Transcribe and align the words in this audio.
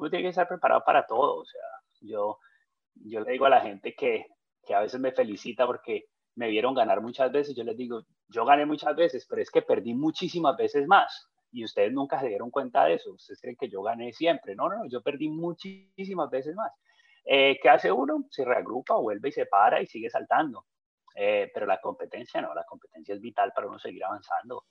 uno 0.00 0.10
tiene 0.10 0.24
que 0.24 0.30
estar 0.30 0.48
preparado 0.48 0.82
para 0.84 1.06
todo. 1.06 1.40
O 1.40 1.44
sea, 1.44 1.62
yo, 2.00 2.38
yo 2.94 3.20
le 3.20 3.32
digo 3.32 3.46
a 3.46 3.50
la 3.50 3.60
gente 3.60 3.94
que, 3.94 4.26
que 4.66 4.74
a 4.74 4.80
veces 4.80 5.00
me 5.00 5.12
felicita 5.12 5.66
porque 5.66 6.06
me 6.36 6.48
vieron 6.48 6.74
ganar 6.74 7.00
muchas 7.00 7.30
veces. 7.30 7.54
Yo 7.54 7.64
les 7.64 7.76
digo, 7.76 8.02
yo 8.28 8.44
gané 8.44 8.66
muchas 8.66 8.96
veces, 8.96 9.26
pero 9.28 9.42
es 9.42 9.50
que 9.50 9.62
perdí 9.62 9.94
muchísimas 9.94 10.56
veces 10.56 10.86
más. 10.86 11.28
Y 11.52 11.64
ustedes 11.64 11.92
nunca 11.92 12.20
se 12.20 12.28
dieron 12.28 12.50
cuenta 12.50 12.84
de 12.84 12.94
eso. 12.94 13.12
Ustedes 13.12 13.40
creen 13.40 13.56
que 13.58 13.68
yo 13.68 13.82
gané 13.82 14.12
siempre. 14.12 14.54
No, 14.54 14.68
no, 14.68 14.86
yo 14.88 15.02
perdí 15.02 15.28
muchísimas 15.28 16.30
veces 16.30 16.54
más. 16.54 16.72
Eh, 17.24 17.58
¿Qué 17.60 17.68
hace 17.68 17.92
uno? 17.92 18.24
Se 18.30 18.44
reagrupa, 18.44 18.94
vuelve 18.94 19.28
y 19.28 19.32
se 19.32 19.46
para 19.46 19.82
y 19.82 19.86
sigue 19.86 20.08
saltando. 20.08 20.64
Eh, 21.14 21.50
pero 21.52 21.66
la 21.66 21.80
competencia 21.80 22.40
no, 22.40 22.54
la 22.54 22.64
competencia 22.64 23.14
es 23.14 23.20
vital 23.20 23.52
para 23.54 23.66
uno 23.66 23.78
seguir 23.78 24.04
avanzando. 24.04 24.64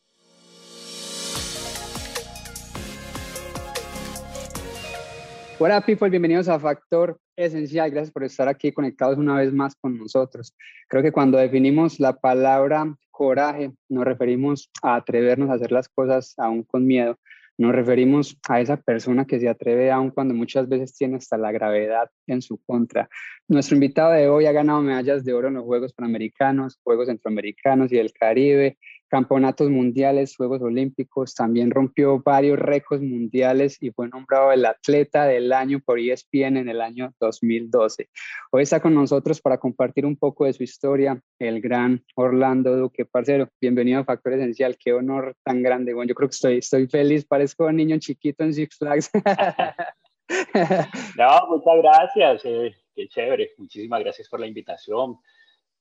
Hola 5.61 5.81
people, 5.81 6.09
bienvenidos 6.09 6.47
a 6.47 6.57
Factor 6.57 7.19
Esencial. 7.35 7.91
Gracias 7.91 8.13
por 8.13 8.23
estar 8.23 8.47
aquí 8.47 8.71
conectados 8.71 9.17
una 9.17 9.35
vez 9.35 9.51
más 9.51 9.75
con 9.75 9.97
nosotros. 9.97 10.55
Creo 10.87 11.03
que 11.03 11.11
cuando 11.11 11.37
definimos 11.37 11.99
la 11.99 12.13
palabra 12.13 12.95
coraje, 13.11 13.73
nos 13.89 14.05
referimos 14.05 14.71
a 14.81 14.95
atrevernos 14.95 15.49
a 15.49 15.55
hacer 15.55 15.73
las 15.73 15.89
cosas 15.89 16.33
aún 16.37 16.63
con 16.63 16.85
miedo. 16.85 17.19
Nos 17.57 17.75
referimos 17.75 18.39
a 18.47 18.61
esa 18.61 18.77
persona 18.77 19.25
que 19.25 19.37
se 19.37 19.49
atreve 19.49 19.91
aún 19.91 20.11
cuando 20.11 20.33
muchas 20.33 20.69
veces 20.69 20.95
tiene 20.95 21.17
hasta 21.17 21.37
la 21.37 21.51
gravedad 21.51 22.09
en 22.25 22.41
su 22.41 22.57
contra. 22.63 23.09
Nuestro 23.49 23.75
invitado 23.75 24.13
de 24.13 24.29
hoy 24.29 24.45
ha 24.45 24.53
ganado 24.53 24.81
medallas 24.81 25.25
de 25.25 25.33
oro 25.33 25.49
en 25.49 25.55
los 25.55 25.65
Juegos 25.65 25.91
Panamericanos, 25.91 26.79
Juegos 26.85 27.07
Centroamericanos 27.07 27.91
y 27.91 27.97
del 27.97 28.13
Caribe, 28.13 28.77
campeonatos 29.09 29.69
mundiales, 29.69 30.35
Juegos 30.37 30.61
Olímpicos, 30.61 31.33
también 31.33 31.71
rompió 31.71 32.19
varios 32.19 32.57
récords 32.57 33.03
mundiales 33.03 33.77
y 33.81 33.91
fue 33.91 34.07
nombrado 34.07 34.51
el 34.51 34.65
atleta 34.65 35.25
del 35.25 35.51
año 35.51 35.81
por 35.83 35.99
ESPN 35.99 36.57
en 36.57 36.69
el 36.69 36.79
año 36.79 37.13
2012. 37.19 38.09
Hoy 38.51 38.63
está 38.63 38.79
con 38.79 38.93
nosotros 38.93 39.41
para 39.41 39.57
compartir 39.57 40.05
un 40.05 40.15
poco 40.15 40.45
de 40.45 40.53
su 40.53 40.63
historia, 40.63 41.21
el 41.39 41.59
gran 41.59 42.03
Orlando 42.15 42.77
Duque. 42.77 43.05
Parcero, 43.05 43.49
bienvenido 43.59 43.99
a 43.99 44.05
Factor 44.05 44.33
Esencial, 44.33 44.77
qué 44.77 44.93
honor 44.93 45.35
tan 45.43 45.61
grande. 45.61 45.93
Bueno, 45.93 46.09
yo 46.09 46.15
creo 46.15 46.29
que 46.29 46.35
estoy, 46.35 46.57
estoy 46.59 46.87
feliz, 46.87 47.25
parezco 47.25 47.65
un 47.65 47.75
niño 47.75 47.97
chiquito 47.99 48.43
en 48.43 48.53
Six 48.53 48.77
Flags. 48.77 49.11
no, 51.17 51.47
muchas 51.49 51.77
gracias, 51.81 52.45
eh, 52.45 52.75
qué 52.95 53.07
chévere, 53.07 53.51
muchísimas 53.57 54.01
gracias 54.01 54.29
por 54.29 54.39
la 54.39 54.47
invitación. 54.47 55.17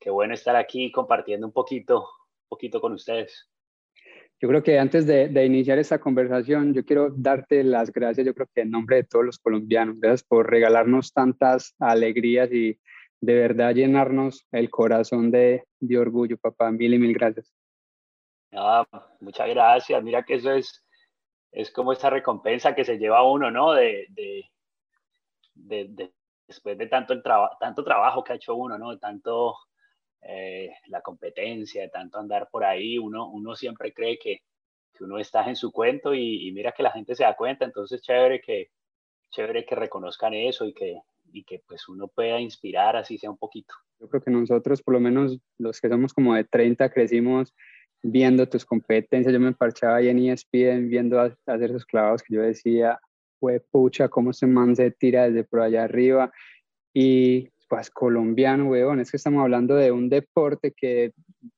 Qué 0.01 0.11
bueno 0.11 0.33
estar 0.33 0.57
aquí 0.57 0.93
compartiendo 0.93 1.47
un 1.47 1.53
poquito 1.53 2.09
poquito 2.49 2.81
con 2.81 2.93
ustedes. 2.93 3.49
Yo 4.41 4.49
creo 4.49 4.63
que 4.63 4.79
antes 4.79 5.05
de, 5.05 5.45
iniciar 5.45 5.79
esta 5.79 5.99
conversación, 5.99 6.73
yo 6.73 6.85
quiero 6.85 7.11
darte 7.11 7.65
las 7.65 7.93
gracias, 7.93 8.25
yo 8.25 8.35
creo 8.35 8.49
que 8.55 8.61
en 8.61 8.71
nombre 8.71 8.97
de 8.97 9.05
todos 9.05 9.25
los 9.25 9.39
colombianos, 9.39 9.99
gracias 9.99 10.23
por 10.23 10.49
regalarnos 10.49 11.13
tantas 11.13 11.75
alegrías 11.81 12.53
y 12.53 12.79
de 13.21 13.35
verdad 13.35 13.75
llenarnos 13.75 14.47
el 14.53 14.71
corazón 14.71 15.33
de, 15.33 15.65
de 15.81 15.99
orgullo, 15.99 16.39
papá. 16.39 16.71
Mil 16.71 16.95
y 16.95 16.99
mil 17.01 17.13
gracias. 17.15 17.53
muchas 19.19 19.49
gracias. 19.49 20.03
Mira 20.05 20.23
que 20.23 20.35
eso 20.35 20.53
es, 20.53 20.87
es 21.51 21.73
como 21.73 21.93
esta 21.93 22.09
recompensa 22.09 22.77
que 22.77 22.85
se 22.85 22.97
lleva 22.97 23.29
uno, 23.29 23.51
¿no? 23.51 23.73
De, 23.73 24.07
de, 24.11 24.45
de, 25.55 26.13
después 26.47 26.79
de 26.79 26.87
tanto, 26.87 27.13
el 27.13 27.23
tanto 27.59 27.83
trabajo 27.83 28.23
que 28.23 28.35
ha 28.35 28.37
hecho 28.37 28.55
uno, 28.55 28.79
¿no? 28.79 28.93
De 28.93 28.99
tanto 28.99 29.57
eh, 30.23 30.73
la 30.89 31.01
competencia, 31.01 31.83
de 31.83 31.89
tanto 31.89 32.19
andar 32.19 32.49
por 32.51 32.65
ahí, 32.65 32.99
uno, 32.99 33.29
uno 33.29 33.55
siempre 33.55 33.93
cree 33.93 34.19
que, 34.19 34.43
que 34.93 35.05
uno 35.05 35.19
está 35.19 35.49
en 35.49 35.57
su 35.57 35.71
cuento 35.71 36.15
y, 36.15 36.51
mira 36.53 36.73
que 36.73 36.83
la 36.83 36.91
gente 36.91 37.15
se 37.15 37.25
da 37.25 37.37
cuenta, 37.37 37.65
entonces 37.65 38.03
chévere 38.03 38.41
que, 38.41 38.71
chévere 39.31 39.65
que 39.65 39.75
reconozcan 39.75 40.35
eso 40.35 40.65
y 40.67 40.73
que, 40.73 41.01
y 41.33 41.45
que 41.45 41.63
pues 41.67 41.89
uno 41.89 42.09
pueda 42.09 42.41
inspirar 42.41 42.97
así 42.97 43.19
sea 43.19 43.31
un 43.31 43.39
poquito. 43.39 43.75
Yo 44.01 44.09
creo 44.09 44.23
que 44.23 44.31
nosotros, 44.31 44.83
por 44.83 44.95
lo 44.95 45.01
menos 45.01 45.39
los 45.59 45.81
que 45.81 45.89
somos 45.89 46.13
como 46.13 46.35
de 46.35 46.45
30, 46.45 46.91
crecimos 46.91 47.55
viendo 48.03 48.49
tus 48.49 48.65
competencias, 48.65 49.33
yo 49.33 49.41
me 49.41 49.53
parchaba 49.53 49.97
ahí 49.97 50.09
en 50.09 50.19
ESPN 50.19 50.89
viendo 50.89 51.21
hacer 51.21 51.71
esos 51.71 51.85
clavados 51.85 52.23
que 52.23 52.35
yo 52.35 52.43
decía, 52.43 53.01
fue 53.41 53.61
pucha, 53.61 54.09
cómo 54.09 54.33
se 54.33 54.47
man 54.47 54.77
se 54.77 54.91
tira 54.91 55.29
desde 55.29 55.45
por 55.45 55.61
allá 55.61 55.85
arriba 55.85 56.33
y 56.93 57.51
pues 57.69 57.91
colombiano, 57.91 58.67
weón, 58.67 59.01
es 59.01 59.11
que 59.11 59.19
estamos 59.19 59.43
hablando 59.43 59.75
de 59.77 59.93
un 59.93 60.09
deporte 60.09 60.73
que, 60.73 61.13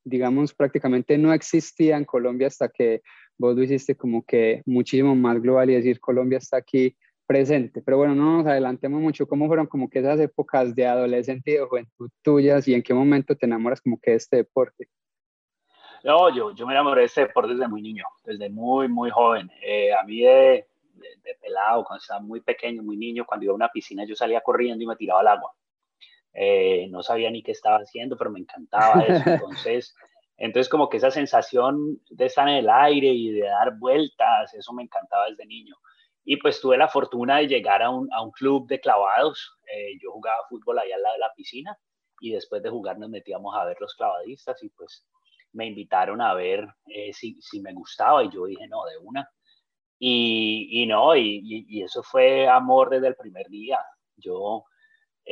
digamos, 0.05 0.53
prácticamente 0.55 1.17
no 1.19 1.33
existía 1.33 1.97
en 1.97 2.05
Colombia 2.05 2.49
hasta 2.49 2.69
que 2.69 3.03
vos 3.39 3.57
lo 3.57 3.63
hiciste 3.63 3.95
como 3.95 4.25
que 4.25 4.63
muchísimo 4.67 5.15
más 5.15 5.41
global 5.41 5.71
y 5.71 5.75
decir 5.75 6.01
Colombia 6.01 6.39
está 6.39 6.59
aquí 6.59 6.97
presente. 7.27 7.81
Pero 7.81 7.99
bueno, 7.99 8.15
no 8.15 8.39
nos 8.39 8.47
adelantemos 8.47 9.01
mucho. 9.01 9.27
¿Cómo 9.27 9.47
fueron 9.47 9.67
como 9.67 9.89
que 9.89 10.01
esas 10.01 10.19
épocas 10.19 10.75
de 10.75 10.87
adolescente 10.87 11.53
y 11.53 11.55
de 11.55 11.65
juventud 11.65 12.11
tuyas 12.23 12.67
y 12.67 12.75
en 12.75 12.83
qué 12.83 12.93
momento 12.93 13.37
te 13.37 13.47
enamoras 13.47 13.81
como 13.81 14.01
que 14.01 14.11
de 14.11 14.17
este 14.17 14.37
deporte? 14.39 14.89
No, 16.03 16.35
yo, 16.35 16.53
yo 16.55 16.67
me 16.67 16.73
enamoré 16.73 17.03
de 17.03 17.07
este 17.07 17.21
deporte 17.23 17.53
desde 17.53 17.69
muy 17.69 17.83
niño, 17.83 18.05
desde 18.25 18.51
muy, 18.51 18.89
muy 18.89 19.11
joven. 19.11 19.51
Eh, 19.63 19.93
a 19.93 20.03
mí 20.03 20.23
de, 20.23 20.67
de, 20.95 21.35
pelado, 21.41 21.85
cuando 21.85 22.01
estaba 22.01 22.21
muy 22.21 22.41
pequeño, 22.41 22.83
muy 22.83 22.97
niño, 22.97 23.25
cuando 23.25 23.45
iba 23.45 23.53
a 23.53 23.57
una 23.57 23.69
piscina 23.69 24.05
yo 24.05 24.17
salía 24.17 24.41
corriendo 24.41 24.83
y 24.83 24.87
me 24.87 24.97
tiraba 24.97 25.21
al 25.21 25.29
agua. 25.29 25.53
Eh, 26.33 26.87
no 26.91 27.03
sabía 27.03 27.31
ni 27.31 27.43
qué 27.43 27.53
estaba 27.53 27.79
haciendo, 27.79 28.17
pero 28.17 28.31
me 28.31 28.41
encantaba 28.41 29.03
eso. 29.03 29.25
Entonces, 29.31 29.95
entonces 30.37 30.71
como 30.71 30.89
que 30.89 30.97
esa 30.97 31.11
sensación 31.11 32.01
de 32.09 32.25
estar 32.25 32.49
en 32.49 32.55
el 32.55 32.71
aire 32.71 33.09
y 33.09 33.31
de 33.31 33.43
dar 33.43 33.79
vueltas, 33.79 34.55
eso 34.55 34.73
me 34.73 34.83
encantaba 34.83 35.27
desde 35.29 35.45
niño. 35.45 35.77
Y 36.25 36.39
pues 36.39 36.61
tuve 36.63 36.79
la 36.79 36.89
fortuna 36.89 37.39
de 37.39 37.47
llegar 37.47 37.83
a 37.83 37.91
un, 37.91 38.09
a 38.11 38.23
un 38.23 38.31
club 38.31 38.67
de 38.67 38.81
clavados. 38.81 39.59
Eh, 39.71 39.99
yo 40.03 40.13
jugaba 40.13 40.39
fútbol 40.49 40.79
allá 40.79 40.97
al 40.97 41.03
lado 41.03 41.15
de 41.15 41.21
la 41.21 41.35
piscina 41.35 41.77
y 42.21 42.33
después 42.33 42.63
de 42.63 42.71
jugar 42.71 42.99
nos 42.99 43.11
metíamos 43.11 43.55
a 43.55 43.65
ver 43.67 43.77
los 43.81 43.95
clavadistas 43.95 44.63
y 44.63 44.71
pues 44.71 45.07
me 45.53 45.67
invitaron 45.67 46.21
a 46.21 46.33
ver 46.33 46.67
eh, 46.87 47.13
si, 47.13 47.41
si, 47.41 47.61
me 47.61 47.73
gustaba 47.75 48.25
y 48.25 48.31
yo 48.31 48.47
dije, 48.47 48.67
no, 48.69 48.85
de 48.85 48.97
una. 48.99 49.29
Y, 49.99 50.69
y 50.71 50.87
no, 50.87 51.15
y, 51.17 51.67
y, 51.69 51.83
eso 51.83 52.03
fue 52.03 52.49
amor 52.49 52.89
desde 52.89 53.09
el 53.09 53.17
primer 53.17 53.49
día. 53.49 53.79
Yo 54.17 54.65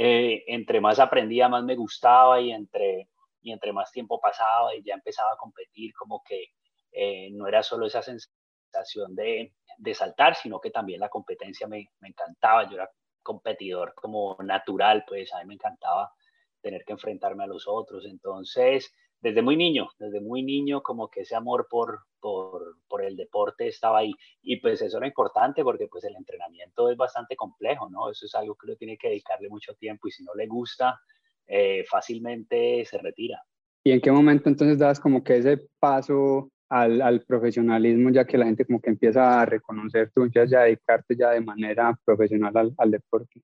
eh, 0.00 0.44
entre 0.46 0.80
más 0.80 1.00
aprendía, 1.00 1.48
más 1.48 1.64
me 1.64 1.74
gustaba 1.74 2.40
y 2.40 2.52
entre, 2.52 3.08
y 3.42 3.50
entre 3.50 3.72
más 3.72 3.90
tiempo 3.90 4.20
pasaba 4.20 4.72
y 4.76 4.82
ya 4.84 4.94
empezaba 4.94 5.32
a 5.32 5.36
competir, 5.36 5.92
como 5.94 6.22
que 6.22 6.52
eh, 6.92 7.30
no 7.32 7.48
era 7.48 7.64
solo 7.64 7.84
esa 7.84 8.00
sensación 8.00 9.16
de, 9.16 9.54
de, 9.76 9.94
saltar, 9.94 10.36
sino 10.36 10.60
que 10.60 10.70
también 10.70 11.00
la 11.00 11.08
competencia 11.08 11.66
me, 11.66 11.90
me 11.98 12.10
encantaba. 12.10 12.70
Yo 12.70 12.76
era 12.76 12.88
competidor 13.24 13.92
como 13.96 14.36
natural, 14.38 15.04
pues 15.04 15.34
a 15.34 15.40
mí 15.40 15.46
me 15.46 15.54
encantaba 15.54 16.12
tener 16.60 16.84
que 16.84 16.92
enfrentarme 16.92 17.42
a 17.42 17.48
los 17.48 17.66
otros. 17.66 18.06
Entonces, 18.06 18.94
desde 19.20 19.42
muy 19.42 19.56
niño, 19.56 19.88
desde 19.98 20.20
muy 20.20 20.42
niño, 20.42 20.82
como 20.82 21.08
que 21.08 21.22
ese 21.22 21.34
amor 21.34 21.66
por, 21.68 22.00
por, 22.20 22.76
por, 22.88 23.04
el 23.04 23.16
deporte 23.16 23.66
estaba 23.66 23.98
ahí. 23.98 24.14
Y 24.42 24.56
pues 24.60 24.80
eso 24.80 24.98
era 24.98 25.06
importante 25.06 25.62
porque 25.62 25.88
pues 25.88 26.04
el 26.04 26.14
entrenamiento 26.16 26.90
es 26.90 26.96
bastante 26.96 27.34
complejo, 27.36 27.88
¿no? 27.90 28.10
Eso 28.10 28.26
es 28.26 28.34
algo 28.34 28.54
que 28.54 28.66
uno 28.66 28.76
tiene 28.76 28.96
que 28.96 29.08
dedicarle 29.08 29.48
mucho 29.48 29.74
tiempo 29.74 30.08
y 30.08 30.12
si 30.12 30.22
no 30.22 30.34
le 30.34 30.46
gusta, 30.46 31.00
eh, 31.46 31.84
fácilmente 31.88 32.84
se 32.84 32.98
retira. 32.98 33.42
¿Y 33.84 33.92
en 33.92 34.00
qué 34.00 34.12
momento 34.12 34.48
entonces 34.48 34.78
das 34.78 35.00
como 35.00 35.24
que 35.24 35.38
ese 35.38 35.68
paso 35.80 36.50
al, 36.68 37.00
al, 37.00 37.22
profesionalismo, 37.22 38.10
ya 38.10 38.26
que 38.26 38.38
la 38.38 38.44
gente 38.44 38.66
como 38.66 38.80
que 38.80 38.90
empieza 38.90 39.40
a 39.40 39.46
reconocer, 39.46 40.10
tú 40.14 40.22
empiezas 40.22 40.50
ya 40.50 40.60
a 40.60 40.64
dedicarte 40.64 41.16
ya 41.16 41.30
de 41.30 41.40
manera 41.40 41.98
profesional 42.04 42.56
al, 42.56 42.74
al 42.76 42.90
deporte? 42.90 43.42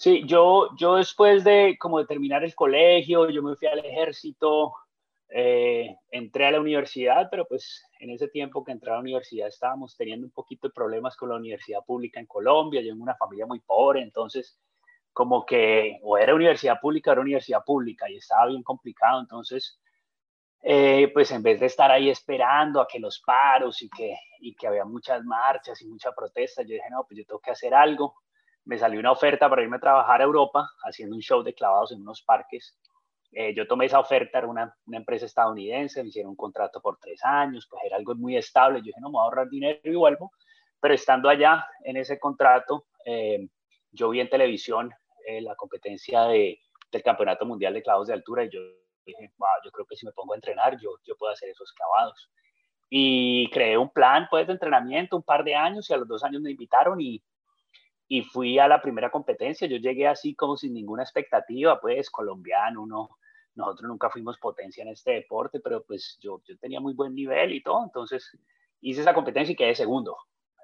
Sí, 0.00 0.22
yo, 0.24 0.70
yo 0.78 0.94
después 0.96 1.44
de 1.44 1.76
como 1.78 2.06
terminar 2.06 2.42
el 2.42 2.54
colegio, 2.54 3.28
yo 3.28 3.42
me 3.42 3.54
fui 3.54 3.68
al 3.68 3.84
ejército, 3.84 4.72
eh, 5.28 5.94
entré 6.10 6.46
a 6.46 6.52
la 6.52 6.60
universidad, 6.60 7.28
pero 7.30 7.44
pues 7.44 7.84
en 7.98 8.08
ese 8.08 8.28
tiempo 8.28 8.64
que 8.64 8.72
entré 8.72 8.90
a 8.90 8.94
la 8.94 9.00
universidad 9.00 9.48
estábamos 9.48 9.94
teniendo 9.98 10.26
un 10.26 10.32
poquito 10.32 10.68
de 10.68 10.72
problemas 10.72 11.18
con 11.18 11.28
la 11.28 11.36
universidad 11.36 11.84
pública 11.84 12.18
en 12.18 12.24
Colombia, 12.24 12.80
yo 12.80 12.92
en 12.92 13.02
una 13.02 13.14
familia 13.14 13.44
muy 13.44 13.60
pobre, 13.60 14.00
entonces 14.00 14.58
como 15.12 15.44
que 15.44 15.98
o 16.02 16.16
era 16.16 16.34
universidad 16.34 16.80
pública 16.80 17.10
o 17.10 17.12
era 17.12 17.20
universidad 17.20 17.62
pública 17.62 18.08
y 18.08 18.16
estaba 18.16 18.46
bien 18.46 18.62
complicado, 18.62 19.20
entonces 19.20 19.78
eh, 20.62 21.10
pues 21.12 21.30
en 21.30 21.42
vez 21.42 21.60
de 21.60 21.66
estar 21.66 21.90
ahí 21.90 22.08
esperando 22.08 22.80
a 22.80 22.88
que 22.88 23.00
los 23.00 23.20
paros 23.20 23.82
y 23.82 23.90
que, 23.90 24.16
y 24.38 24.54
que 24.54 24.66
había 24.66 24.86
muchas 24.86 25.22
marchas 25.24 25.82
y 25.82 25.86
mucha 25.86 26.10
protesta, 26.12 26.62
yo 26.62 26.68
dije, 26.70 26.88
no, 26.90 27.04
pues 27.04 27.18
yo 27.18 27.26
tengo 27.26 27.40
que 27.40 27.50
hacer 27.50 27.74
algo 27.74 28.14
me 28.64 28.78
salió 28.78 29.00
una 29.00 29.12
oferta 29.12 29.48
para 29.48 29.62
irme 29.62 29.76
a 29.76 29.80
trabajar 29.80 30.20
a 30.20 30.24
Europa 30.24 30.70
haciendo 30.84 31.16
un 31.16 31.22
show 31.22 31.42
de 31.42 31.54
clavados 31.54 31.92
en 31.92 32.02
unos 32.02 32.22
parques. 32.22 32.78
Eh, 33.32 33.54
yo 33.54 33.66
tomé 33.66 33.86
esa 33.86 34.00
oferta, 34.00 34.38
era 34.38 34.48
una, 34.48 34.74
una, 34.86 34.96
empresa 34.96 35.26
estadounidense, 35.26 36.02
me 36.02 36.08
hicieron 36.08 36.30
un 36.30 36.36
contrato 36.36 36.80
por 36.80 36.98
tres 36.98 37.24
años, 37.24 37.66
pues 37.70 37.82
era 37.84 37.96
algo 37.96 38.14
muy 38.16 38.36
estable. 38.36 38.80
Yo 38.80 38.86
dije, 38.86 39.00
no, 39.00 39.08
me 39.08 39.12
voy 39.12 39.20
a 39.20 39.24
ahorrar 39.24 39.48
dinero 39.48 39.78
y 39.84 39.94
vuelvo. 39.94 40.32
Pero 40.80 40.94
estando 40.94 41.28
allá 41.28 41.66
en 41.84 41.96
ese 41.96 42.18
contrato, 42.18 42.86
eh, 43.04 43.48
yo 43.92 44.10
vi 44.10 44.20
en 44.20 44.30
televisión 44.30 44.90
eh, 45.26 45.40
la 45.40 45.54
competencia 45.54 46.24
de, 46.24 46.58
del 46.90 47.02
Campeonato 47.02 47.46
Mundial 47.46 47.74
de 47.74 47.82
Clavados 47.82 48.08
de 48.08 48.14
Altura 48.14 48.44
y 48.44 48.50
yo 48.50 48.60
dije, 49.04 49.32
wow, 49.36 49.48
yo 49.64 49.70
creo 49.70 49.86
que 49.86 49.96
si 49.96 50.06
me 50.06 50.12
pongo 50.12 50.32
a 50.32 50.36
entrenar, 50.36 50.78
yo, 50.80 50.90
yo 51.04 51.16
puedo 51.16 51.32
hacer 51.32 51.50
esos 51.50 51.72
clavados. 51.72 52.30
Y 52.88 53.48
creé 53.50 53.78
un 53.78 53.90
plan 53.90 54.26
pues, 54.30 54.46
de 54.46 54.54
entrenamiento, 54.54 55.16
un 55.16 55.22
par 55.22 55.44
de 55.44 55.54
años, 55.54 55.88
y 55.88 55.94
a 55.94 55.96
los 55.96 56.08
dos 56.08 56.24
años 56.24 56.42
me 56.42 56.50
invitaron 56.50 57.00
y, 57.00 57.22
y 58.12 58.22
fui 58.22 58.58
a 58.58 58.66
la 58.66 58.82
primera 58.82 59.08
competencia. 59.08 59.68
Yo 59.68 59.76
llegué 59.76 60.08
así 60.08 60.34
como 60.34 60.56
sin 60.56 60.74
ninguna 60.74 61.04
expectativa, 61.04 61.80
pues 61.80 62.10
colombiano, 62.10 62.82
uno, 62.82 63.10
nosotros 63.54 63.88
nunca 63.88 64.10
fuimos 64.10 64.36
potencia 64.36 64.82
en 64.82 64.88
este 64.88 65.12
deporte, 65.12 65.60
pero 65.60 65.84
pues 65.84 66.18
yo, 66.20 66.42
yo 66.44 66.58
tenía 66.58 66.80
muy 66.80 66.92
buen 66.92 67.14
nivel 67.14 67.54
y 67.54 67.62
todo, 67.62 67.84
entonces 67.84 68.36
hice 68.80 69.02
esa 69.02 69.14
competencia 69.14 69.52
y 69.52 69.56
quedé 69.56 69.76
segundo. 69.76 70.16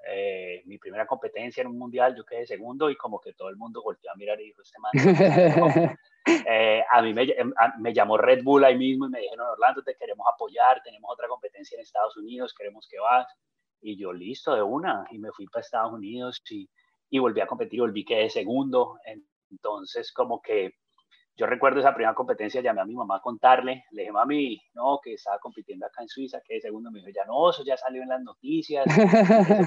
Eh, 0.09 0.61
mi 0.65 0.77
primera 0.77 1.07
competencia 1.07 1.61
en 1.61 1.67
un 1.67 1.77
mundial, 1.77 2.17
yo 2.17 2.25
quedé 2.25 2.45
segundo 2.45 2.89
y 2.89 2.97
como 2.97 3.21
que 3.21 3.31
todo 3.31 3.47
el 3.47 3.55
mundo 3.55 3.81
volteó 3.81 4.11
a 4.11 4.15
mirar 4.15 4.41
y 4.41 4.47
dijo, 4.47 4.61
este 4.61 4.79
man. 4.79 4.91
eh, 6.49 6.83
a 6.91 7.01
mí 7.01 7.13
me, 7.13 7.33
me, 7.79 7.93
llamó 7.93 8.17
Red 8.17 8.43
Bull 8.43 8.65
ahí 8.65 8.77
mismo 8.77 9.05
y 9.05 9.09
me 9.09 9.21
dijeron, 9.21 9.47
Orlando, 9.47 9.83
te 9.83 9.95
queremos 9.95 10.27
apoyar, 10.33 10.81
tenemos 10.83 11.09
otra 11.09 11.29
competencia 11.29 11.77
en 11.77 11.81
Estados 11.81 12.17
Unidos, 12.17 12.53
queremos 12.53 12.85
que 12.89 12.99
vas. 12.99 13.25
Y 13.79 13.95
yo, 13.95 14.11
listo, 14.11 14.53
de 14.53 14.63
una. 14.63 15.05
Y 15.11 15.17
me 15.17 15.31
fui 15.31 15.47
para 15.47 15.61
Estados 15.61 15.93
Unidos 15.93 16.41
y, 16.49 16.67
y 17.09 17.19
volví 17.19 17.41
a 17.41 17.47
competir, 17.47 17.81
volví 17.81 18.05
quedé 18.05 18.29
segundo. 18.29 18.99
Entonces, 19.49 20.11
como 20.11 20.41
que 20.41 20.73
yo 21.37 21.45
recuerdo 21.45 21.79
esa 21.79 21.93
primera 21.93 22.15
competencia, 22.15 22.61
llamé 22.61 22.81
a 22.81 22.85
mi 22.85 22.95
mamá 22.95 23.17
a 23.17 23.21
contarle, 23.21 23.85
le 23.91 24.01
dije, 24.01 24.11
mami, 24.11 24.59
no, 24.73 24.99
que 25.03 25.13
estaba 25.13 25.37
compitiendo 25.37 25.85
acá 25.85 26.01
en 26.01 26.09
Suiza, 26.09 26.41
que 26.43 26.59
segundo 26.59 26.89
me 26.89 26.99
dijo, 26.99 27.11
ya 27.13 27.25
no, 27.25 27.51
eso 27.51 27.63
ya 27.63 27.77
salió 27.77 28.01
en 28.01 28.09
las 28.09 28.21
noticias, 28.21 28.85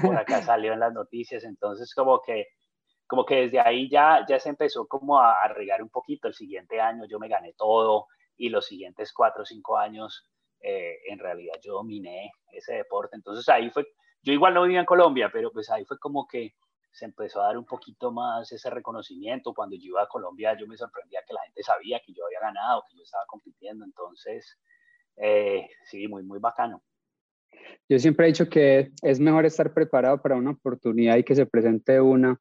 por 0.01 0.17
acá 0.17 0.41
salió 0.41 0.73
en 0.73 0.81
las 0.81 0.91
noticias, 0.91 1.45
entonces 1.45 1.93
como 1.95 2.21
que, 2.21 2.47
como 3.07 3.25
que 3.25 3.43
desde 3.43 3.61
ahí 3.61 3.89
ya, 3.89 4.25
ya 4.27 4.37
se 4.37 4.49
empezó 4.49 4.85
como 4.85 5.17
a, 5.17 5.47
regar 5.47 5.81
un 5.81 5.89
poquito, 5.89 6.27
el 6.27 6.33
siguiente 6.33 6.81
año 6.81 7.05
yo 7.09 7.19
me 7.19 7.29
gané 7.29 7.53
todo 7.53 8.07
y 8.35 8.49
los 8.49 8.65
siguientes 8.65 9.13
cuatro 9.13 9.43
o 9.43 9.45
cinco 9.45 9.77
años 9.77 10.29
eh, 10.59 10.97
en 11.07 11.19
realidad 11.19 11.55
yo 11.63 11.75
dominé 11.75 12.31
ese 12.51 12.73
deporte, 12.73 13.15
entonces 13.15 13.47
ahí 13.47 13.69
fue, 13.69 13.87
yo 14.21 14.33
igual 14.33 14.53
no 14.53 14.63
vivía 14.63 14.81
en 14.81 14.85
Colombia, 14.85 15.29
pero 15.31 15.53
pues 15.53 15.69
ahí 15.69 15.85
fue 15.85 15.97
como 15.99 16.27
que 16.27 16.51
se 16.91 17.05
empezó 17.05 17.41
a 17.41 17.47
dar 17.47 17.57
un 17.57 17.65
poquito 17.65 18.11
más 18.11 18.51
ese 18.51 18.69
reconocimiento. 18.69 19.53
Cuando 19.53 19.75
yo 19.75 19.85
iba 19.85 20.03
a 20.03 20.07
Colombia, 20.07 20.57
yo 20.59 20.67
me 20.67 20.77
sorprendía 20.77 21.21
que 21.25 21.33
la 21.33 21.41
gente 21.43 21.63
sabía 21.63 22.01
que 22.05 22.13
yo 22.13 22.25
había 22.25 22.39
ganado, 22.41 22.83
que 22.89 22.97
yo 22.97 23.03
estaba 23.03 23.25
compitiendo. 23.27 23.85
Entonces, 23.85 24.57
eh, 25.17 25.69
sí, 25.85 26.07
muy, 26.07 26.23
muy 26.23 26.39
bacano. 26.39 26.81
Yo 27.87 27.99
siempre 27.99 28.25
he 28.25 28.29
dicho 28.29 28.49
que 28.49 28.91
es 29.01 29.19
mejor 29.19 29.45
estar 29.45 29.73
preparado 29.73 30.21
para 30.21 30.35
una 30.35 30.51
oportunidad 30.51 31.17
y 31.17 31.23
que 31.23 31.35
se 31.35 31.45
presente 31.45 31.99
una, 32.01 32.37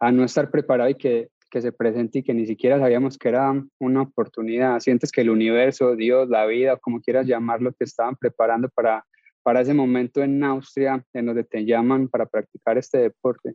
a 0.00 0.12
no 0.12 0.24
estar 0.24 0.50
preparado 0.50 0.90
y 0.90 0.94
que, 0.94 1.28
que 1.50 1.62
se 1.62 1.72
presente 1.72 2.18
y 2.18 2.22
que 2.22 2.34
ni 2.34 2.46
siquiera 2.46 2.78
sabíamos 2.78 3.16
que 3.18 3.28
era 3.28 3.52
una 3.78 4.02
oportunidad. 4.02 4.80
Sientes 4.80 5.10
que 5.10 5.22
el 5.22 5.30
universo, 5.30 5.96
Dios, 5.96 6.28
la 6.28 6.46
vida, 6.46 6.76
como 6.76 7.00
quieras 7.00 7.26
llamarlo, 7.26 7.72
te 7.72 7.84
estaban 7.84 8.16
preparando 8.16 8.68
para, 8.68 9.04
para 9.42 9.60
ese 9.60 9.74
momento 9.74 10.22
en 10.22 10.42
Austria, 10.44 11.04
en 11.12 11.26
donde 11.26 11.44
te 11.44 11.64
llaman 11.64 12.08
para 12.08 12.26
practicar 12.26 12.78
este 12.78 12.98
deporte. 12.98 13.54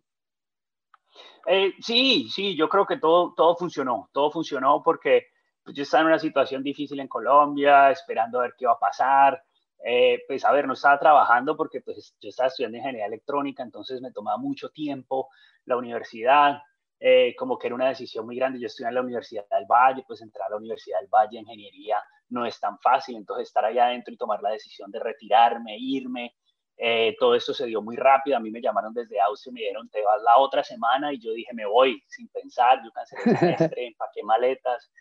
Eh, 1.45 1.74
sí, 1.80 2.30
sí, 2.30 2.56
yo 2.56 2.69
creo 2.69 2.86
que 2.86 2.98
todo, 2.98 3.33
todo 3.36 3.56
funcionó, 3.56 4.10
todo 4.13 4.31
funcionó 4.31 4.81
porque 4.83 5.27
pues, 5.63 5.75
yo 5.75 5.83
estaba 5.83 6.01
en 6.01 6.07
una 6.07 6.19
situación 6.19 6.63
difícil 6.63 7.00
en 7.00 7.07
Colombia, 7.07 7.92
esperando 7.92 8.39
a 8.39 8.44
ver 8.44 8.54
qué 8.57 8.65
iba 8.65 8.74
a 8.74 8.80
pasar. 8.80 9.44
Eh, 9.86 10.24
pues 10.27 10.45
a 10.45 10.51
ver, 10.54 10.65
no 10.65 10.74
estaba 10.74 10.98
trabajando 10.98 11.57
porque 11.57 11.81
pues 11.81 12.15
yo 12.21 12.30
estaba 12.30 12.48
estudiando 12.48 12.77
ingeniería 12.77 13.07
electrónica, 13.07 13.63
entonces 13.63 14.01
me 14.01 14.13
tomaba 14.13 14.38
mucho 14.38 14.69
tiempo 14.69 15.27
la 15.65 15.75
universidad, 15.75 16.62
eh, 17.01 17.36
como 17.38 17.57
que 17.57 17.68
era 17.68 17.75
una 17.75 17.89
decisión 17.89 18.25
muy 18.25 18.38
grande. 18.38 18.60
Yo 18.60 18.68
estudié 18.68 18.88
en 18.88 18.95
la 18.95 19.01
Universidad 19.01 19.45
del 19.50 19.65
Valle, 19.65 20.06
pues 20.07 20.21
entrar 20.21 20.48
a 20.48 20.51
la 20.51 20.57
Universidad 20.57 21.00
del 21.00 21.10
Valle 21.10 21.39
ingeniería 21.39 21.98
no 22.30 22.45
es 22.45 22.60
tan 22.60 22.80
fácil, 22.80 23.18
entonces 23.18 23.48
estar 23.48 23.65
allá 23.65 23.88
adentro 23.88 24.13
y 24.13 24.18
tomar 24.18 24.42
la 24.42 24.51
decisión 24.51 24.89
de 24.89 25.00
retirarme, 25.00 25.77
irme, 25.77 26.36
eh, 26.78 27.16
todo 27.20 27.36
esto 27.36 27.54
se 27.54 27.66
dio 27.66 27.81
muy 27.81 27.96
rápido. 27.96 28.38
A 28.38 28.40
mí 28.40 28.52
me 28.52 28.62
llamaron 28.62 28.94
desde 28.94 29.20
Austria 29.22 29.54
me 29.54 29.62
dijeron, 29.62 29.90
te 29.90 30.04
vas 30.04 30.22
la 30.22 30.38
otra 30.38 30.64
semana. 30.64 31.14
Y 31.14 31.20
yo 31.20 31.31
dije, 31.34 31.54
me 31.54 31.66
voy 31.66 32.04
sin 32.08 32.28
pensar. 32.30 32.81
Yo 32.84 32.92
cancelé 32.92 33.22
el 33.25 33.38
semestre, 33.38 33.88
empaqué 33.88 34.24
maletas. 34.24 34.92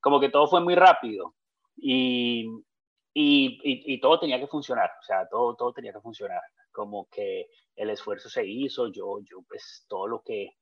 Como 0.00 0.20
que 0.20 0.28
todo 0.28 0.46
fue 0.48 0.60
muy 0.60 0.74
rápido. 0.74 1.34
Y, 1.76 2.46
y, 3.14 3.58
y, 3.62 4.00
todo 4.00 4.18
tenía 4.18 4.38
que 4.38 4.46
funcionar. 4.46 4.90
O 5.00 5.02
sea, 5.02 5.28
todo, 5.28 5.54
todo 5.56 5.72
tenía 5.72 5.92
que 5.92 6.00
funcionar. 6.00 6.40
Como 6.72 7.08
que 7.08 7.48
el 7.76 7.90
esfuerzo 7.90 8.28
se 8.28 8.44
hizo. 8.46 8.88
Yo, 8.88 9.20
yo 9.20 9.42
pues, 9.48 9.86
todo 9.88 10.06
lo 10.06 10.22
que, 10.22 10.56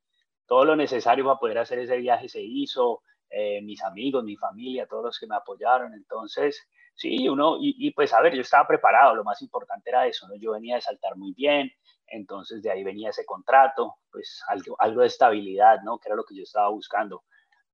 todo 0.46 0.64
lo 0.64 0.76
necesario 0.76 1.24
para 1.24 1.38
poder 1.38 1.58
hacer 1.58 1.78
ese 1.78 1.96
viaje 1.96 2.28
se 2.28 2.42
hizo. 2.42 3.02
Eh, 3.30 3.60
mis 3.60 3.82
amigos, 3.84 4.24
mi 4.24 4.36
familia, 4.36 4.86
todos 4.86 5.04
los 5.04 5.18
que 5.18 5.26
me 5.26 5.36
apoyaron. 5.36 5.92
Entonces, 5.92 6.66
Sí, 6.98 7.28
uno, 7.28 7.58
y, 7.60 7.92
pues 7.92 8.12
a 8.12 8.20
ver, 8.20 8.34
yo 8.34 8.40
estaba 8.40 8.66
preparado, 8.66 9.14
lo 9.14 9.22
más 9.22 9.40
importante 9.40 9.88
era 9.88 10.08
eso, 10.08 10.26
¿no? 10.26 10.34
Yo 10.34 10.50
venía 10.50 10.74
de 10.74 10.80
saltar 10.80 11.14
muy 11.16 11.32
bien, 11.32 11.70
entonces 12.08 12.60
de 12.60 12.72
ahí 12.72 12.82
venía 12.82 13.10
ese 13.10 13.24
contrato, 13.24 13.94
pues 14.10 14.42
algo, 14.48 14.74
algo 14.80 15.02
de 15.02 15.06
estabilidad, 15.06 15.80
¿no? 15.84 15.98
Que 16.00 16.08
era 16.08 16.16
lo 16.16 16.24
que 16.24 16.34
yo 16.34 16.42
estaba 16.42 16.68
buscando. 16.70 17.22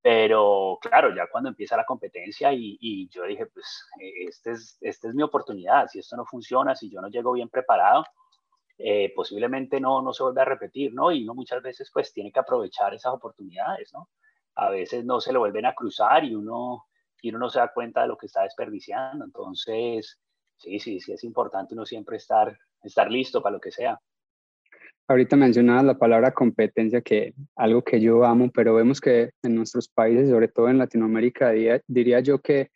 Pero 0.02 0.78
claro, 0.78 1.14
ya 1.16 1.26
cuando 1.32 1.48
empieza 1.48 1.74
la 1.74 1.86
competencia 1.86 2.52
y, 2.52 2.76
y 2.80 3.08
yo 3.08 3.24
dije, 3.24 3.46
pues 3.46 3.64
e, 3.98 4.26
esta 4.28 4.50
es, 4.50 4.76
este 4.82 5.08
es 5.08 5.14
mi 5.14 5.22
oportunidad, 5.22 5.88
si 5.88 6.00
esto 6.00 6.16
no 6.16 6.26
funciona, 6.26 6.74
si 6.76 6.90
yo 6.90 7.00
no 7.00 7.08
llego 7.08 7.32
bien 7.32 7.48
preparado, 7.48 8.04
eh, 8.76 9.10
posiblemente 9.16 9.80
no, 9.80 10.02
no 10.02 10.12
se 10.12 10.22
vuelve 10.22 10.42
a 10.42 10.44
repetir, 10.44 10.92
¿no? 10.92 11.10
Y 11.10 11.22
uno 11.24 11.34
muchas 11.34 11.62
veces 11.62 11.90
pues 11.90 12.12
tiene 12.12 12.30
que 12.30 12.40
aprovechar 12.40 12.92
esas 12.92 13.14
oportunidades, 13.14 13.90
¿no? 13.94 14.10
A 14.56 14.68
veces 14.68 15.02
no 15.06 15.18
se 15.18 15.32
le 15.32 15.38
vuelven 15.38 15.64
a 15.64 15.74
cruzar 15.74 16.24
y 16.24 16.34
uno 16.34 16.84
y 17.24 17.30
uno 17.30 17.38
no 17.38 17.48
se 17.48 17.58
da 17.58 17.72
cuenta 17.72 18.02
de 18.02 18.08
lo 18.08 18.18
que 18.18 18.26
está 18.26 18.42
desperdiciando. 18.42 19.24
Entonces, 19.24 20.20
sí, 20.58 20.78
sí, 20.78 21.00
sí 21.00 21.12
es 21.12 21.24
importante 21.24 21.72
uno 21.72 21.86
siempre 21.86 22.18
estar, 22.18 22.54
estar 22.82 23.10
listo 23.10 23.42
para 23.42 23.54
lo 23.54 23.60
que 23.60 23.70
sea. 23.70 23.98
Ahorita 25.08 25.34
mencionabas 25.34 25.84
la 25.84 25.98
palabra 25.98 26.32
competencia, 26.32 27.00
que 27.00 27.32
algo 27.56 27.82
que 27.82 27.98
yo 27.98 28.24
amo, 28.24 28.50
pero 28.52 28.74
vemos 28.74 29.00
que 29.00 29.30
en 29.42 29.54
nuestros 29.54 29.88
países, 29.88 30.28
sobre 30.28 30.48
todo 30.48 30.68
en 30.68 30.76
Latinoamérica, 30.76 31.52
diría 31.86 32.20
yo 32.20 32.40
que 32.40 32.70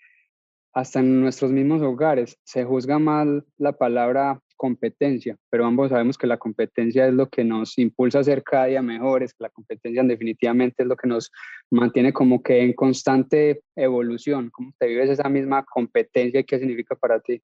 hasta 0.73 1.01
en 1.01 1.21
nuestros 1.21 1.51
mismos 1.51 1.83
hogares 1.83 2.39
se 2.43 2.65
juzga 2.65 2.99
mal 2.99 3.45
la 3.59 3.73
palabra 3.73 4.41
competencia, 4.59 5.39
pero 5.49 5.65
ambos 5.65 5.89
sabemos 5.89 6.19
que 6.19 6.27
la 6.27 6.37
competencia 6.37 7.07
es 7.07 7.15
lo 7.15 7.31
que 7.31 7.45
nos 7.45 7.79
impulsa 7.79 8.19
a 8.19 8.25
ser 8.25 8.43
cada 8.43 8.67
día 8.67 8.83
mejores, 8.83 9.33
que 9.33 9.45
la 9.45 9.49
competencia 9.49 10.03
definitivamente 10.03 10.83
es 10.83 10.89
lo 10.89 10.97
que 10.97 11.09
nos 11.09 11.33
mantiene 11.71 12.13
como 12.13 12.43
que 12.43 12.61
en 12.61 12.75
constante 12.75 13.63
evolución. 13.75 14.51
¿Cómo 14.51 14.73
te 14.79 14.89
vives 14.89 15.09
esa 15.09 15.31
misma 15.31 15.65
competencia 15.65 16.41
y 16.41 16.45
qué 16.45 16.59
significa 16.59 16.95
para 16.97 17.21
ti? 17.21 17.41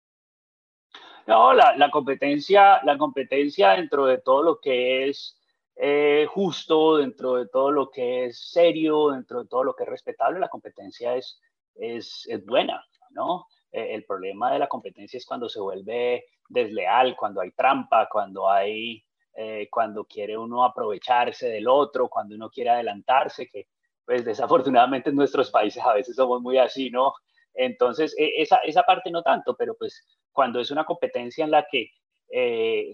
No, 1.26 1.54
la, 1.54 1.90
competencia, 1.90 2.82
la 2.84 2.98
competencia 2.98 3.70
dentro 3.70 4.04
de 4.04 4.18
todo 4.18 4.42
lo 4.42 4.60
que 4.60 5.08
es 5.08 5.40
eh, 5.76 6.26
justo, 6.28 6.98
dentro 6.98 7.36
de 7.36 7.48
todo 7.48 7.70
lo 7.70 7.90
que 7.90 8.26
es 8.26 8.50
serio, 8.50 9.10
dentro 9.10 9.42
de 9.42 9.48
todo 9.48 9.64
lo 9.64 9.74
que 9.74 9.84
es 9.84 9.88
respetable, 9.88 10.38
la 10.38 10.48
competencia 10.48 11.16
es, 11.16 11.40
es, 11.76 12.26
es 12.28 12.44
buena, 12.44 12.84
¿no? 13.10 13.46
Eh, 13.74 13.92
el 13.92 14.04
problema 14.04 14.52
de 14.52 14.60
la 14.60 14.68
competencia 14.68 15.18
es 15.18 15.26
cuando 15.26 15.48
se 15.48 15.60
vuelve 15.60 16.26
desleal, 16.48 17.16
cuando 17.16 17.40
hay 17.40 17.50
trampa, 17.50 18.08
cuando 18.08 18.48
hay, 18.48 19.04
eh, 19.34 19.68
cuando 19.68 20.04
quiere 20.04 20.38
uno 20.38 20.64
aprovecharse 20.64 21.48
del 21.48 21.66
otro, 21.66 22.08
cuando 22.08 22.36
uno 22.36 22.48
quiere 22.50 22.70
adelantarse, 22.70 23.48
que 23.48 23.66
pues 24.04 24.24
desafortunadamente 24.24 25.10
en 25.10 25.16
nuestros 25.16 25.50
países 25.50 25.82
a 25.82 25.92
veces 25.92 26.14
somos 26.14 26.40
muy 26.40 26.56
así, 26.56 26.88
¿no? 26.90 27.14
Entonces, 27.52 28.14
e, 28.16 28.42
esa, 28.42 28.58
esa 28.58 28.84
parte 28.84 29.10
no 29.10 29.22
tanto, 29.22 29.56
pero 29.56 29.74
pues 29.76 30.06
cuando 30.30 30.60
es 30.60 30.70
una 30.70 30.84
competencia 30.84 31.44
en 31.44 31.50
la 31.50 31.66
que, 31.68 31.90
eh, 32.30 32.92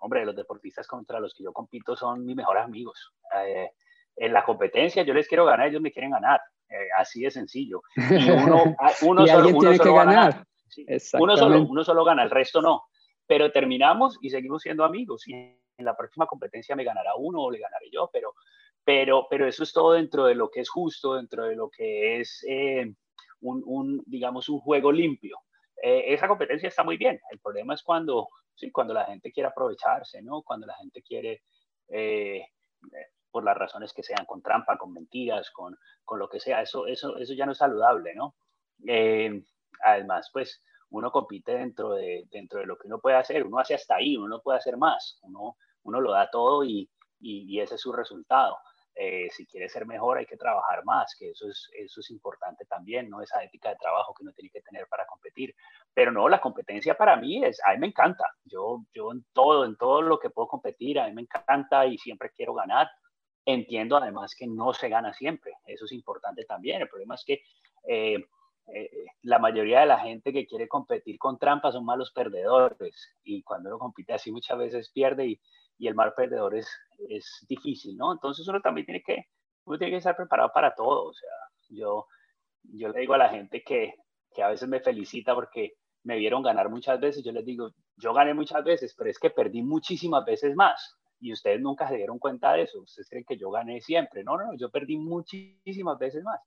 hombre, 0.00 0.24
los 0.24 0.34
deportistas 0.34 0.88
contra 0.88 1.20
los 1.20 1.32
que 1.32 1.44
yo 1.44 1.52
compito 1.52 1.94
son 1.94 2.24
mis 2.24 2.34
mejores 2.34 2.64
amigos. 2.64 3.12
Eh, 3.36 3.70
en 4.16 4.32
la 4.32 4.42
competencia 4.44 5.04
yo 5.04 5.14
les 5.14 5.28
quiero 5.28 5.44
ganar, 5.44 5.68
ellos 5.68 5.82
me 5.82 5.92
quieren 5.92 6.10
ganar. 6.10 6.40
Así 6.96 7.22
de 7.22 7.30
sencillo. 7.30 7.82
Y 7.96 8.30
uno, 8.30 8.76
uno 9.02 9.26
solo, 9.26 9.58
tiene 9.58 9.78
que 9.78 9.92
ganar. 9.92 10.44
Uno, 11.18 11.36
solo, 11.36 11.62
uno 11.62 11.84
solo 11.84 12.04
gana, 12.04 12.22
el 12.22 12.30
resto 12.30 12.62
no. 12.62 12.84
Pero 13.26 13.52
terminamos 13.52 14.18
y 14.22 14.30
seguimos 14.30 14.62
siendo 14.62 14.84
amigos. 14.84 15.26
Y 15.26 15.34
en 15.34 15.84
la 15.84 15.96
próxima 15.96 16.26
competencia 16.26 16.76
me 16.76 16.84
ganará 16.84 17.14
uno 17.16 17.42
o 17.42 17.50
le 17.50 17.58
ganaré 17.58 17.90
yo, 17.90 18.10
pero, 18.12 18.34
pero, 18.84 19.26
pero 19.28 19.46
eso 19.46 19.62
es 19.62 19.72
todo 19.72 19.92
dentro 19.92 20.26
de 20.26 20.34
lo 20.34 20.50
que 20.50 20.60
es 20.60 20.68
justo, 20.68 21.14
dentro 21.14 21.44
de 21.44 21.56
lo 21.56 21.68
que 21.70 22.20
es 22.20 22.44
eh, 22.48 22.92
un, 23.40 23.62
un, 23.66 24.02
digamos, 24.06 24.48
un 24.48 24.60
juego 24.60 24.92
limpio. 24.92 25.38
Eh, 25.82 26.12
esa 26.12 26.28
competencia 26.28 26.68
está 26.68 26.84
muy 26.84 26.96
bien. 26.96 27.18
El 27.30 27.38
problema 27.40 27.74
es 27.74 27.82
cuando, 27.82 28.28
sí, 28.54 28.70
cuando 28.70 28.94
la 28.94 29.06
gente 29.06 29.32
quiere 29.32 29.48
aprovecharse, 29.48 30.22
¿no? 30.22 30.42
Cuando 30.42 30.66
la 30.66 30.76
gente 30.76 31.02
quiere, 31.02 31.42
eh, 31.88 32.44
por 33.30 33.44
las 33.44 33.56
razones 33.56 33.92
que 33.92 34.02
sean, 34.02 34.26
con 34.26 34.42
trampa, 34.42 34.76
con 34.76 34.92
mentiras, 34.92 35.50
con, 35.50 35.76
con 36.04 36.18
lo 36.18 36.28
que 36.28 36.40
sea, 36.40 36.62
eso, 36.62 36.86
eso, 36.86 37.16
eso 37.16 37.34
ya 37.34 37.46
no 37.46 37.52
es 37.52 37.58
saludable, 37.58 38.14
¿no? 38.14 38.34
además, 39.82 40.30
pues 40.32 40.62
uno 40.90 41.10
compite 41.10 41.52
dentro 41.52 41.92
de, 41.92 42.24
dentro 42.30 42.60
de 42.60 42.66
lo 42.66 42.76
que 42.76 42.86
uno 42.86 42.98
puede 42.98 43.16
hacer, 43.16 43.46
uno 43.46 43.58
hace 43.58 43.74
hasta 43.74 43.96
ahí, 43.96 44.16
uno 44.16 44.28
no 44.28 44.40
puede 44.40 44.58
hacer 44.58 44.76
más, 44.76 45.18
uno, 45.22 45.56
uno 45.84 46.00
lo 46.00 46.12
da 46.12 46.30
todo 46.30 46.64
y, 46.64 46.88
y, 47.20 47.60
ese 47.60 47.76
es 47.76 47.80
su 47.80 47.92
resultado. 47.92 48.58
Eh, 48.94 49.28
si 49.30 49.46
quiere 49.46 49.68
ser 49.68 49.86
mejor 49.86 50.18
hay 50.18 50.26
que 50.26 50.36
trabajar 50.36 50.84
más, 50.84 51.14
que 51.16 51.30
eso 51.30 51.48
es, 51.48 51.70
eso 51.78 52.00
es 52.00 52.10
importante 52.10 52.64
también, 52.66 53.08
¿no? 53.08 53.22
Esa 53.22 53.42
ética 53.42 53.70
de 53.70 53.76
trabajo 53.76 54.12
que 54.12 54.24
uno 54.24 54.32
tiene 54.32 54.50
que 54.50 54.60
tener 54.60 54.86
para 54.88 55.06
competir. 55.06 55.54
Pero 55.94 56.10
no, 56.10 56.28
la 56.28 56.40
competencia 56.40 56.96
para 56.96 57.16
mí 57.16 57.42
es, 57.44 57.60
a 57.64 57.72
mí 57.72 57.78
me 57.78 57.86
encanta. 57.86 58.24
Yo, 58.44 58.84
yo 58.92 59.12
en 59.12 59.24
todo, 59.32 59.64
en 59.64 59.76
todo 59.76 60.02
lo 60.02 60.18
que 60.18 60.30
puedo 60.30 60.48
competir, 60.48 60.98
a 60.98 61.06
mí 61.06 61.14
me 61.14 61.22
encanta 61.22 61.86
y 61.86 61.98
siempre 61.98 62.32
quiero 62.34 62.52
ganar. 62.52 62.90
Entiendo 63.44 63.96
además 63.96 64.34
que 64.36 64.46
no 64.46 64.72
se 64.74 64.88
gana 64.88 65.12
siempre, 65.14 65.52
eso 65.66 65.84
es 65.86 65.92
importante 65.92 66.44
también. 66.44 66.82
El 66.82 66.88
problema 66.88 67.14
es 67.14 67.24
que 67.24 67.42
eh, 67.88 68.22
eh, 68.72 68.90
la 69.22 69.38
mayoría 69.38 69.80
de 69.80 69.86
la 69.86 69.98
gente 69.98 70.32
que 70.32 70.46
quiere 70.46 70.68
competir 70.68 71.18
con 71.18 71.38
trampas 71.38 71.74
son 71.74 71.84
malos 71.84 72.12
perdedores 72.12 73.16
y 73.24 73.42
cuando 73.42 73.70
uno 73.70 73.78
compite 73.78 74.12
así 74.12 74.30
muchas 74.30 74.58
veces 74.58 74.90
pierde 74.90 75.26
y, 75.26 75.40
y 75.78 75.88
el 75.88 75.94
mal 75.94 76.12
perdedor 76.14 76.54
es, 76.54 76.68
es 77.08 77.44
difícil, 77.48 77.96
¿no? 77.96 78.12
Entonces 78.12 78.46
uno 78.46 78.60
también 78.60 78.84
tiene 78.84 79.02
que, 79.02 79.24
uno 79.64 79.78
tiene 79.78 79.92
que 79.92 79.96
estar 79.98 80.16
preparado 80.16 80.50
para 80.52 80.74
todo. 80.74 81.06
O 81.06 81.12
sea, 81.14 81.30
yo, 81.70 82.06
yo 82.62 82.90
le 82.90 83.00
digo 83.00 83.14
a 83.14 83.18
la 83.18 83.30
gente 83.30 83.62
que, 83.62 83.94
que 84.32 84.42
a 84.42 84.48
veces 84.48 84.68
me 84.68 84.80
felicita 84.80 85.34
porque 85.34 85.74
me 86.04 86.16
vieron 86.16 86.42
ganar 86.42 86.68
muchas 86.68 87.00
veces, 87.00 87.24
yo 87.24 87.32
les 87.32 87.44
digo, 87.44 87.70
yo 87.96 88.12
gané 88.12 88.34
muchas 88.34 88.62
veces, 88.64 88.94
pero 88.96 89.10
es 89.10 89.18
que 89.18 89.30
perdí 89.30 89.62
muchísimas 89.62 90.24
veces 90.24 90.54
más 90.54 90.99
y 91.20 91.32
ustedes 91.32 91.60
nunca 91.60 91.88
se 91.88 91.96
dieron 91.96 92.18
cuenta 92.18 92.54
de 92.54 92.62
eso. 92.62 92.80
Ustedes 92.80 93.08
creen 93.08 93.24
que 93.24 93.36
yo 93.36 93.50
gané 93.50 93.80
siempre. 93.80 94.24
No, 94.24 94.36
no, 94.36 94.46
no, 94.46 94.54
yo 94.56 94.70
perdí 94.70 94.96
muchísimas 94.96 95.98
veces 95.98 96.24
más. 96.24 96.40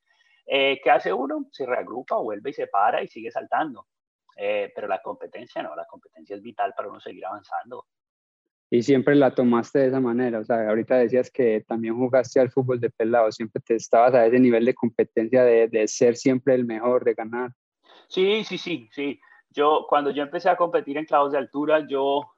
Eh, 0.45 0.81
¿Qué 0.83 0.91
hace 0.91 1.13
uno? 1.13 1.45
Se 1.51 1.65
reagrupa, 1.65 2.17
vuelve 2.17 2.49
y 2.49 2.53
se 2.53 2.67
para 2.67 3.01
y 3.03 3.07
sigue 3.07 3.31
saltando. 3.31 3.87
Eh, 4.35 4.71
pero 4.75 4.87
la 4.87 5.01
competencia 5.01 5.61
no, 5.61 5.75
la 5.75 5.85
competencia 5.85 6.35
es 6.35 6.41
vital 6.41 6.73
para 6.75 6.89
uno 6.89 6.99
seguir 6.99 7.25
avanzando. 7.25 7.85
Y 8.69 8.81
siempre 8.81 9.13
la 9.13 9.35
tomaste 9.35 9.77
de 9.79 9.87
esa 9.89 9.99
manera, 9.99 10.39
o 10.39 10.43
sea, 10.43 10.67
ahorita 10.67 10.97
decías 10.97 11.29
que 11.29 11.63
también 11.67 11.95
jugaste 11.95 12.39
al 12.39 12.49
fútbol 12.49 12.79
de 12.79 12.89
pelado, 12.89 13.31
siempre 13.31 13.61
te 13.61 13.75
estabas 13.75 14.15
a 14.15 14.25
ese 14.25 14.39
nivel 14.39 14.65
de 14.65 14.73
competencia 14.73 15.43
de, 15.43 15.67
de 15.67 15.87
ser 15.87 16.15
siempre 16.15 16.55
el 16.55 16.65
mejor, 16.65 17.03
de 17.03 17.13
ganar. 17.13 17.51
Sí, 18.07 18.43
sí, 18.43 18.57
sí, 18.57 18.89
sí. 18.91 19.19
Yo, 19.51 19.85
cuando 19.87 20.09
yo 20.09 20.23
empecé 20.23 20.49
a 20.49 20.57
competir 20.57 20.97
en 20.97 21.05
clavos 21.05 21.31
de 21.31 21.37
altura, 21.37 21.85
yo 21.87 22.32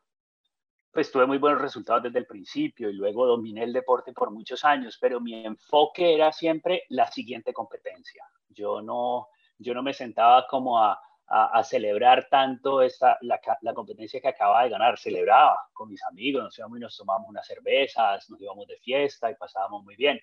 pues 0.96 1.12
tuve 1.12 1.25
muy 1.25 1.40
buenos 1.40 1.62
resultados 1.62 2.04
desde 2.04 2.20
el 2.20 2.25
principio 2.25 2.90
y 2.90 2.94
luego 2.94 3.25
dominé 3.25 3.64
el 3.64 3.74
deporte 3.74 4.14
por 4.14 4.32
muchos 4.32 4.64
años, 4.64 4.98
pero 4.98 5.20
mi 5.20 5.46
enfoque 5.46 6.14
era 6.14 6.32
siempre 6.32 6.84
la 6.88 7.12
siguiente 7.12 7.52
competencia. 7.52 8.24
Yo 8.48 8.82
no, 8.82 9.28
yo 9.58 9.74
no 9.74 9.84
me 9.84 9.94
sentaba 9.94 10.48
como 10.48 10.82
a, 10.82 10.98
a, 11.28 11.62
celebrar 11.66 12.30
tanto 12.30 12.82
esta, 12.82 13.18
la, 13.24 13.42
la, 13.60 13.74
competencia 13.74 14.22
que 14.22 14.30
acababa 14.30 14.64
de 14.64 14.70
ganar, 14.70 14.98
celebraba 14.98 15.58
con 15.74 15.90
mis 15.90 16.02
amigos, 16.06 16.46
nos 16.46 16.58
íbamos 16.58 16.78
y 16.78 16.82
nos 16.84 16.96
tomamos 16.96 17.28
unas 17.28 17.46
cervezas, 17.46 18.30
nos 18.30 18.40
íbamos 18.40 18.66
de 18.66 18.78
fiesta 18.78 19.30
y 19.30 19.36
pasábamos 19.36 19.84
muy 19.84 19.98
bien. 19.98 20.18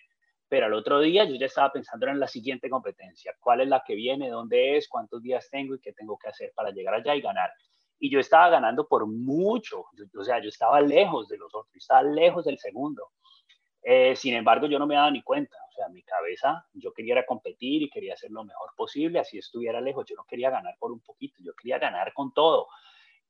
Pero 0.48 0.64
al 0.64 0.72
otro 0.72 1.00
día 1.00 1.24
yo 1.24 1.34
ya 1.34 1.46
estaba 1.46 1.70
pensando 1.70 2.06
en 2.06 2.18
la 2.18 2.28
siguiente 2.28 2.70
competencia, 2.70 3.34
cuál 3.40 3.60
es 3.60 3.68
la 3.68 3.82
que 3.86 3.94
viene, 3.94 4.30
dónde 4.30 4.78
es, 4.78 4.88
cuántos 4.88 5.22
días 5.22 5.50
tengo 5.50 5.74
y 5.74 5.80
qué 5.80 5.92
tengo 5.92 6.16
que 6.16 6.28
hacer 6.28 6.50
para 6.56 6.70
llegar 6.70 6.94
allá 6.94 7.14
y 7.14 7.20
ganar 7.20 7.50
y 8.02 8.10
yo 8.10 8.18
estaba 8.18 8.48
ganando 8.48 8.88
por 8.88 9.06
mucho, 9.06 9.84
o 10.18 10.24
sea, 10.24 10.42
yo 10.42 10.48
estaba 10.48 10.80
lejos 10.80 11.28
de 11.28 11.38
los 11.38 11.54
otros, 11.54 11.72
estaba 11.76 12.02
lejos 12.02 12.44
del 12.44 12.58
segundo. 12.58 13.10
Eh, 13.80 14.16
sin 14.16 14.34
embargo, 14.34 14.66
yo 14.66 14.80
no 14.80 14.88
me 14.88 14.96
daba 14.96 15.12
ni 15.12 15.22
cuenta, 15.22 15.56
o 15.68 15.72
sea, 15.72 15.88
mi 15.88 16.02
cabeza, 16.02 16.66
yo 16.72 16.92
quería 16.92 17.24
competir 17.24 17.80
y 17.80 17.88
quería 17.88 18.14
hacer 18.14 18.32
lo 18.32 18.42
mejor 18.42 18.70
posible, 18.76 19.20
así 19.20 19.38
estuviera 19.38 19.80
lejos, 19.80 20.04
yo 20.08 20.16
no 20.16 20.24
quería 20.24 20.50
ganar 20.50 20.74
por 20.80 20.90
un 20.90 20.98
poquito, 20.98 21.36
yo 21.44 21.52
quería 21.54 21.78
ganar 21.78 22.12
con 22.12 22.34
todo. 22.34 22.66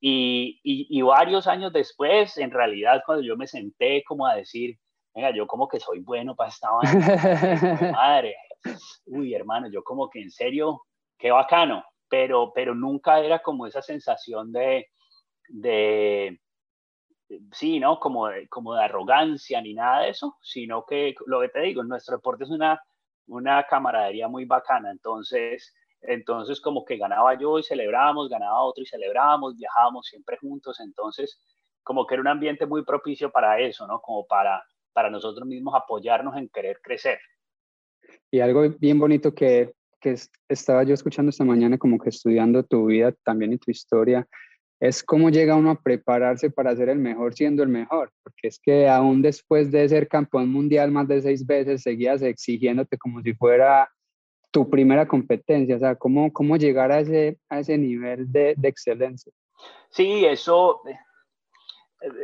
Y, 0.01 0.59
y, 0.65 1.03
varios 1.03 1.47
años 1.47 1.71
después, 1.71 2.39
en 2.39 2.51
realidad, 2.51 3.03
cuando 3.05 3.23
yo 3.23 3.37
me 3.37 3.47
senté 3.47 4.03
como 4.05 4.27
a 4.27 4.37
decir, 4.37 4.79
venga, 5.15 5.35
yo 5.35 5.47
como 5.47 5.69
que 5.69 5.81
soy 5.81 6.01
bueno 6.01 6.35
para 6.35 6.49
esta 6.49 6.71
madre, 7.93 8.37
uy, 9.05 9.35
hermano, 9.35 9.69
yo 9.71 9.85
como 9.85 10.09
que 10.09 10.23
en 10.23 10.31
serio, 10.31 10.81
qué 11.19 11.31
bacano, 11.31 11.85
pero, 12.13 12.53
pero 12.55 12.75
nunca 12.75 13.21
era 13.21 13.39
como 13.39 13.67
esa 13.67 13.81
sensación 13.81 14.53
de, 14.53 14.91
de 15.49 16.39
sí, 17.53 17.81
¿no? 17.81 17.99
Como 17.99 18.29
de, 18.29 18.47
como 18.49 18.75
de 18.75 18.85
arrogancia 18.85 19.63
ni 19.63 19.73
nada 19.73 20.03
de 20.03 20.11
eso, 20.11 20.37
sino 20.43 20.85
que 20.85 21.15
lo 21.25 21.41
que 21.41 21.49
te 21.49 21.61
digo, 21.61 21.83
nuestro 21.83 22.19
deporte 22.19 22.45
es 22.45 22.51
una, 22.51 22.79
una 23.29 23.65
camaradería 23.65 24.29
muy 24.29 24.45
bacana, 24.45 24.91
entonces, 24.91 25.75
entonces 26.03 26.61
como 26.61 26.85
que 26.85 26.99
ganaba 26.99 27.33
yo 27.39 27.59
y 27.59 27.63
celebrábamos, 27.63 28.29
ganaba 28.29 28.63
otro 28.63 28.83
y 28.83 28.87
celebrábamos, 28.87 29.57
viajábamos 29.57 30.05
siempre 30.05 30.37
juntos, 30.37 30.81
entonces 30.81 31.41
como 31.83 32.07
que 32.07 32.17
era 32.17 32.21
un 32.21 32.29
ambiente 32.29 32.67
muy 32.67 32.85
propicio 32.85 33.33
para 33.33 33.59
eso, 33.59 33.87
¿no? 33.87 34.03
Como 34.03 34.27
para, 34.27 34.63
para 34.93 35.09
nosotros 35.09 35.49
mismos 35.49 35.75
apoyarnos 35.75 36.37
en 36.37 36.51
querer 36.51 36.79
crecer. 36.83 37.19
Y 38.31 38.41
algo 38.41 38.69
bien 38.79 38.99
bonito 38.99 39.35
que, 39.35 39.73
que 40.03 40.17
estaba 40.49 40.83
yo 40.83 40.93
escuchando 40.93 41.31
esta 41.31 41.45
mañana, 41.45 41.79
como 41.79 41.99
que 41.99 42.11
estudiando 42.11 42.63
tu 42.65 42.87
vida 42.87 43.15
también 43.25 43.53
y 43.53 43.59
tu 43.59 43.71
historia, 43.71 44.27
es 44.81 45.03
cómo 45.05 45.31
llega 45.31 45.55
uno 45.55 45.71
a 45.71 45.81
prepararse 45.81 46.51
para 46.51 46.75
ser 46.75 46.89
el 46.89 46.99
mejor 46.99 47.35
siendo 47.35 47.63
el 47.63 47.69
mejor, 47.69 48.11
porque 48.25 48.49
es 48.49 48.59
que 48.59 48.89
aún 48.89 49.23
después 49.23 49.71
de 49.71 49.89
ser 49.89 50.09
campeón 50.09 50.51
mundial 50.51 50.91
más 50.91 51.07
de 51.07 51.23
seis 51.23 51.47
veces, 51.47 51.83
seguías 51.83 52.21
exigiéndote 52.21 52.99
como 52.99 53.23
si 53.23 53.33
fuera 53.33 53.89
tu 54.51 54.69
primera 54.69 55.07
competencia, 55.07 55.77
o 55.77 55.79
sea, 55.79 55.95
cómo, 55.95 56.33
cómo 56.33 56.57
llegar 56.57 56.91
a 56.91 56.99
ese, 56.99 57.39
a 57.49 57.61
ese 57.61 57.79
nivel 57.79 58.31
de, 58.31 58.55
de 58.57 58.69
excelencia. 58.69 59.33
Sí, 59.89 60.25
eso, 60.25 60.83
eh, 60.89 60.99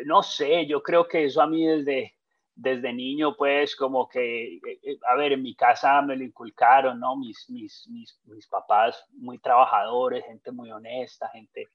no 0.05 0.23
sé, 0.25 0.67
yo 0.67 0.83
creo 0.83 1.07
que 1.07 1.25
eso 1.25 1.41
a 1.41 1.47
mí 1.47 1.65
desde, 1.65 2.13
desde 2.61 2.93
niño, 2.93 3.37
pues 3.37 3.77
como 3.77 4.09
que, 4.09 4.57
eh, 4.57 4.61
eh, 4.83 4.99
a 5.09 5.15
ver, 5.15 5.33
en 5.33 5.43
mi 5.43 5.55
casa 5.55 6.03
me 6.03 6.17
lo 6.17 6.25
inculcaron, 6.25 6.99
¿no? 6.99 7.17
Mis, 7.17 7.49
mis, 7.51 7.87
mis, 7.89 8.21
mis 8.25 8.49
papás 8.49 9.05
muy 9.13 9.39
trabajadores, 9.39 10.25
gente 10.25 10.51
muy 10.51 10.69
honesta, 10.73 11.29
gente, 11.29 11.69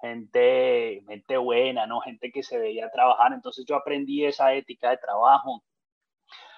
gente, 0.00 1.04
gente 1.06 1.36
buena, 1.36 1.86
¿no? 1.86 2.00
Gente 2.00 2.32
que 2.32 2.42
se 2.42 2.58
veía 2.58 2.90
trabajar. 2.90 3.32
Entonces 3.34 3.64
yo 3.68 3.76
aprendí 3.76 4.24
esa 4.24 4.52
ética 4.52 4.90
de 4.90 4.96
trabajo. 4.96 5.62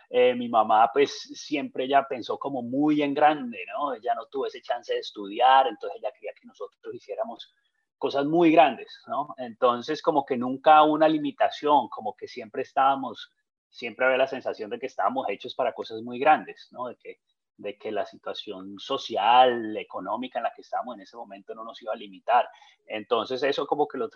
Eh, 0.08 0.34
mi 0.34 0.48
mamá 0.48 0.88
pues 0.90 1.12
siempre 1.34 1.86
ya 1.86 2.08
pensó 2.08 2.38
como 2.38 2.62
muy 2.62 3.02
en 3.02 3.12
grande, 3.12 3.58
¿no? 3.74 3.92
Ella 3.92 4.14
no 4.14 4.24
tuvo 4.28 4.46
ese 4.46 4.62
chance 4.62 4.94
de 4.94 5.00
estudiar, 5.00 5.66
entonces 5.66 6.00
ella 6.00 6.10
quería 6.14 6.32
que 6.40 6.46
nosotros 6.46 6.94
hiciéramos 6.94 7.54
cosas 7.98 8.24
muy 8.24 8.50
grandes, 8.50 9.02
¿no? 9.06 9.34
Entonces 9.36 10.00
como 10.00 10.24
que 10.24 10.38
nunca 10.38 10.82
una 10.84 11.06
limitación, 11.06 11.90
como 11.90 12.16
que 12.16 12.28
siempre 12.28 12.62
estábamos 12.62 13.30
siempre 13.70 14.06
había 14.06 14.18
la 14.18 14.26
sensación 14.26 14.70
de 14.70 14.78
que 14.78 14.86
estábamos 14.86 15.28
hechos 15.28 15.54
para 15.54 15.72
cosas 15.72 16.02
muy 16.02 16.18
grandes, 16.18 16.68
¿no? 16.70 16.86
De 16.86 16.96
que, 16.96 17.20
de 17.56 17.76
que 17.76 17.90
la 17.90 18.06
situación 18.06 18.78
social, 18.78 19.76
económica 19.76 20.38
en 20.38 20.44
la 20.44 20.52
que 20.54 20.62
estábamos 20.62 20.96
en 20.96 21.02
ese 21.02 21.16
momento 21.16 21.54
no 21.54 21.64
nos 21.64 21.82
iba 21.82 21.92
a 21.92 21.96
limitar. 21.96 22.48
Entonces 22.86 23.42
eso 23.42 23.66
como 23.66 23.86
que 23.88 23.98
lo, 23.98 24.08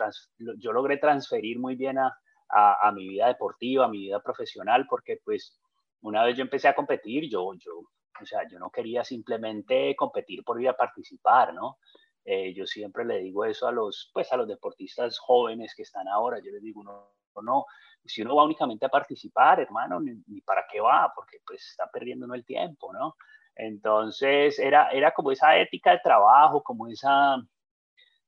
yo 0.59 0.73
logré 0.73 0.99
transferir 0.99 1.59
muy 1.59 1.76
bien 1.76 1.99
a, 1.99 2.16
a, 2.49 2.88
a, 2.88 2.92
mi 2.92 3.09
vida 3.09 3.26
deportiva, 3.28 3.87
a 3.87 3.88
mi 3.88 3.99
vida 3.99 4.21
profesional, 4.21 4.87
porque 4.88 5.18
pues 5.25 5.61
una 6.02 6.25
vez 6.25 6.37
yo 6.37 6.42
empecé 6.42 6.68
a 6.68 6.75
competir, 6.75 7.28
yo, 7.28 7.52
yo, 7.54 7.73
o 8.21 8.26
sea, 8.26 8.47
yo 8.49 8.59
no 8.59 8.71
quería 8.71 9.04
simplemente 9.04 9.94
competir 9.97 10.44
por 10.44 10.61
ir 10.61 10.68
a 10.68 10.76
participar, 10.76 11.54
¿no? 11.54 11.78
Eh, 12.25 12.54
yo 12.54 12.66
siempre 12.66 13.04
le 13.04 13.18
digo 13.18 13.44
eso 13.44 13.66
a 13.66 13.73
los, 13.73 14.11
pues 14.12 14.32
a 14.32 14.37
los 14.37 14.47
deportistas 14.47 15.18
jóvenes 15.18 15.75
que 15.75 15.82
están 15.82 16.06
ahora, 16.09 16.38
yo 16.38 16.52
les 16.52 16.62
digo, 16.62 16.85
no, 16.85 17.11
no, 17.42 17.66
si 18.04 18.23
uno 18.23 18.37
va 18.37 18.44
únicamente 18.44 18.87
a 18.87 18.90
participar, 18.90 19.61
hermano, 19.61 20.00
ni, 20.00 20.40
para 20.40 20.66
qué 20.71 20.80
va, 20.80 21.12
porque 21.14 21.38
pues 21.47 21.62
está 21.71 21.88
perdiendo 21.90 22.32
el 22.35 22.44
tiempo, 22.44 22.92
¿no? 22.92 23.16
Entonces 23.54 24.59
era, 24.59 24.88
era 24.90 25.12
como 25.12 25.30
esa 25.30 25.56
ética 25.56 25.92
de 25.92 26.00
trabajo, 26.00 26.62
como 26.62 26.88
esa, 26.88 27.37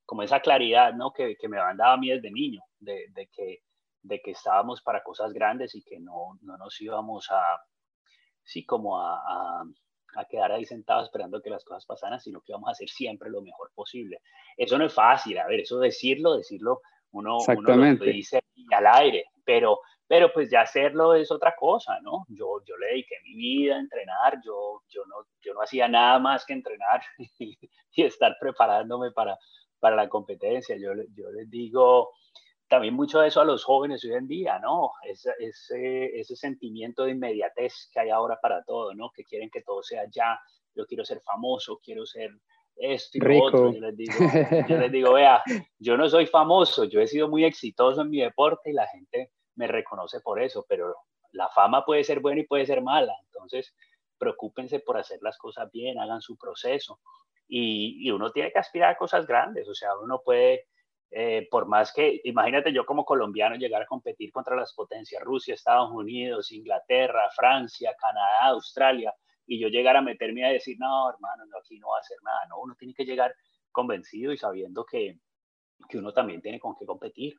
como 0.05 0.23
esa 0.23 0.39
claridad, 0.39 0.93
¿no? 0.93 1.11
Que, 1.11 1.35
que 1.35 1.47
me 1.47 1.57
mandaba 1.57 1.93
a 1.93 1.97
mí 1.97 2.09
desde 2.09 2.31
niño, 2.31 2.61
de, 2.79 3.05
de, 3.09 3.27
que, 3.27 3.63
de 4.01 4.21
que 4.21 4.31
estábamos 4.31 4.81
para 4.81 5.03
cosas 5.03 5.33
grandes 5.33 5.75
y 5.75 5.83
que 5.83 5.99
no, 5.99 6.37
no 6.41 6.57
nos 6.57 6.79
íbamos 6.79 7.29
a, 7.31 7.59
sí, 8.43 8.65
como 8.65 8.99
a, 8.99 9.15
a, 9.17 9.63
a, 10.15 10.25
quedar 10.25 10.51
ahí 10.51 10.65
sentados 10.65 11.05
esperando 11.05 11.41
que 11.41 11.49
las 11.49 11.65
cosas 11.65 11.85
pasaran, 11.85 12.19
sino 12.19 12.39
que 12.41 12.51
íbamos 12.51 12.69
a 12.69 12.73
hacer 12.73 12.89
siempre 12.89 13.29
lo 13.29 13.41
mejor 13.41 13.71
posible. 13.73 14.21
Eso 14.55 14.77
no 14.77 14.85
es 14.85 14.93
fácil, 14.93 15.37
a 15.39 15.47
ver, 15.47 15.61
eso 15.61 15.79
decirlo, 15.79 16.37
decirlo 16.37 16.81
uno, 17.11 17.37
uno 17.47 17.75
lo 17.75 18.05
dice 18.05 18.43
al 18.71 18.87
aire, 18.87 19.25
pero, 19.45 19.79
pero 20.07 20.31
pues 20.33 20.49
ya 20.49 20.61
hacerlo 20.61 21.13
es 21.13 21.31
otra 21.31 21.55
cosa, 21.55 21.99
¿no? 22.01 22.25
Yo, 22.29 22.63
yo 22.65 22.77
le 22.77 22.87
dediqué 22.87 23.15
mi 23.23 23.35
vida 23.35 23.75
a 23.75 23.79
entrenar, 23.79 24.41
yo, 24.43 24.81
yo, 24.89 25.05
no, 25.05 25.27
yo 25.41 25.53
no 25.53 25.61
hacía 25.61 25.87
nada 25.87 26.19
más 26.19 26.45
que 26.45 26.53
entrenar 26.53 27.01
y, 27.39 27.57
estar 27.95 28.35
preparándome 28.39 29.11
para, 29.11 29.37
para 29.79 29.95
la 29.95 30.09
competencia. 30.09 30.75
Yo, 30.77 30.91
yo 31.15 31.31
les 31.31 31.49
digo 31.49 32.09
también 32.67 32.93
mucho 32.93 33.19
de 33.19 33.27
eso 33.27 33.41
a 33.41 33.45
los 33.45 33.63
jóvenes 33.63 34.03
hoy 34.03 34.13
en 34.13 34.27
día, 34.27 34.59
¿no? 34.59 34.91
Ese, 35.03 35.31
ese, 35.39 36.19
ese 36.19 36.35
sentimiento 36.35 37.03
de 37.03 37.11
inmediatez 37.11 37.89
que 37.93 37.99
hay 37.99 38.09
ahora 38.09 38.39
para 38.41 38.63
todo, 38.63 38.93
¿no? 38.93 39.11
Que 39.11 39.23
quieren 39.23 39.49
que 39.49 39.61
todo 39.61 39.83
sea 39.83 40.03
ya, 40.09 40.39
yo 40.73 40.85
quiero 40.85 41.05
ser 41.05 41.21
famoso, 41.21 41.79
quiero 41.83 42.05
ser 42.05 42.31
esto 42.77 43.17
y 43.17 43.21
lo 43.21 43.43
otro. 43.43 43.73
Yo 43.73 43.79
les, 43.79 43.97
digo, 43.97 44.13
yo 44.67 44.77
les 44.77 44.91
digo, 44.91 45.13
vea, 45.13 45.41
yo 45.79 45.97
no 45.97 46.09
soy 46.09 46.25
famoso, 46.25 46.85
yo 46.85 46.99
he 47.01 47.07
sido 47.07 47.27
muy 47.27 47.45
exitoso 47.45 48.01
en 48.01 48.09
mi 48.09 48.21
deporte 48.21 48.69
y 48.69 48.73
la 48.73 48.87
gente 48.87 49.31
me 49.55 49.67
reconoce 49.67 50.19
por 50.19 50.41
eso, 50.41 50.65
pero 50.67 50.95
la 51.31 51.49
fama 51.49 51.85
puede 51.85 52.03
ser 52.03 52.19
buena 52.19 52.41
y 52.41 52.45
puede 52.45 52.65
ser 52.65 52.81
mala. 52.81 53.13
Entonces, 53.25 53.73
preocúpense 54.17 54.79
por 54.79 54.97
hacer 54.97 55.19
las 55.21 55.37
cosas 55.37 55.71
bien, 55.71 55.99
hagan 55.99 56.21
su 56.21 56.37
proceso. 56.37 56.99
Y, 57.47 58.07
y 58.07 58.11
uno 58.11 58.31
tiene 58.31 58.51
que 58.51 58.59
aspirar 58.59 58.91
a 58.91 58.97
cosas 58.97 59.27
grandes, 59.27 59.67
o 59.69 59.75
sea, 59.75 59.89
uno 60.01 60.21
puede, 60.25 60.65
eh, 61.11 61.47
por 61.51 61.67
más 61.67 61.93
que, 61.93 62.19
imagínate 62.23 62.73
yo 62.73 62.85
como 62.87 63.05
colombiano 63.05 63.55
llegar 63.55 63.83
a 63.83 63.85
competir 63.85 64.31
contra 64.31 64.55
las 64.55 64.73
potencias 64.73 65.21
Rusia, 65.23 65.53
Estados 65.53 65.91
Unidos, 65.91 66.51
Inglaterra, 66.51 67.29
Francia, 67.35 67.95
Canadá, 67.99 68.47
Australia, 68.47 69.13
y 69.47 69.59
yo 69.59 69.67
llegar 69.67 69.95
a 69.95 70.01
meterme 70.01 70.45
a 70.45 70.49
decir, 70.49 70.77
no, 70.79 71.09
hermano, 71.09 71.45
no, 71.45 71.57
aquí 71.57 71.79
no 71.79 71.89
va 71.89 71.97
a 71.97 72.01
hacer 72.01 72.17
nada, 72.23 72.39
no, 72.49 72.61
uno 72.61 72.75
tiene 72.77 72.93
que 72.93 73.05
llegar 73.05 73.33
convencido 73.71 74.31
y 74.31 74.37
sabiendo 74.37 74.85
que, 74.85 75.19
que 75.89 75.97
uno 75.97 76.13
también 76.13 76.41
tiene 76.41 76.59
con 76.59 76.75
qué 76.75 76.85
competir. 76.85 77.35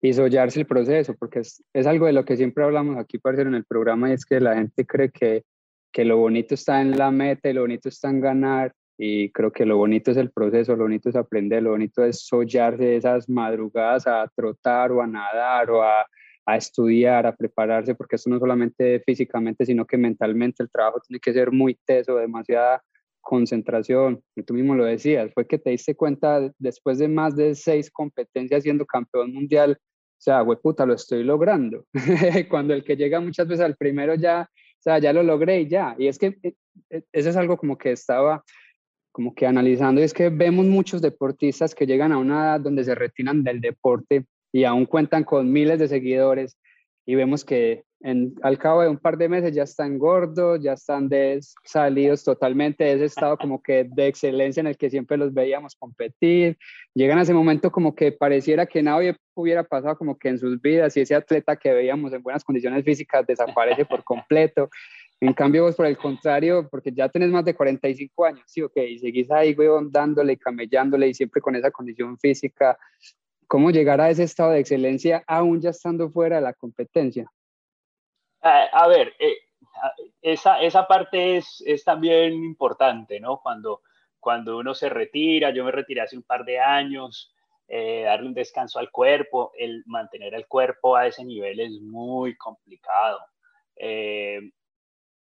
Y 0.00 0.12
sollarse 0.12 0.60
el 0.60 0.66
proceso, 0.66 1.14
porque 1.16 1.40
es, 1.40 1.64
es 1.72 1.86
algo 1.86 2.06
de 2.06 2.12
lo 2.12 2.24
que 2.24 2.36
siempre 2.36 2.64
hablamos 2.64 2.96
aquí, 2.98 3.18
parece 3.18 3.42
en 3.42 3.54
el 3.54 3.64
programa, 3.64 4.10
y 4.10 4.14
es 4.14 4.24
que 4.24 4.40
la 4.40 4.54
gente 4.54 4.86
cree 4.86 5.10
que, 5.10 5.44
que 5.92 6.04
lo 6.04 6.16
bonito 6.16 6.54
está 6.54 6.80
en 6.80 6.96
la 6.96 7.10
meta 7.10 7.48
y 7.48 7.52
lo 7.52 7.62
bonito 7.62 7.88
está 7.88 8.10
en 8.10 8.20
ganar, 8.20 8.74
y 8.98 9.30
creo 9.32 9.50
que 9.52 9.66
lo 9.66 9.76
bonito 9.76 10.10
es 10.10 10.16
el 10.16 10.30
proceso, 10.30 10.76
lo 10.76 10.84
bonito 10.84 11.08
es 11.08 11.16
aprender, 11.16 11.62
lo 11.62 11.70
bonito 11.70 12.04
es 12.04 12.24
sollarse 12.24 12.96
esas 12.96 13.28
madrugadas 13.28 14.06
a 14.06 14.30
trotar 14.34 14.92
o 14.92 15.02
a 15.02 15.06
nadar 15.06 15.70
o 15.70 15.82
a, 15.82 16.06
a 16.46 16.56
estudiar, 16.56 17.26
a 17.26 17.36
prepararse, 17.36 17.94
porque 17.94 18.16
esto 18.16 18.30
no 18.30 18.38
solamente 18.38 19.00
físicamente, 19.00 19.64
sino 19.64 19.86
que 19.86 19.96
mentalmente 19.96 20.62
el 20.62 20.70
trabajo 20.70 21.00
tiene 21.00 21.20
que 21.20 21.32
ser 21.32 21.52
muy 21.52 21.78
teso, 21.84 22.16
demasiada 22.16 22.82
concentración. 23.20 24.22
Y 24.34 24.42
tú 24.42 24.54
mismo 24.54 24.74
lo 24.74 24.84
decías, 24.84 25.32
fue 25.32 25.46
que 25.46 25.58
te 25.58 25.70
diste 25.70 25.94
cuenta 25.94 26.52
después 26.58 26.98
de 26.98 27.08
más 27.08 27.36
de 27.36 27.54
seis 27.54 27.90
competencias 27.90 28.64
siendo 28.64 28.84
campeón 28.84 29.32
mundial, 29.32 29.78
o 29.80 30.24
sea, 30.24 30.44
puta, 30.44 30.86
lo 30.86 30.94
estoy 30.94 31.24
logrando. 31.24 31.86
Cuando 32.50 32.74
el 32.74 32.84
que 32.84 32.96
llega 32.96 33.20
muchas 33.20 33.46
veces 33.48 33.64
al 33.64 33.76
primero 33.76 34.14
ya, 34.14 34.48
o 34.50 34.82
sea, 34.82 34.98
ya 34.98 35.12
lo 35.12 35.22
logré 35.22 35.62
y 35.62 35.68
ya. 35.68 35.94
Y 35.98 36.08
es 36.08 36.18
que 36.18 36.38
eh, 36.42 36.54
eh, 36.90 37.02
eso 37.12 37.30
es 37.30 37.36
algo 37.36 37.56
como 37.56 37.78
que 37.78 37.92
estaba 37.92 38.44
como 39.12 39.34
que 39.34 39.46
analizando, 39.46 40.00
y 40.00 40.04
es 40.04 40.14
que 40.14 40.30
vemos 40.30 40.64
muchos 40.64 41.02
deportistas 41.02 41.74
que 41.74 41.86
llegan 41.86 42.12
a 42.12 42.18
una 42.18 42.44
edad 42.44 42.60
donde 42.60 42.82
se 42.82 42.94
retiran 42.94 43.44
del 43.44 43.60
deporte 43.60 44.24
y 44.52 44.64
aún 44.64 44.86
cuentan 44.86 45.24
con 45.24 45.50
miles 45.50 45.78
de 45.78 45.88
seguidores 45.88 46.58
y 47.04 47.14
vemos 47.14 47.44
que 47.44 47.84
en, 48.00 48.34
al 48.42 48.58
cabo 48.58 48.82
de 48.82 48.88
un 48.88 48.98
par 48.98 49.16
de 49.16 49.28
meses 49.28 49.54
ya 49.54 49.62
están 49.62 49.98
gordos, 49.98 50.60
ya 50.60 50.72
están 50.72 51.08
salidos 51.64 52.24
totalmente 52.24 52.84
de 52.84 52.94
ese 52.94 53.04
estado 53.06 53.36
como 53.38 53.62
que 53.62 53.88
de 53.88 54.08
excelencia 54.08 54.60
en 54.60 54.66
el 54.66 54.76
que 54.76 54.90
siempre 54.90 55.16
los 55.16 55.32
veíamos 55.32 55.76
competir. 55.76 56.58
Llegan 56.94 57.18
a 57.18 57.22
ese 57.22 57.34
momento 57.34 57.70
como 57.70 57.94
que 57.94 58.10
pareciera 58.10 58.66
que 58.66 58.82
nada 58.82 59.00
hubiera 59.34 59.62
pasado 59.64 59.96
como 59.96 60.18
que 60.18 60.28
en 60.28 60.38
sus 60.38 60.60
vidas 60.60 60.96
y 60.96 61.00
ese 61.00 61.14
atleta 61.14 61.56
que 61.56 61.72
veíamos 61.72 62.12
en 62.12 62.22
buenas 62.22 62.44
condiciones 62.44 62.84
físicas 62.84 63.26
desaparece 63.26 63.84
por 63.84 64.02
completo. 64.02 64.68
En 65.20 65.32
cambio, 65.32 65.62
vos 65.62 65.76
por 65.76 65.86
el 65.86 65.96
contrario, 65.96 66.68
porque 66.68 66.90
ya 66.92 67.08
tenés 67.08 67.30
más 67.30 67.44
de 67.44 67.54
45 67.54 68.24
años, 68.24 68.42
sí, 68.44 68.60
ok, 68.60 68.76
y 68.76 68.98
seguís 68.98 69.30
ahí, 69.30 69.54
weón, 69.54 69.92
dándole, 69.92 70.36
camellándole 70.36 71.06
y 71.06 71.14
siempre 71.14 71.40
con 71.40 71.54
esa 71.54 71.70
condición 71.70 72.18
física 72.18 72.76
¿Cómo 73.52 73.70
llegar 73.70 74.00
a 74.00 74.08
ese 74.08 74.22
estado 74.22 74.52
de 74.52 74.60
excelencia 74.60 75.22
aún 75.26 75.60
ya 75.60 75.68
estando 75.68 76.08
fuera 76.08 76.36
de 76.36 76.42
la 76.42 76.54
competencia? 76.54 77.30
a 78.40 78.88
ver, 78.88 79.14
eh, 79.18 79.36
esa, 80.22 80.62
esa 80.62 80.86
parte 80.86 81.36
es, 81.36 81.62
es, 81.66 81.84
también 81.84 82.32
importante, 82.32 83.20
¿no? 83.20 83.40
Cuando, 83.42 83.82
cuando 84.18 84.56
uno 84.56 84.72
se 84.72 84.88
retira, 84.88 85.50
yo 85.50 85.64
me 85.64 85.70
retiré 85.70 86.00
hace 86.00 86.16
un 86.16 86.22
par 86.22 86.46
de 86.46 86.60
años, 86.60 87.34
eh, 87.68 88.04
darle 88.04 88.28
un 88.28 88.34
descanso 88.34 88.78
al 88.78 88.90
cuerpo, 88.90 89.52
el 89.58 89.82
mantener 89.84 90.32
el 90.32 90.46
cuerpo 90.46 90.96
a 90.96 91.08
ese 91.08 91.22
nivel 91.22 91.60
es 91.60 91.72
muy 91.72 92.34
complicado. 92.38 93.20
Eh, 93.76 94.40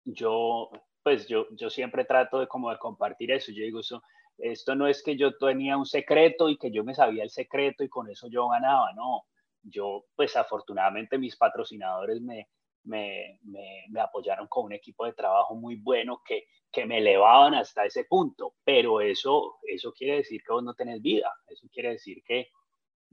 yo, 0.03 0.69
pues 1.01 1.29
yo, 1.29 1.47
yo 1.51 1.69
siempre 1.69 2.03
trato 2.03 2.41
de 2.41 2.47
como 2.47 2.71
de 2.71 2.77
compartir 2.77 3.31
eso, 3.31 3.53
yo 3.53 3.63
digo, 3.63 3.79
eso, 3.79 4.03
esto 4.37 4.75
no 4.75 4.87
es 4.87 5.03
que 5.03 5.17
yo 5.17 5.35
tenía 5.37 5.77
un 5.77 5.85
secreto 5.85 6.49
y 6.49 6.57
que 6.57 6.71
yo 6.71 6.83
me 6.83 6.93
sabía 6.93 7.23
el 7.23 7.29
secreto 7.29 7.83
y 7.83 7.89
con 7.89 8.09
eso 8.09 8.27
yo 8.27 8.47
ganaba, 8.49 8.93
no. 8.93 9.25
Yo, 9.63 10.05
pues 10.15 10.35
afortunadamente 10.35 11.17
mis 11.17 11.35
patrocinadores 11.35 12.21
me, 12.21 12.47
me, 12.83 13.39
me, 13.43 13.99
apoyaron 13.99 14.47
con 14.47 14.65
un 14.65 14.73
equipo 14.73 15.05
de 15.05 15.13
trabajo 15.13 15.55
muy 15.55 15.75
bueno 15.75 16.21
que, 16.25 16.45
que 16.71 16.85
me 16.85 16.99
elevaban 16.99 17.53
hasta 17.53 17.85
ese 17.85 18.05
punto, 18.05 18.53
pero 18.63 19.01
eso, 19.01 19.57
eso 19.63 19.91
quiere 19.91 20.17
decir 20.17 20.41
que 20.45 20.53
vos 20.53 20.63
no 20.63 20.73
tenés 20.73 21.01
vida, 21.01 21.33
eso 21.47 21.67
quiere 21.71 21.91
decir 21.91 22.23
que 22.25 22.47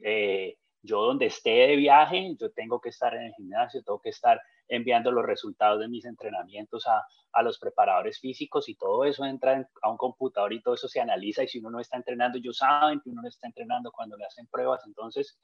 eh, 0.02 0.56
yo 0.82 1.02
donde 1.02 1.26
esté 1.26 1.50
de 1.50 1.76
viaje, 1.76 2.36
yo 2.38 2.52
tengo 2.52 2.80
que 2.80 2.90
estar 2.90 3.14
en 3.14 3.22
el 3.22 3.34
gimnasio, 3.34 3.82
tengo 3.82 4.00
que 4.00 4.10
estar 4.10 4.40
enviando 4.68 5.10
los 5.10 5.24
resultados 5.24 5.80
de 5.80 5.88
mis 5.88 6.04
entrenamientos 6.04 6.86
a, 6.86 7.04
a 7.32 7.42
los 7.42 7.58
preparadores 7.58 8.20
físicos 8.20 8.68
y 8.68 8.76
todo 8.76 9.04
eso 9.04 9.24
entra 9.24 9.68
a 9.82 9.90
un 9.90 9.96
computador 9.96 10.52
y 10.52 10.62
todo 10.62 10.74
eso 10.74 10.88
se 10.88 11.00
analiza 11.00 11.42
y 11.42 11.48
si 11.48 11.58
uno 11.58 11.70
no 11.70 11.80
está 11.80 11.96
entrenando, 11.96 12.38
ellos 12.38 12.56
saben 12.56 13.00
que 13.00 13.10
uno 13.10 13.22
no 13.22 13.28
está 13.28 13.46
entrenando 13.46 13.90
cuando 13.92 14.16
le 14.16 14.24
hacen 14.24 14.46
pruebas, 14.46 14.82
entonces 14.86 15.38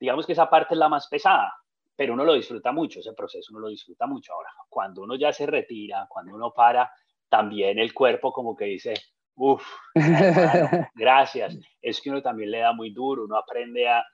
digamos 0.00 0.26
que 0.26 0.32
esa 0.32 0.50
parte 0.50 0.74
es 0.74 0.78
la 0.78 0.88
más 0.88 1.06
pesada, 1.08 1.54
pero 1.94 2.14
uno 2.14 2.24
lo 2.24 2.34
disfruta 2.34 2.72
mucho, 2.72 3.00
ese 3.00 3.12
proceso 3.12 3.52
uno 3.52 3.60
lo 3.60 3.68
disfruta 3.68 4.06
mucho. 4.06 4.32
Ahora, 4.32 4.48
cuando 4.68 5.02
uno 5.02 5.14
ya 5.14 5.32
se 5.32 5.46
retira, 5.46 6.06
cuando 6.08 6.34
uno 6.34 6.52
para, 6.52 6.90
también 7.28 7.78
el 7.78 7.94
cuerpo 7.94 8.32
como 8.32 8.56
que 8.56 8.64
dice, 8.64 8.94
uff, 9.36 9.64
gracias, 10.94 11.56
es 11.80 12.00
que 12.00 12.10
uno 12.10 12.22
también 12.22 12.50
le 12.50 12.58
da 12.58 12.72
muy 12.72 12.90
duro, 12.90 13.24
uno 13.24 13.36
aprende 13.36 13.88
a, 13.88 14.04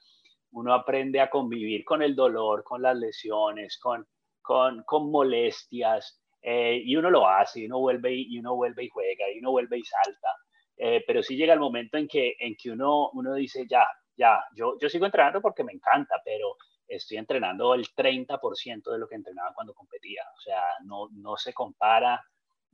uno 0.51 0.75
aprende 0.75 1.21
a 1.21 1.31
convivir 1.31 1.85
con 1.85 2.03
el 2.03 2.15
dolor, 2.15 2.65
con 2.65 2.83
las 2.83 2.97
lesiones, 2.97 3.79
con, 3.79 4.07
con, 4.49 4.83
con 4.85 5.11
molestias, 5.11 6.23
eh, 6.41 6.81
y 6.83 6.97
uno 6.97 7.11
lo 7.11 7.29
hace, 7.29 7.61
y 7.61 7.67
uno 7.67 7.81
vuelve 7.81 8.15
y, 8.15 8.39
uno 8.39 8.57
vuelve 8.57 8.85
y 8.85 8.89
juega, 8.89 9.31
y 9.31 9.41
uno 9.41 9.51
vuelve 9.51 9.77
y 9.77 9.85
salta. 9.85 10.29
Eh, 10.75 11.05
pero 11.07 11.23
sí 11.23 11.37
llega 11.37 11.53
el 11.53 11.61
momento 11.61 11.99
en 11.99 12.09
que, 12.09 12.35
en 12.41 12.57
que 12.57 12.71
uno, 12.71 13.11
uno 13.13 13.35
dice, 13.35 13.67
ya, 13.69 13.87
ya, 14.17 14.43
yo, 14.57 14.79
yo 14.81 14.89
sigo 14.89 15.05
entrenando 15.05 15.43
porque 15.43 15.65
me 15.65 15.75
encanta, 15.75 16.15
pero 16.25 16.57
estoy 16.87 17.19
entrenando 17.19 17.75
el 17.75 17.85
30% 17.95 18.91
de 18.91 18.99
lo 18.99 19.07
que 19.07 19.17
entrenaba 19.17 19.53
cuando 19.55 19.75
competía. 19.75 20.23
O 20.35 20.41
sea, 20.41 20.63
no, 20.85 21.11
no 21.13 21.37
se 21.37 21.53
compara 21.53 22.25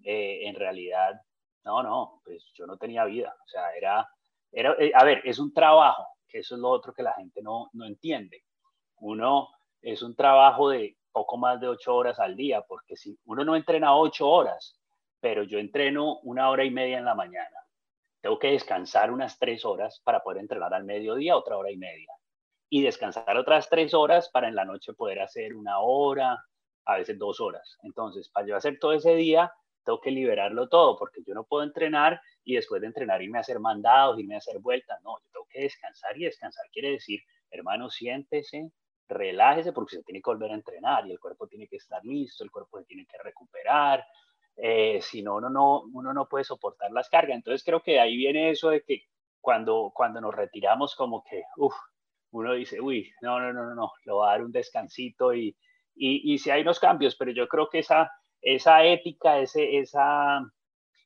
eh, 0.05 0.47
en 0.47 0.55
realidad. 0.55 1.21
No, 1.65 1.83
no, 1.83 2.21
pues 2.25 2.53
yo 2.55 2.67
no 2.67 2.77
tenía 2.77 3.05
vida. 3.05 3.35
O 3.45 3.49
sea, 3.49 3.73
era, 3.77 4.09
era 4.53 4.77
a 4.95 5.05
ver, 5.05 5.23
es 5.25 5.41
un 5.41 5.53
trabajo, 5.53 6.07
que 6.29 6.39
eso 6.39 6.55
es 6.55 6.61
lo 6.61 6.69
otro 6.69 6.95
que 6.95 7.03
la 7.03 7.15
gente 7.15 7.43
no, 7.43 7.69
no 7.73 7.85
entiende. 7.85 8.45
Uno 9.01 9.49
es 9.83 10.03
un 10.03 10.15
trabajo 10.15 10.69
de 10.69 10.97
poco 11.15 11.37
más 11.39 11.61
de 11.61 11.69
ocho 11.69 11.95
horas 11.95 12.19
al 12.19 12.35
día, 12.35 12.63
porque 12.63 12.97
si 12.97 13.17
uno 13.27 13.45
no 13.45 13.55
entrena 13.55 13.97
ocho 13.97 14.29
horas, 14.29 14.79
pero 15.21 15.45
yo 15.45 15.59
entreno 15.59 16.19
una 16.25 16.51
hora 16.51 16.65
y 16.65 16.71
media 16.71 16.99
en 16.99 17.05
la 17.05 17.15
mañana, 17.15 17.57
tengo 18.21 18.39
que 18.39 18.51
descansar 18.51 19.13
unas 19.13 19.39
tres 19.39 19.65
horas 19.65 20.01
para 20.03 20.21
poder 20.21 20.41
entrenar 20.41 20.75
al 20.75 20.85
mediodía 20.85 21.37
otra 21.37 21.57
hora 21.57 21.71
y 21.71 21.77
media 21.77 22.11
y 22.69 22.83
descansar 22.83 23.37
otras 23.37 23.69
tres 23.71 23.95
horas 23.95 24.29
para 24.31 24.49
en 24.49 24.57
la 24.57 24.65
noche 24.65 24.93
poder 24.93 25.21
hacer 25.21 25.55
una 25.55 25.79
hora, 25.79 26.45
a 26.85 26.97
veces 26.97 27.17
dos 27.17 27.41
horas. 27.41 27.79
Entonces, 27.83 28.29
para 28.29 28.49
yo 28.49 28.57
hacer 28.57 28.79
todo 28.81 28.93
ese 28.93 29.15
día, 29.15 29.53
tengo 29.85 30.01
que 30.01 30.11
liberarlo 30.11 30.69
todo 30.69 30.99
porque 30.99 31.23
yo 31.25 31.33
no 31.33 31.45
puedo 31.45 31.63
entrenar 31.63 32.21
y 32.43 32.57
después 32.57 32.81
de 32.81 32.89
entrenar 32.89 33.23
irme 33.23 33.39
a 33.39 33.43
hacer 33.43 33.61
mandados, 33.61 34.19
irme 34.19 34.35
a 34.35 34.39
hacer 34.39 34.59
vueltas. 34.59 35.01
No, 35.03 35.19
yo 35.21 35.29
tengo 35.33 35.47
que 35.49 35.61
descansar 35.61 36.19
y 36.19 36.25
descansar 36.25 36.67
quiere 36.73 36.91
decir, 36.91 37.21
hermano, 37.51 37.89
siéntese, 37.89 38.73
relájese 39.09 39.73
porque 39.73 39.97
se 39.97 40.03
tiene 40.03 40.21
que 40.21 40.31
volver 40.31 40.51
a 40.51 40.55
entrenar 40.55 41.07
y 41.07 41.13
el 41.13 41.21
cuerpo 41.21 41.47
tiene 41.47 41.67
que 41.69 41.77
estar 41.77 42.05
listo, 42.05 42.45
el 42.45 42.51
cuerpo 42.51 42.79
se 42.79 42.87
tiene 42.87 43.07
que 43.07 43.19
recuperar, 43.19 44.05
eh, 44.57 45.01
si 45.03 45.23
no 45.23 45.37
uno, 45.37 45.51
no, 45.51 45.83
uno 45.93 46.13
no 46.13 46.29
puede 46.29 46.45
soportar 46.45 46.91
las 46.91 47.09
cargas. 47.09 47.37
Entonces 47.37 47.65
creo 47.65 47.83
que 47.83 48.01
ahí 48.01 48.17
viene 48.17 48.51
eso 48.51 48.71
de 48.71 48.83
que 48.83 49.03
cuando, 49.41 49.93
cuando 49.95 50.21
nos 50.21 50.35
retiramos 50.35 50.95
como 50.95 51.23
que, 51.23 51.43
uno 52.31 52.53
dice, 52.55 52.81
uy, 52.81 53.13
no, 53.21 53.39
no, 53.41 53.53
no, 53.53 53.67
no, 53.67 53.75
no, 53.75 53.93
le 54.05 54.13
voy 54.13 54.27
a 54.27 54.31
dar 54.33 54.43
un 54.43 54.53
descansito 54.53 55.35
y, 55.35 55.57
y, 55.95 56.35
y 56.35 56.39
si 56.39 56.51
hay 56.51 56.63
unos 56.63 56.81
cambios, 56.81 57.15
pero 57.17 57.31
yo 57.31 57.47
creo 57.47 57.69
que 57.69 57.81
esa, 57.81 58.11
esa 58.41 58.85
ética, 58.85 59.39
ese, 59.39 59.79
esa, 59.79 60.41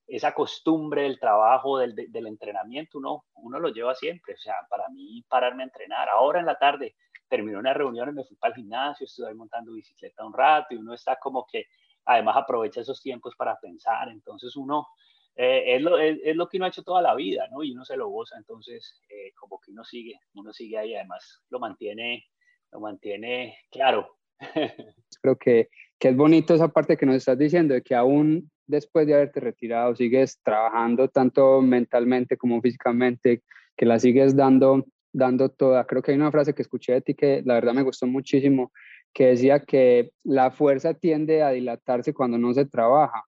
esa 0.06 0.34
costumbre 0.34 1.02
del 1.02 1.18
trabajo, 1.18 1.78
del, 1.78 1.94
del 1.94 2.26
entrenamiento, 2.26 2.98
uno, 2.98 3.24
uno 3.34 3.58
lo 3.60 3.68
lleva 3.68 3.94
siempre. 3.94 4.34
O 4.34 4.38
sea, 4.38 4.54
para 4.70 4.88
mí 4.88 5.22
pararme 5.28 5.62
a 5.62 5.66
entrenar, 5.66 6.08
ahora 6.08 6.40
en 6.40 6.46
la 6.46 6.58
tarde, 6.58 6.96
terminé 7.28 7.56
una 7.56 7.74
reunión 7.74 8.08
y 8.08 8.12
me 8.12 8.24
fui 8.24 8.36
para 8.36 8.54
el 8.54 8.60
gimnasio, 8.60 9.04
estuve 9.04 9.34
montando 9.34 9.72
bicicleta 9.72 10.24
un 10.24 10.32
rato 10.32 10.74
y 10.74 10.78
uno 10.78 10.94
está 10.94 11.16
como 11.16 11.46
que 11.50 11.66
además 12.04 12.36
aprovecha 12.36 12.80
esos 12.80 13.02
tiempos 13.02 13.34
para 13.36 13.58
pensar, 13.60 14.08
entonces 14.08 14.56
uno 14.56 14.88
eh, 15.36 15.76
es, 15.76 15.82
lo, 15.82 15.98
es, 15.98 16.34
lo, 16.34 16.48
que 16.48 16.56
uno 16.56 16.66
ha 16.66 16.68
hecho 16.68 16.82
toda 16.82 17.00
la 17.00 17.14
vida, 17.14 17.46
¿no? 17.52 17.62
Y 17.62 17.72
uno 17.72 17.84
se 17.84 17.96
lo 17.96 18.08
goza, 18.08 18.36
entonces 18.36 19.00
eh, 19.08 19.32
como 19.38 19.60
que 19.60 19.70
uno 19.70 19.84
sigue, 19.84 20.18
uno 20.34 20.52
sigue 20.52 20.78
ahí, 20.78 20.96
además 20.96 21.44
lo 21.50 21.60
mantiene, 21.60 22.24
lo 22.72 22.80
mantiene 22.80 23.56
claro. 23.70 24.16
Creo 25.22 25.36
que, 25.36 25.68
que 25.98 26.08
es 26.08 26.16
bonito 26.16 26.54
esa 26.54 26.68
parte 26.68 26.96
que 26.96 27.06
nos 27.06 27.14
estás 27.14 27.38
diciendo, 27.38 27.74
de 27.74 27.82
que 27.82 27.94
aún 27.94 28.50
después 28.66 29.06
de 29.06 29.14
haberte 29.14 29.38
retirado 29.38 29.94
sigues 29.94 30.40
trabajando 30.42 31.08
tanto 31.08 31.60
mentalmente 31.60 32.36
como 32.36 32.60
físicamente, 32.60 33.42
que 33.76 33.86
la 33.86 34.00
sigues 34.00 34.34
dando 34.34 34.84
dando 35.12 35.48
toda. 35.48 35.86
Creo 35.86 36.02
que 36.02 36.12
hay 36.12 36.16
una 36.16 36.30
frase 36.30 36.54
que 36.54 36.62
escuché 36.62 36.92
de 36.94 37.00
ti 37.00 37.14
que 37.14 37.42
la 37.44 37.54
verdad 37.54 37.74
me 37.74 37.82
gustó 37.82 38.06
muchísimo, 38.06 38.72
que 39.12 39.26
decía 39.28 39.60
que 39.60 40.12
la 40.24 40.50
fuerza 40.50 40.94
tiende 40.94 41.42
a 41.42 41.50
dilatarse 41.50 42.14
cuando 42.14 42.38
no 42.38 42.52
se 42.54 42.66
trabaja. 42.66 43.24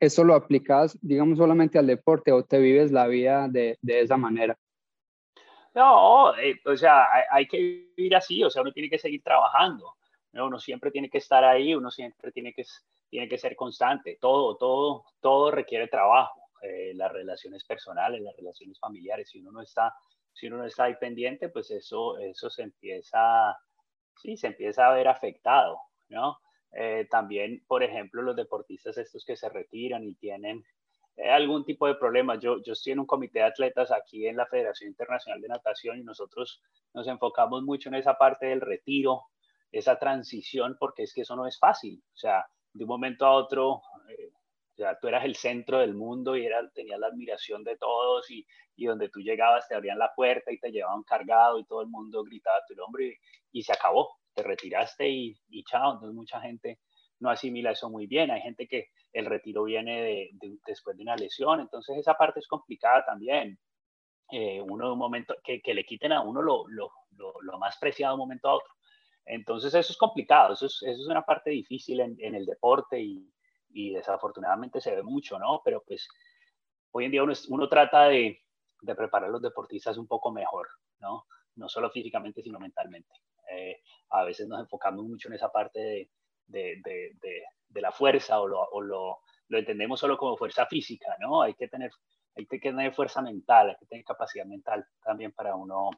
¿Eso 0.00 0.24
lo 0.24 0.34
aplicas, 0.34 0.98
digamos, 1.00 1.38
solamente 1.38 1.78
al 1.78 1.86
deporte 1.86 2.32
o 2.32 2.44
te 2.44 2.58
vives 2.58 2.90
la 2.90 3.06
vida 3.06 3.48
de, 3.48 3.78
de 3.80 4.00
esa 4.00 4.16
manera? 4.16 4.58
No, 5.74 6.36
eh, 6.36 6.60
o 6.64 6.76
sea, 6.76 7.08
hay, 7.30 7.46
que 7.46 7.90
vivir 7.96 8.14
así, 8.14 8.44
o 8.44 8.50
sea, 8.50 8.62
uno 8.62 8.72
tiene 8.72 8.88
que 8.88 8.98
seguir 8.98 9.22
trabajando, 9.24 9.94
uno 10.32 10.58
siempre 10.60 10.92
tiene 10.92 11.10
que 11.10 11.18
estar 11.18 11.42
ahí, 11.42 11.74
uno 11.74 11.90
siempre 11.90 12.30
tiene 12.30 12.52
que, 12.52 12.64
tiene 13.08 13.28
que 13.28 13.38
ser 13.38 13.56
constante, 13.56 14.16
todo, 14.20 14.56
todo, 14.56 15.04
todo 15.20 15.50
requiere 15.50 15.88
trabajo, 15.88 16.42
eh, 16.62 16.92
las 16.94 17.12
relaciones 17.12 17.64
personales, 17.64 18.22
las 18.22 18.36
relaciones 18.36 18.78
familiares, 18.78 19.28
si 19.28 19.40
uno 19.40 19.50
no 19.50 19.62
está, 19.62 19.92
si 20.34 20.48
uno 20.48 20.58
no 20.58 20.66
está 20.66 20.84
ahí 20.84 20.96
pendiente, 20.96 21.48
pues 21.48 21.70
eso, 21.70 22.18
eso 22.18 22.50
se 22.50 22.62
empieza, 22.62 23.56
sí, 24.20 24.36
se 24.36 24.48
empieza 24.48 24.86
a 24.86 24.94
ver 24.94 25.08
afectado, 25.08 25.78
¿no? 26.08 26.38
Eh, 26.72 27.06
también, 27.08 27.64
por 27.68 27.84
ejemplo, 27.84 28.20
los 28.20 28.34
deportistas 28.34 28.98
estos 28.98 29.24
que 29.24 29.36
se 29.36 29.48
retiran 29.48 30.04
y 30.04 30.16
tienen 30.16 30.64
eh, 31.16 31.30
algún 31.30 31.64
tipo 31.64 31.86
de 31.86 31.94
problema. 31.94 32.36
Yo, 32.38 32.60
yo 32.62 32.72
estoy 32.72 32.94
en 32.94 33.00
un 33.00 33.06
comité 33.06 33.38
de 33.38 33.44
atletas 33.44 33.92
aquí 33.92 34.26
en 34.26 34.36
la 34.36 34.46
Federación 34.46 34.90
Internacional 34.90 35.40
de 35.40 35.48
Natación 35.48 36.00
y 36.00 36.02
nosotros 36.02 36.60
nos 36.92 37.06
enfocamos 37.06 37.62
mucho 37.62 37.88
en 37.88 37.94
esa 37.94 38.14
parte 38.14 38.46
del 38.46 38.60
retiro, 38.60 39.22
esa 39.70 39.98
transición, 39.98 40.76
porque 40.78 41.04
es 41.04 41.14
que 41.14 41.22
eso 41.22 41.36
no 41.36 41.46
es 41.46 41.58
fácil. 41.58 42.02
O 42.12 42.16
sea, 42.16 42.44
de 42.72 42.82
un 42.82 42.88
momento 42.88 43.24
a 43.24 43.34
otro, 43.34 43.82
eh, 44.08 44.32
o 44.74 44.76
sea, 44.76 44.98
tú 44.98 45.06
eras 45.06 45.24
el 45.24 45.36
centro 45.36 45.78
del 45.78 45.94
mundo 45.94 46.36
y 46.36 46.44
era, 46.44 46.68
tenías 46.70 46.98
la 46.98 47.06
admiración 47.06 47.62
de 47.62 47.76
todos 47.76 48.28
y, 48.28 48.44
y, 48.74 48.86
donde 48.86 49.08
tú 49.08 49.20
llegabas 49.20 49.68
te 49.68 49.76
abrían 49.76 49.98
la 49.98 50.12
puerta 50.14 50.50
y 50.52 50.58
te 50.58 50.72
llevaban 50.72 51.04
cargado 51.04 51.60
y 51.60 51.64
todo 51.64 51.82
el 51.82 51.88
mundo 51.88 52.24
gritaba 52.24 52.58
tu 52.66 52.74
nombre 52.74 53.18
y, 53.52 53.62
se 53.62 53.72
acabó 53.72 54.18
te 54.34 54.42
retiraste 54.42 55.08
y, 55.08 55.36
y, 55.48 55.62
chao. 55.62 55.92
Entonces 55.92 56.14
mucha 56.14 56.40
gente 56.40 56.80
no 57.20 57.30
asimila 57.30 57.70
eso 57.70 57.88
muy 57.88 58.08
bien. 58.08 58.32
Hay 58.32 58.40
gente 58.40 58.66
que 58.66 58.88
el 59.12 59.26
retiro 59.26 59.62
viene 59.62 60.02
de, 60.02 60.30
después 60.66 60.96
de 60.96 61.04
una 61.04 61.14
lesión, 61.14 61.60
entonces 61.60 61.96
esa 61.96 62.14
parte 62.14 62.40
es 62.40 62.48
complicada 62.48 63.04
también. 63.04 63.56
Eh, 64.32 64.60
uno 64.60 64.86
de 64.86 64.92
un 64.92 64.98
momento, 64.98 65.36
que, 65.44 65.60
que, 65.60 65.74
le 65.74 65.84
quiten 65.84 66.10
a 66.10 66.22
uno 66.22 66.42
lo, 66.42 66.66
lo, 66.66 66.90
lo, 67.12 67.58
más 67.58 67.76
preciado 67.78 68.12
de 68.12 68.14
un 68.14 68.26
momento 68.26 68.48
a 68.48 68.54
otro. 68.54 68.72
Entonces 69.24 69.72
eso 69.72 69.92
es 69.92 69.98
complicado, 69.98 70.54
eso 70.54 70.66
es, 70.66 70.82
eso 70.82 71.02
es 71.02 71.06
una 71.06 71.22
parte 71.22 71.50
difícil 71.50 72.00
en, 72.00 72.16
en 72.18 72.34
el 72.34 72.44
deporte 72.46 73.00
y, 73.00 73.30
y, 73.74 73.92
desafortunadamente 73.92 74.80
se 74.80 74.94
ve 74.94 75.02
mucho, 75.02 75.38
¿no? 75.38 75.60
Pero 75.64 75.82
pues 75.86 76.08
hoy 76.92 77.06
en 77.06 77.10
día 77.10 77.22
uno, 77.22 77.68
trata 77.68 78.04
de, 78.04 78.40
preparar 78.80 79.28
a 79.28 79.32
los 79.32 79.42
deportistas 79.42 79.98
un 79.98 80.06
poco 80.06 80.30
mejor, 80.30 80.68
¿no? 81.00 81.26
No 81.56 81.68
solo 81.68 81.90
físicamente, 81.90 82.42
sino 82.42 82.58
mentalmente. 82.58 83.10
Eh, 83.50 83.80
a 84.10 84.24
veces 84.24 84.46
nos 84.48 84.60
enfocamos 84.60 85.04
mucho 85.04 85.28
en 85.28 85.34
esa 85.34 85.50
parte 85.50 86.08
de, 86.46 86.80
la 87.74 87.92
fuerza 87.92 88.40
o, 88.40 88.80
lo, 88.80 89.18
entendemos 89.48 90.00
solo 90.00 90.16
como 90.16 90.36
fuerza 90.36 90.66
física, 90.66 91.16
¿no? 91.20 91.42
Hay 91.42 91.54
que, 91.54 91.68
tener, 91.68 91.90
hay 92.36 92.46
que 92.46 92.58
tener 92.58 92.94
fuerza 92.94 93.20
mental, 93.22 93.70
hay 93.70 93.76
que 93.76 93.86
tener 93.86 94.04
capacidad 94.04 94.46
mental 94.46 94.86
también 95.02 95.32
para 95.32 95.54
uno, 95.56 95.90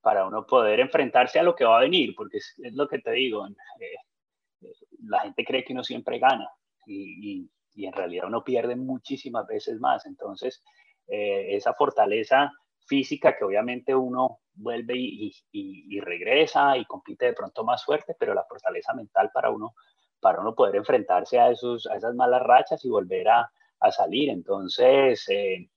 para 0.00 0.26
uno 0.26 0.46
poder 0.46 0.80
enfrentarse 0.80 1.38
a 1.38 1.42
lo 1.42 1.54
que 1.54 1.64
va 1.64 1.78
a 1.78 1.82
venir, 1.82 2.14
porque 2.16 2.38
es, 2.38 2.54
lo 2.58 2.88
que 2.88 2.98
te 2.98 3.12
digo, 3.12 3.46
eh, 3.46 4.70
la 5.06 5.20
gente 5.20 5.44
cree 5.44 5.64
que 5.64 5.72
uno 5.72 5.84
siempre 5.84 6.18
gana 6.18 6.48
y, 6.86 7.48
en 7.76 7.92
realidad 7.92 8.28
uno 8.28 8.44
pierde 8.44 8.76
muchísimas 8.76 9.46
veces 9.46 9.80
más, 9.80 10.06
entonces 10.06 10.62
eh, 11.08 11.56
esa 11.56 11.74
fortaleza 11.74 12.52
física 12.86 13.36
que 13.36 13.44
obviamente 13.44 13.94
uno 13.94 14.38
vuelve 14.54 14.94
y, 14.96 16.00
regresa 16.00 16.76
y 16.76 16.84
compite 16.84 17.26
de 17.26 17.32
pronto 17.32 17.64
más 17.64 17.84
fuerte, 17.84 18.14
pero 18.18 18.34
la 18.34 18.44
fortaleza 18.44 18.94
mental 18.94 19.30
para 19.32 19.50
uno, 19.50 19.74
para 20.20 20.40
uno 20.40 20.54
poder 20.54 20.76
enfrentarse 20.76 21.38
a, 21.38 21.50
esos, 21.50 21.86
a 21.86 21.96
esas 21.96 22.14
malas 22.14 22.42
rachas 22.42 22.84
y 22.84 22.88
volver 22.88 23.28
a, 23.28 23.50
a 23.80 23.90
salir. 23.90 24.30
Entonces, 24.30 25.28
eh, 25.28 25.68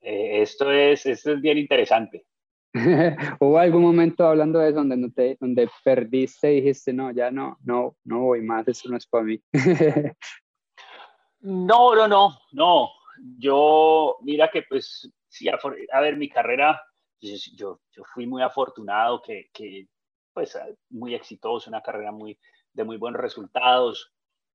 eh, 0.00 0.42
esto, 0.42 0.70
es, 0.70 1.06
esto 1.06 1.32
es 1.32 1.40
bien 1.40 1.58
interesante. 1.58 2.26
¿Hubo 3.40 3.58
algún 3.58 3.82
momento 3.82 4.26
hablando 4.26 4.58
de 4.58 4.70
eso 4.70 4.78
donde, 4.78 4.96
no 4.96 5.12
te, 5.12 5.36
donde 5.40 5.70
perdiste 5.84 6.52
y 6.52 6.60
dijiste, 6.60 6.92
no, 6.92 7.12
ya 7.12 7.30
no, 7.30 7.56
no, 7.62 7.96
no 8.04 8.20
voy 8.20 8.42
más, 8.42 8.66
eso 8.66 8.88
no 8.88 8.96
es 8.96 9.06
para 9.06 9.24
mí? 9.24 9.40
no, 11.40 11.94
no, 11.94 12.08
no, 12.08 12.38
no. 12.52 12.88
Yo, 13.38 14.16
mira 14.22 14.50
que 14.50 14.62
pues 14.62 15.08
sí, 15.28 15.48
a, 15.48 16.00
ver, 16.00 16.16
mi 16.16 16.28
carrera, 16.28 16.82
yo, 17.20 17.80
yo 17.92 18.02
fui 18.12 18.26
muy 18.26 18.42
afortunado, 18.42 19.22
que, 19.22 19.50
que, 19.52 19.86
pues 20.32 20.58
muy 20.90 21.14
exitoso, 21.14 21.70
una 21.70 21.80
carrera 21.80 22.10
muy, 22.10 22.36
de 22.72 22.82
muy 22.82 22.96
buenos 22.96 23.20
resultados. 23.20 24.12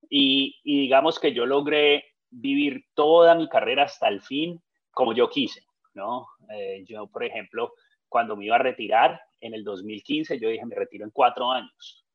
Y, 0.10 0.58
y, 0.64 0.82
digamos 0.82 1.20
que 1.20 1.34
yo 1.34 1.46
logré 1.46 2.04
vivir 2.30 2.86
toda 2.94 3.34
mi 3.36 3.48
carrera 3.48 3.84
hasta 3.84 4.10
el 4.10 4.22
fin 4.22 4.62
como 4.92 5.14
yo 5.14 5.30
quise, 5.30 5.64
¿no? 5.94 6.28
Eh, 6.54 6.84
yo, 6.86 7.08
por 7.08 7.24
ejemplo, 7.24 7.74
cuando 8.10 8.36
me 8.36 8.46
iba 8.46 8.56
a 8.56 8.60
retirar 8.60 9.22
en 9.40 9.54
el 9.54 9.64
2015, 9.64 10.40
yo 10.40 10.50
dije, 10.50 10.66
me 10.66 10.76
retiro 10.76 11.06
en 11.06 11.12
cuatro 11.12 11.52
años. 11.52 12.06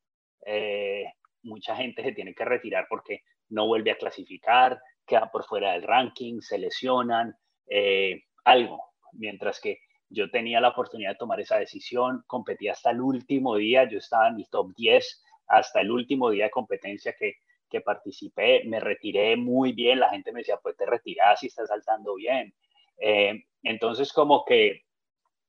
Eh, 0.45 1.05
mucha 1.43 1.75
gente 1.75 2.03
se 2.03 2.11
tiene 2.11 2.35
que 2.35 2.45
retirar 2.45 2.85
porque 2.89 3.23
no 3.49 3.67
vuelve 3.67 3.91
a 3.91 3.97
clasificar, 3.97 4.79
queda 5.05 5.31
por 5.31 5.45
fuera 5.45 5.73
del 5.73 5.83
ranking, 5.83 6.41
se 6.41 6.57
lesionan, 6.57 7.35
eh, 7.67 8.23
algo, 8.43 8.81
mientras 9.13 9.59
que 9.59 9.79
yo 10.09 10.29
tenía 10.29 10.61
la 10.61 10.69
oportunidad 10.69 11.11
de 11.11 11.17
tomar 11.17 11.39
esa 11.39 11.57
decisión, 11.57 12.23
competí 12.27 12.67
hasta 12.67 12.91
el 12.91 13.01
último 13.01 13.55
día, 13.55 13.89
yo 13.89 13.97
estaba 13.97 14.27
en 14.27 14.35
mi 14.35 14.45
top 14.45 14.73
10 14.75 15.23
hasta 15.47 15.81
el 15.81 15.91
último 15.91 16.29
día 16.29 16.45
de 16.45 16.51
competencia 16.51 17.13
que, 17.17 17.35
que 17.69 17.81
participé, 17.81 18.63
me 18.65 18.79
retiré 18.79 19.35
muy 19.35 19.73
bien, 19.73 19.99
la 19.99 20.09
gente 20.09 20.31
me 20.31 20.39
decía, 20.39 20.57
pues 20.61 20.75
te 20.77 20.85
retiras 20.85 21.41
y 21.43 21.47
estás 21.47 21.69
saltando 21.69 22.15
bien. 22.15 22.53
Eh, 22.97 23.43
entonces 23.63 24.13
como 24.13 24.45
que 24.45 24.84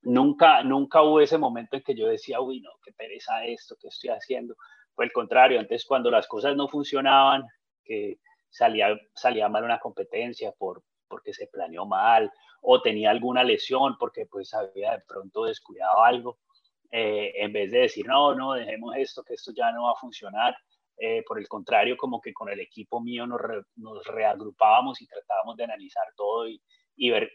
nunca, 0.01 0.63
nunca 0.63 1.01
hubo 1.01 1.21
ese 1.21 1.37
momento 1.37 1.77
en 1.77 1.83
que 1.83 1.95
yo 1.95 2.07
decía, 2.07 2.39
uy, 2.41 2.61
no, 2.61 2.71
qué 2.83 2.91
pereza 2.93 3.45
esto, 3.45 3.75
qué 3.79 3.87
estoy 3.87 4.11
haciendo. 4.11 4.55
Fue 4.93 5.05
el 5.05 5.11
contrario, 5.11 5.59
antes 5.59 5.85
cuando 5.85 6.09
las 6.11 6.27
cosas 6.27 6.55
no 6.55 6.67
funcionaban, 6.67 7.43
que 7.83 8.19
salía, 8.49 8.97
salía 9.13 9.49
mal 9.49 9.63
una 9.63 9.79
competencia 9.79 10.51
por, 10.51 10.83
porque 11.07 11.33
se 11.33 11.47
planeó 11.47 11.85
mal 11.85 12.31
o 12.61 12.81
tenía 12.81 13.11
alguna 13.11 13.43
lesión 13.43 13.97
porque 13.99 14.25
pues 14.25 14.53
había 14.53 14.93
de 14.93 15.03
pronto 15.07 15.45
descuidado 15.45 16.03
algo, 16.03 16.39
eh, 16.91 17.33
en 17.35 17.53
vez 17.53 17.71
de 17.71 17.79
decir, 17.79 18.07
no, 18.07 18.33
no, 18.33 18.53
dejemos 18.53 18.95
esto, 18.95 19.23
que 19.23 19.35
esto 19.35 19.51
ya 19.55 19.71
no 19.71 19.83
va 19.83 19.91
a 19.91 19.99
funcionar. 19.99 20.55
Eh, 20.99 21.23
por 21.27 21.37
el 21.37 21.47
contrario, 21.47 21.95
como 21.95 22.19
que 22.19 22.33
con 22.33 22.49
el 22.49 22.59
equipo 22.59 22.99
mío 22.99 23.27
nos, 23.27 23.39
reagrupábamos 24.07 24.99
y 25.01 25.07
tratábamos 25.07 25.55
de 25.55 25.65
analizar 25.65 26.07
todo 26.15 26.47
y, 26.47 26.59
ver 27.11 27.31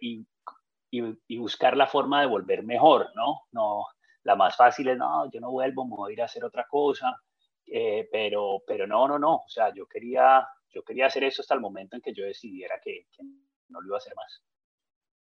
y, 0.92 1.38
buscar 1.38 1.76
la 1.76 1.87
forma 1.87 2.20
de 2.20 2.26
volver 2.26 2.62
mejor, 2.62 3.09
¿no? 3.14 3.42
No, 3.52 3.87
la 4.24 4.37
más 4.37 4.57
fácil 4.57 4.88
es, 4.88 4.98
no, 4.98 5.31
yo 5.31 5.40
no 5.40 5.50
vuelvo, 5.50 5.87
me 5.87 5.96
voy 5.96 6.12
a 6.12 6.14
ir 6.14 6.22
a 6.22 6.26
hacer 6.26 6.44
otra 6.44 6.66
cosa, 6.68 7.18
eh, 7.66 8.09
pero, 8.12 8.62
pero 8.66 8.87
no, 8.87 9.09
no, 9.09 9.18
no, 9.18 9.37
o 9.37 9.48
sea, 9.48 9.72
yo 9.74 9.87
quería, 9.87 10.46
yo 10.70 10.83
quería 10.83 11.07
hacer 11.07 11.24
eso 11.24 11.40
hasta 11.40 11.55
el 11.55 11.61
momento 11.61 11.96
en 11.96 12.02
que 12.02 12.12
yo 12.12 12.24
decidiera 12.24 12.78
que, 12.83 13.07
que 13.11 13.22
no 13.68 13.81
lo 13.81 13.87
iba 13.87 13.96
a 13.96 13.98
hacer 13.98 14.14
más. 14.14 14.44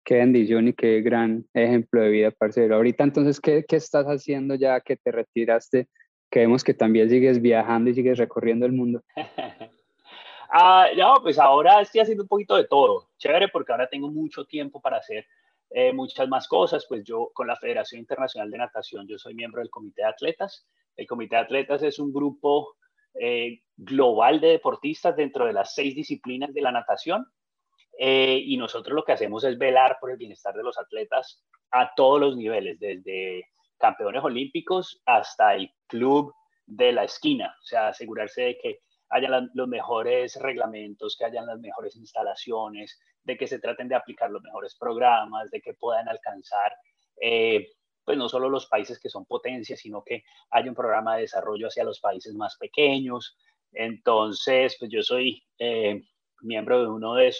Qué 0.03 0.15
bendición 0.15 0.67
y 0.67 0.73
qué 0.73 1.01
gran 1.01 1.45
ejemplo 1.53 2.01
de 2.01 2.09
vida, 2.09 2.31
parcero. 2.31 2.75
Ahorita 2.75 3.05
entonces, 3.05 3.39
¿qué, 3.39 3.63
qué 3.65 3.77
estás 3.77 4.05
haciendo 4.05 4.55
ya 4.55 4.81
que 4.81 4.97
te 4.97 5.13
retiraste? 5.13 5.87
Que 6.29 6.39
vemos 6.39 6.61
que 6.61 6.73
también 6.73 7.09
sigues 7.09 7.41
viajando 7.41 7.89
y 7.89 7.93
sigues 7.93 8.17
recorriendo 8.17 8.65
el 8.65 8.73
mundo. 8.73 9.01
ah, 10.51 10.87
no, 10.97 11.15
pues 11.21 11.39
ahora 11.39 11.79
estoy 11.79 12.01
haciendo 12.01 12.23
un 12.23 12.27
poquito 12.27 12.57
de 12.57 12.65
todo. 12.65 13.11
Chévere 13.17 13.47
porque 13.47 13.71
ahora 13.71 13.87
tengo 13.87 14.11
mucho 14.11 14.43
tiempo 14.43 14.81
para 14.81 14.97
hacer 14.97 15.25
eh, 15.73 15.91
muchas 15.91 16.27
más 16.29 16.47
cosas. 16.47 16.85
Pues 16.87 17.03
yo 17.03 17.31
con 17.33 17.47
la 17.47 17.55
Federación 17.55 17.99
Internacional 17.99 18.49
de 18.49 18.57
Natación, 18.57 19.07
yo 19.07 19.17
soy 19.17 19.33
miembro 19.33 19.59
del 19.59 19.69
Comité 19.69 20.03
de 20.03 20.09
Atletas. 20.09 20.67
El 20.95 21.07
Comité 21.07 21.35
de 21.35 21.41
Atletas 21.41 21.83
es 21.83 21.99
un 21.99 22.13
grupo 22.13 22.75
eh, 23.15 23.61
global 23.75 24.39
de 24.39 24.49
deportistas 24.49 25.15
dentro 25.15 25.45
de 25.45 25.53
las 25.53 25.73
seis 25.73 25.95
disciplinas 25.95 26.53
de 26.53 26.61
la 26.61 26.71
natación. 26.71 27.25
Eh, 27.97 28.41
y 28.45 28.57
nosotros 28.57 28.95
lo 28.95 29.03
que 29.03 29.11
hacemos 29.11 29.43
es 29.43 29.57
velar 29.57 29.97
por 29.99 30.11
el 30.11 30.17
bienestar 30.17 30.53
de 30.55 30.63
los 30.63 30.79
atletas 30.79 31.43
a 31.71 31.91
todos 31.95 32.19
los 32.19 32.37
niveles, 32.37 32.79
desde 32.79 33.45
campeones 33.77 34.23
olímpicos 34.23 35.01
hasta 35.05 35.55
el 35.55 35.71
club 35.87 36.33
de 36.65 36.91
la 36.91 37.03
esquina, 37.03 37.55
o 37.61 37.65
sea, 37.65 37.89
asegurarse 37.89 38.41
de 38.41 38.57
que 38.57 38.79
haya 39.13 39.29
los 39.53 39.67
mejores 39.67 40.35
reglamentos, 40.37 41.15
que 41.15 41.25
hayan 41.25 41.45
las 41.45 41.59
mejores 41.59 41.95
instalaciones, 41.95 42.99
de 43.23 43.37
que 43.37 43.45
se 43.45 43.59
traten 43.59 43.87
de 43.87 43.95
aplicar 43.95 44.31
los 44.31 44.41
mejores 44.41 44.75
programas, 44.75 45.51
de 45.51 45.61
que 45.61 45.75
puedan 45.75 46.09
alcanzar, 46.09 46.73
eh, 47.21 47.67
pues 48.03 48.17
no 48.17 48.27
solo 48.27 48.49
los 48.49 48.65
países 48.65 48.99
que 48.99 49.09
son 49.09 49.25
potencias, 49.25 49.79
sino 49.79 50.03
que 50.03 50.23
haya 50.49 50.67
un 50.67 50.75
programa 50.75 51.15
de 51.15 51.21
desarrollo 51.21 51.67
hacia 51.67 51.83
los 51.83 51.99
países 51.99 52.33
más 52.33 52.57
pequeños. 52.57 53.37
Entonces, 53.71 54.75
pues 54.79 54.89
yo 54.89 55.03
soy 55.03 55.43
eh, 55.59 56.01
miembro 56.41 56.81
de 56.81 56.87
uno 56.87 57.13
de, 57.13 57.31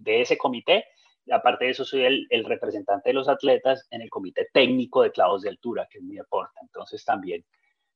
de, 0.00 0.20
ese 0.20 0.36
comité. 0.36 0.84
Aparte 1.30 1.66
de 1.66 1.70
eso, 1.70 1.84
soy 1.84 2.04
el, 2.04 2.26
el, 2.28 2.44
representante 2.44 3.10
de 3.10 3.14
los 3.14 3.28
atletas 3.28 3.86
en 3.90 4.02
el 4.02 4.10
comité 4.10 4.48
técnico 4.52 5.02
de 5.02 5.12
clavos 5.12 5.42
de 5.42 5.50
altura, 5.50 5.86
que 5.88 5.98
es 5.98 6.04
mi 6.04 6.16
deporte. 6.16 6.58
Entonces 6.60 7.04
también 7.04 7.44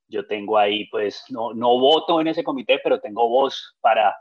yo 0.09 0.27
tengo 0.27 0.59
ahí, 0.59 0.87
pues, 0.89 1.25
no, 1.29 1.55
no 1.55 1.79
voto 1.79 2.21
en 2.21 2.29
ese 2.29 2.45
comité, 2.45 2.81
pero 2.83 3.01
tengo 3.01 3.29
voz 3.29 3.77
para, 3.81 4.17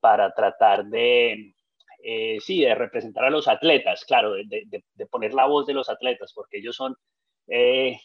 para 0.00 0.32
tratar 0.34 0.84
de 0.86 1.54
eh, 2.02 2.38
sí, 2.40 2.60
de 2.62 2.74
representar 2.74 3.24
a 3.24 3.30
los 3.30 3.46
atletas, 3.46 4.04
claro, 4.06 4.32
de, 4.32 4.66
de, 4.70 5.06
poner 5.06 5.34
la 5.34 5.46
voz 5.46 5.66
de 5.66 5.74
los 5.74 5.90
atletas, 5.90 6.32
porque 6.34 6.58
ellos 6.58 6.74
son, 6.74 6.96
eh, 7.46 7.98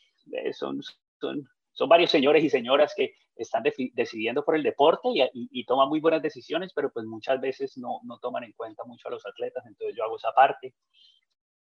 son, 0.51 0.81
son, 1.21 1.47
son, 1.71 1.89
varios 1.89 2.11
señores 2.11 2.43
y 2.43 2.49
señoras 2.49 2.93
que 2.95 3.13
están 3.37 3.63
decidiendo 3.63 4.43
por 4.43 4.55
el 4.55 4.63
deporte 4.63 5.07
y, 5.13 5.21
y, 5.33 5.65
toman 5.65 5.87
muy 5.87 6.01
buenas 6.01 6.21
decisiones, 6.21 6.73
pero 6.73 6.91
pues 6.91 7.05
muchas 7.05 7.39
veces 7.39 7.77
no, 7.77 8.01
no 8.03 8.19
toman 8.19 8.43
en 8.43 8.51
cuenta 8.51 8.83
mucho 8.83 9.07
a 9.07 9.11
los 9.11 9.25
atletas, 9.25 9.65
entonces 9.65 9.95
yo 9.95 10.03
hago 10.03 10.17
esa 10.17 10.33
parte. 10.33 10.73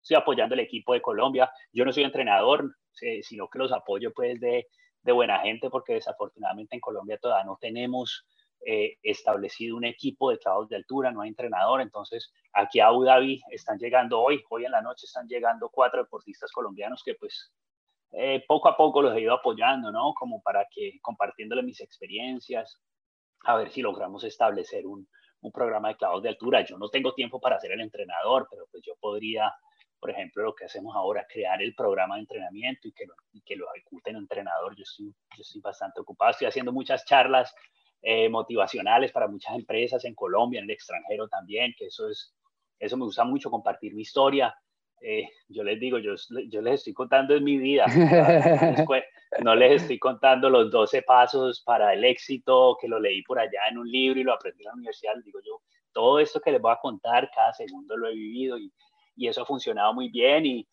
Estoy 0.00 0.16
apoyando 0.16 0.54
el 0.54 0.60
equipo 0.60 0.94
de 0.94 1.02
Colombia. 1.02 1.50
Yo 1.72 1.84
no 1.84 1.92
soy 1.92 2.02
entrenador, 2.02 2.76
sino 3.22 3.48
que 3.48 3.58
los 3.58 3.72
apoyo 3.72 4.12
pues 4.12 4.40
de, 4.40 4.66
de 5.02 5.12
buena 5.12 5.40
gente, 5.40 5.70
porque 5.70 5.94
desafortunadamente 5.94 6.76
en 6.76 6.80
Colombia 6.80 7.18
todavía 7.18 7.44
no 7.44 7.58
tenemos 7.60 8.26
eh, 8.64 8.96
establecido 9.02 9.76
un 9.76 9.84
equipo 9.84 10.30
de 10.30 10.38
trabajos 10.38 10.68
de 10.68 10.76
altura, 10.76 11.10
no 11.10 11.22
hay 11.22 11.30
entrenador, 11.30 11.80
entonces 11.80 12.32
aquí 12.52 12.78
a 12.78 12.86
Abu 12.86 13.04
Dhabi 13.04 13.42
están 13.50 13.78
llegando 13.78 14.20
hoy, 14.20 14.42
hoy 14.50 14.64
en 14.64 14.72
la 14.72 14.80
noche 14.80 15.06
están 15.06 15.26
llegando 15.26 15.68
cuatro 15.68 16.02
deportistas 16.02 16.52
colombianos 16.52 17.02
que 17.04 17.14
pues 17.14 17.52
eh, 18.12 18.44
poco 18.46 18.68
a 18.68 18.76
poco 18.76 19.02
los 19.02 19.16
he 19.16 19.20
ido 19.20 19.32
apoyando, 19.32 19.90
¿no? 19.90 20.12
Como 20.14 20.40
para 20.42 20.66
que 20.70 21.00
compartiéndole 21.00 21.62
mis 21.62 21.80
experiencias, 21.80 22.78
a 23.44 23.56
ver 23.56 23.70
si 23.70 23.82
logramos 23.82 24.22
establecer 24.22 24.86
un, 24.86 25.08
un 25.40 25.52
programa 25.52 25.88
de 25.88 25.96
clavos 25.96 26.22
de 26.22 26.28
altura. 26.28 26.64
Yo 26.64 26.78
no 26.78 26.88
tengo 26.88 27.14
tiempo 27.14 27.40
para 27.40 27.58
ser 27.58 27.72
el 27.72 27.80
entrenador, 27.80 28.46
pero 28.50 28.66
pues 28.70 28.82
yo 28.84 28.94
podría 29.00 29.52
por 30.02 30.10
ejemplo, 30.10 30.42
lo 30.42 30.52
que 30.52 30.64
hacemos 30.64 30.96
ahora, 30.96 31.24
crear 31.32 31.62
el 31.62 31.76
programa 31.76 32.16
de 32.16 32.22
entrenamiento 32.22 32.88
y 32.88 32.92
que 32.92 33.06
lo, 33.06 33.14
y 33.32 33.40
que 33.42 33.54
lo 33.54 33.72
ejecute 33.72 34.10
un 34.10 34.16
entrenador. 34.16 34.74
Yo 34.74 34.82
estoy, 34.82 35.06
yo 35.06 35.42
estoy 35.42 35.60
bastante 35.60 36.00
ocupado, 36.00 36.32
estoy 36.32 36.48
haciendo 36.48 36.72
muchas 36.72 37.04
charlas 37.04 37.54
eh, 38.02 38.28
motivacionales 38.28 39.12
para 39.12 39.28
muchas 39.28 39.54
empresas 39.54 40.04
en 40.04 40.16
Colombia, 40.16 40.58
en 40.58 40.64
el 40.64 40.72
extranjero 40.72 41.28
también, 41.28 41.72
que 41.78 41.86
eso 41.86 42.08
es, 42.08 42.34
eso 42.80 42.96
me 42.96 43.04
gusta 43.04 43.22
mucho, 43.22 43.48
compartir 43.48 43.94
mi 43.94 44.02
historia. 44.02 44.52
Eh, 45.00 45.28
yo 45.46 45.62
les 45.62 45.78
digo, 45.78 46.00
yo, 46.00 46.14
yo 46.48 46.62
les 46.62 46.74
estoy 46.74 46.94
contando 46.94 47.36
en 47.36 47.44
mi 47.44 47.58
vida, 47.58 47.86
no 49.40 49.54
les 49.54 49.72
estoy 49.82 50.00
contando 50.00 50.50
los 50.50 50.68
12 50.72 51.02
pasos 51.02 51.62
para 51.64 51.94
el 51.94 52.02
éxito 52.02 52.76
que 52.80 52.88
lo 52.88 52.98
leí 52.98 53.22
por 53.22 53.38
allá 53.38 53.68
en 53.70 53.78
un 53.78 53.88
libro 53.88 54.18
y 54.18 54.24
lo 54.24 54.32
aprendí 54.32 54.64
en 54.64 54.66
la 54.66 54.74
universidad, 54.74 55.14
les 55.14 55.26
digo 55.26 55.38
yo, 55.46 55.60
todo 55.92 56.18
esto 56.18 56.40
que 56.40 56.50
les 56.50 56.60
voy 56.60 56.72
a 56.72 56.80
contar, 56.82 57.30
cada 57.32 57.52
segundo 57.52 57.96
lo 57.96 58.08
he 58.08 58.14
vivido 58.14 58.58
y, 58.58 58.72
y 59.16 59.28
eso 59.28 59.42
ha 59.42 59.46
funcionado 59.46 59.94
muy 59.94 60.08
bien 60.08 60.46
y 60.46 60.68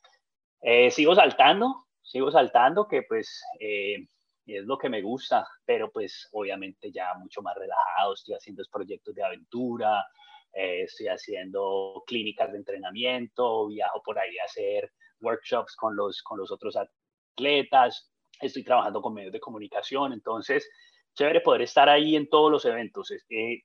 eh, 0.62 0.92
sigo 0.92 1.16
saltando, 1.16 1.86
sigo 2.02 2.32
saltando, 2.32 2.88
que 2.88 3.04
pues 3.04 3.42
eh, 3.60 4.08
es 4.46 4.66
lo 4.66 4.78
que 4.78 4.90
me 4.90 5.02
gusta, 5.02 5.48
pero 5.66 5.92
pues 5.92 6.28
obviamente 6.32 6.92
ya 6.92 7.14
mucho 7.16 7.42
más 7.42 7.56
relajado, 7.56 8.14
estoy 8.14 8.36
haciendo 8.36 8.64
proyectos 8.72 9.14
de 9.16 9.24
aventura, 9.24 10.06
eh, 10.54 10.84
estoy 10.84 11.08
haciendo 11.08 12.04
clínicas 12.08 12.52
de 12.52 12.58
entrenamiento, 12.58 13.68
viajo 13.68 14.02
por 14.04 14.18
ahí 14.18 14.38
a 14.40 14.46
hacer 14.46 14.92
workshops 15.22 15.76
con 15.76 15.96
los, 15.96 16.22
con 16.24 16.40
los 16.40 16.52
otros 16.52 16.76
atletas, 16.78 18.12
estoy 18.42 18.64
trabajando 18.64 19.02
con 19.02 19.14
medios 19.14 19.34
de 19.34 19.40
comunicación, 19.40 20.14
entonces 20.14 20.68
chévere 21.14 21.42
poder 21.42 21.64
estar 21.64 21.90
ahí 21.90 22.16
en 22.16 22.30
todos 22.30 22.52
los 22.52 22.66
eventos. 22.66 23.12
Eh, 23.30 23.64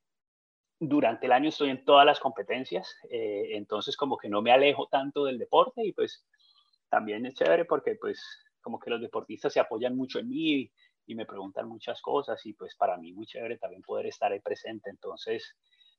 durante 0.81 1.27
el 1.27 1.33
año 1.33 1.49
estoy 1.49 1.71
en 1.71 1.85
todas 1.85 2.05
las 2.05 2.21
competencias, 2.21 2.97
eh, 3.11 3.51
entonces 3.53 3.97
como 3.97 4.17
que 4.17 4.29
no 4.29 4.43
me 4.43 4.53
alejo 4.53 4.89
tanto 4.89 5.25
del 5.25 5.39
deporte 5.39 5.85
y 5.85 5.93
pues 5.93 6.27
también 6.89 7.27
es 7.27 7.35
chévere 7.35 7.65
porque 7.65 7.97
pues 8.01 8.21
como 8.61 8.79
que 8.79 8.91
los 8.91 9.01
deportistas 9.01 9.53
se 9.53 9.61
apoyan 9.61 9.97
mucho 9.97 10.19
en 10.19 10.29
mí 10.29 10.71
y, 11.07 11.15
me 11.15 11.27
preguntan 11.27 11.69
muchas 11.69 12.01
cosas 12.01 12.45
y 12.47 12.55
pues 12.55 12.75
para 12.77 12.97
mí 12.97 13.13
muy 13.13 13.27
chévere 13.27 13.59
también 13.59 13.83
poder 13.83 14.07
estar 14.07 14.33
ahí 14.33 14.41
presente. 14.41 14.89
Entonces, 14.89 15.55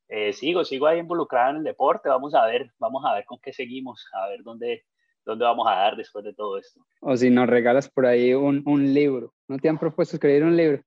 eh, 0.08 0.34
sigo, 0.34 0.66
sigo 0.66 0.88
ahí 0.88 0.98
involucrado 0.98 1.52
en 1.52 1.58
el 1.58 1.64
deporte, 1.64 2.10
vamos 2.10 2.34
a 2.34 2.44
ver, 2.48 2.72
vamos 2.80 3.04
a 3.06 3.14
ver 3.14 3.24
con 3.26 3.38
qué 3.40 3.54
seguimos, 3.54 4.04
a 4.14 4.28
ver 4.30 4.42
dónde, 4.42 4.84
dónde 5.24 5.46
vamos 5.46 5.68
a 5.68 5.76
dar 5.76 5.96
después 5.96 6.26
de 6.26 6.34
todo 6.34 6.58
esto. 6.58 6.82
O 7.02 7.16
si 7.16 7.30
nos 7.30 7.48
regalas 7.48 7.88
por 7.88 8.08
ahí 8.08 8.34
un, 8.34 8.64
un 8.66 8.96
libro, 8.96 9.32
¿no 9.48 9.60
te 9.60 9.70
han 9.70 9.78
propuesto 9.78 10.16
escribir 10.16 10.44
un 10.44 10.58
libro? 10.58 10.82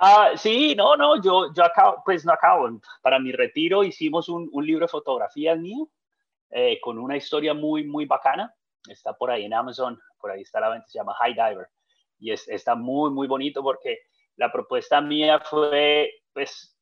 Ah, 0.00 0.32
sí, 0.36 0.76
no, 0.76 0.96
no, 0.96 1.20
yo, 1.20 1.52
yo 1.52 1.64
acabo, 1.64 2.02
pues 2.04 2.24
no 2.24 2.32
acabo. 2.32 2.80
Para 3.02 3.18
mi 3.18 3.32
retiro 3.32 3.82
hicimos 3.82 4.28
un, 4.28 4.48
libro 4.64 4.84
de 4.86 4.88
fotografías 4.88 5.58
mío 5.58 5.88
eh, 6.50 6.78
con 6.80 6.98
una 6.98 7.16
historia 7.16 7.52
muy, 7.52 7.84
muy 7.84 8.06
bacana. 8.06 8.54
Está 8.88 9.12
por 9.14 9.30
ahí 9.32 9.44
en 9.44 9.54
Amazon, 9.54 10.00
por 10.20 10.30
ahí 10.30 10.42
está 10.42 10.60
la 10.60 10.68
venta, 10.68 10.86
se 10.86 10.98
llama 10.98 11.14
High 11.14 11.34
Diver. 11.34 11.66
Y 12.20 12.30
es, 12.30 12.46
está 12.48 12.76
muy, 12.76 13.10
muy 13.10 13.26
bonito 13.26 13.60
porque 13.60 13.98
la 14.36 14.52
propuesta 14.52 15.00
mía 15.00 15.40
fue, 15.40 16.12
pues, 16.32 16.78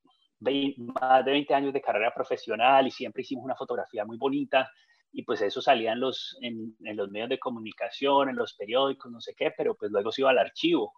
más 0.76 1.24
de 1.24 1.30
20 1.30 1.54
años 1.54 1.72
de 1.72 1.80
carrera 1.80 2.12
profesional 2.12 2.86
y 2.86 2.90
siempre 2.90 3.22
hicimos 3.22 3.44
una 3.46 3.56
fotografía 3.56 4.04
muy 4.04 4.18
bonita 4.18 4.70
y 5.10 5.22
pues 5.22 5.40
eso 5.40 5.62
salía 5.62 5.92
en 5.92 6.00
los, 6.00 6.36
en 6.42 6.76
los 6.78 7.08
medios 7.08 7.30
de 7.30 7.38
comunicación, 7.38 8.28
en 8.28 8.36
los 8.36 8.52
periódicos, 8.52 9.10
no 9.10 9.22
sé 9.22 9.34
qué, 9.34 9.54
pero 9.56 9.74
pues 9.74 9.90
luego 9.90 10.12
se 10.12 10.20
iba 10.20 10.30
al 10.30 10.38
archivo 10.38 10.92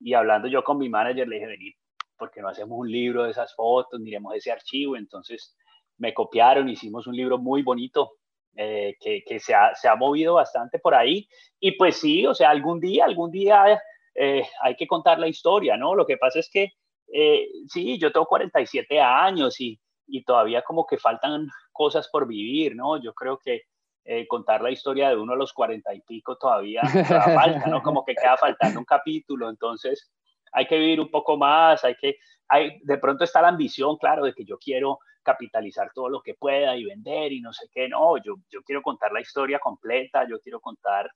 y 0.00 0.14
hablando 0.14 0.48
yo 0.48 0.64
con 0.64 0.78
mi 0.78 0.88
manager, 0.88 1.28
le 1.28 1.36
dije, 1.36 1.46
vení, 1.46 1.74
¿por 2.16 2.30
qué 2.30 2.40
no 2.40 2.48
hacemos 2.48 2.78
un 2.78 2.90
libro 2.90 3.24
de 3.24 3.30
esas 3.30 3.54
fotos? 3.54 4.00
Miremos 4.00 4.34
ese 4.34 4.50
archivo. 4.50 4.96
Entonces 4.96 5.56
me 5.98 6.14
copiaron, 6.14 6.68
hicimos 6.68 7.06
un 7.06 7.14
libro 7.14 7.38
muy 7.38 7.62
bonito 7.62 8.12
eh, 8.56 8.96
que, 8.98 9.22
que 9.24 9.38
se, 9.38 9.54
ha, 9.54 9.74
se, 9.74 9.88
ha, 9.88 9.96
movido 9.96 10.34
bastante 10.34 10.78
por 10.78 10.94
ahí. 10.94 11.28
Y 11.60 11.72
pues 11.72 11.96
sí, 11.96 12.26
o 12.26 12.34
sea, 12.34 12.50
algún 12.50 12.80
día, 12.80 13.04
algún 13.04 13.30
día 13.30 13.80
eh, 14.14 14.42
hay 14.62 14.74
que 14.76 14.86
contar 14.86 15.18
la 15.18 15.28
historia, 15.28 15.76
¿no? 15.76 15.94
Lo 15.94 16.06
que 16.06 16.16
pasa 16.16 16.38
es 16.38 16.50
que, 16.50 16.72
eh, 17.12 17.46
sí, 17.68 17.98
yo 17.98 18.10
tengo 18.10 18.26
47 18.26 19.00
años 19.00 19.60
y, 19.60 19.78
y 20.06 20.24
todavía 20.24 20.62
como 20.62 20.86
que 20.86 20.98
faltan 20.98 21.46
cosas 21.72 22.08
por 22.10 22.26
vivir, 22.26 22.74
¿no? 22.74 23.00
Yo 23.00 23.12
creo 23.14 23.38
que 23.38 23.62
eh, 24.12 24.26
contar 24.26 24.60
la 24.60 24.72
historia 24.72 25.08
de 25.08 25.16
uno 25.16 25.34
a 25.34 25.36
los 25.36 25.52
cuarenta 25.52 25.94
y 25.94 26.00
pico 26.00 26.36
todavía, 26.36 26.82
falta, 27.46 27.68
¿no? 27.68 27.80
Como 27.80 28.04
que 28.04 28.16
queda 28.16 28.36
faltando 28.36 28.80
un 28.80 28.84
capítulo, 28.84 29.48
entonces 29.48 30.10
hay 30.50 30.66
que 30.66 30.80
vivir 30.80 31.00
un 31.00 31.12
poco 31.12 31.36
más, 31.36 31.84
hay 31.84 31.94
que, 31.94 32.16
hay, 32.48 32.80
de 32.82 32.98
pronto 32.98 33.22
está 33.22 33.40
la 33.40 33.46
ambición, 33.46 33.98
claro, 33.98 34.24
de 34.24 34.34
que 34.34 34.44
yo 34.44 34.58
quiero 34.58 34.98
capitalizar 35.22 35.92
todo 35.94 36.08
lo 36.08 36.22
que 36.22 36.34
pueda 36.34 36.76
y 36.76 36.86
vender 36.86 37.30
y 37.30 37.40
no 37.40 37.52
sé 37.52 37.68
qué, 37.72 37.88
no, 37.88 38.16
yo, 38.16 38.34
yo 38.50 38.62
quiero 38.62 38.82
contar 38.82 39.12
la 39.12 39.20
historia 39.20 39.60
completa, 39.60 40.26
yo 40.28 40.40
quiero 40.40 40.58
contar, 40.58 41.08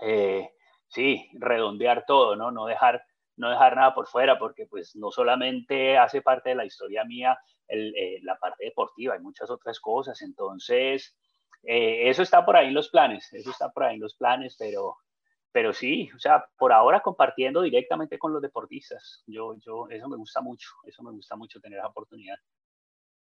eh, 0.00 0.50
sí, 0.86 1.28
redondear 1.32 2.04
todo, 2.06 2.36
¿no? 2.36 2.52
No 2.52 2.66
dejar, 2.66 3.02
no 3.34 3.50
dejar 3.50 3.74
nada 3.74 3.92
por 3.92 4.06
fuera, 4.06 4.38
porque 4.38 4.66
pues 4.66 4.94
no 4.94 5.10
solamente 5.10 5.98
hace 5.98 6.22
parte 6.22 6.50
de 6.50 6.54
la 6.54 6.64
historia 6.64 7.04
mía 7.04 7.36
el, 7.66 7.92
eh, 7.96 8.20
la 8.22 8.36
parte 8.38 8.66
deportiva, 8.66 9.14
hay 9.14 9.20
muchas 9.20 9.50
otras 9.50 9.80
cosas, 9.80 10.22
entonces 10.22 11.16
eh, 11.66 12.08
eso 12.08 12.22
está 12.22 12.44
por 12.44 12.56
ahí 12.56 12.68
en 12.68 12.74
los 12.74 12.90
planes, 12.90 13.32
eso 13.32 13.50
está 13.50 13.70
por 13.70 13.84
ahí 13.84 13.94
en 13.96 14.00
los 14.00 14.14
planes, 14.14 14.56
pero, 14.58 14.96
pero 15.52 15.72
sí, 15.72 16.10
o 16.14 16.18
sea, 16.18 16.44
por 16.58 16.72
ahora 16.72 17.00
compartiendo 17.00 17.62
directamente 17.62 18.18
con 18.18 18.32
los 18.32 18.42
deportistas. 18.42 19.22
Yo, 19.26 19.56
yo, 19.58 19.88
eso 19.88 20.08
me 20.08 20.16
gusta 20.16 20.40
mucho, 20.40 20.68
eso 20.86 21.02
me 21.02 21.12
gusta 21.12 21.36
mucho 21.36 21.60
tener 21.60 21.78
la 21.78 21.88
oportunidad. 21.88 22.36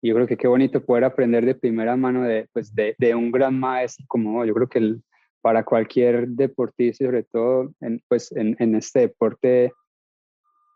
Yo 0.02 0.14
creo 0.14 0.28
que 0.28 0.38
qué 0.38 0.48
bonito 0.48 0.86
poder 0.86 1.06
aprender 1.06 1.46
de 1.46 1.56
primera 1.56 1.96
mano 1.96 2.24
de, 2.24 2.48
pues 2.54 2.74
de, 2.76 2.96
un 3.16 3.32
gran 3.32 3.60
maestro 3.60 4.06
como 4.08 4.46
yo 4.46 4.54
creo 4.54 4.70
que 4.70 4.80
el, 4.80 5.04
para 5.42 5.64
cualquier 5.64 6.28
deportista, 6.28 7.06
sobre 7.06 7.24
todo 7.24 7.74
en, 7.80 8.02
pues 8.08 8.32
en, 8.34 8.56
en 8.60 8.76
este 8.76 9.02
deporte, 9.02 9.72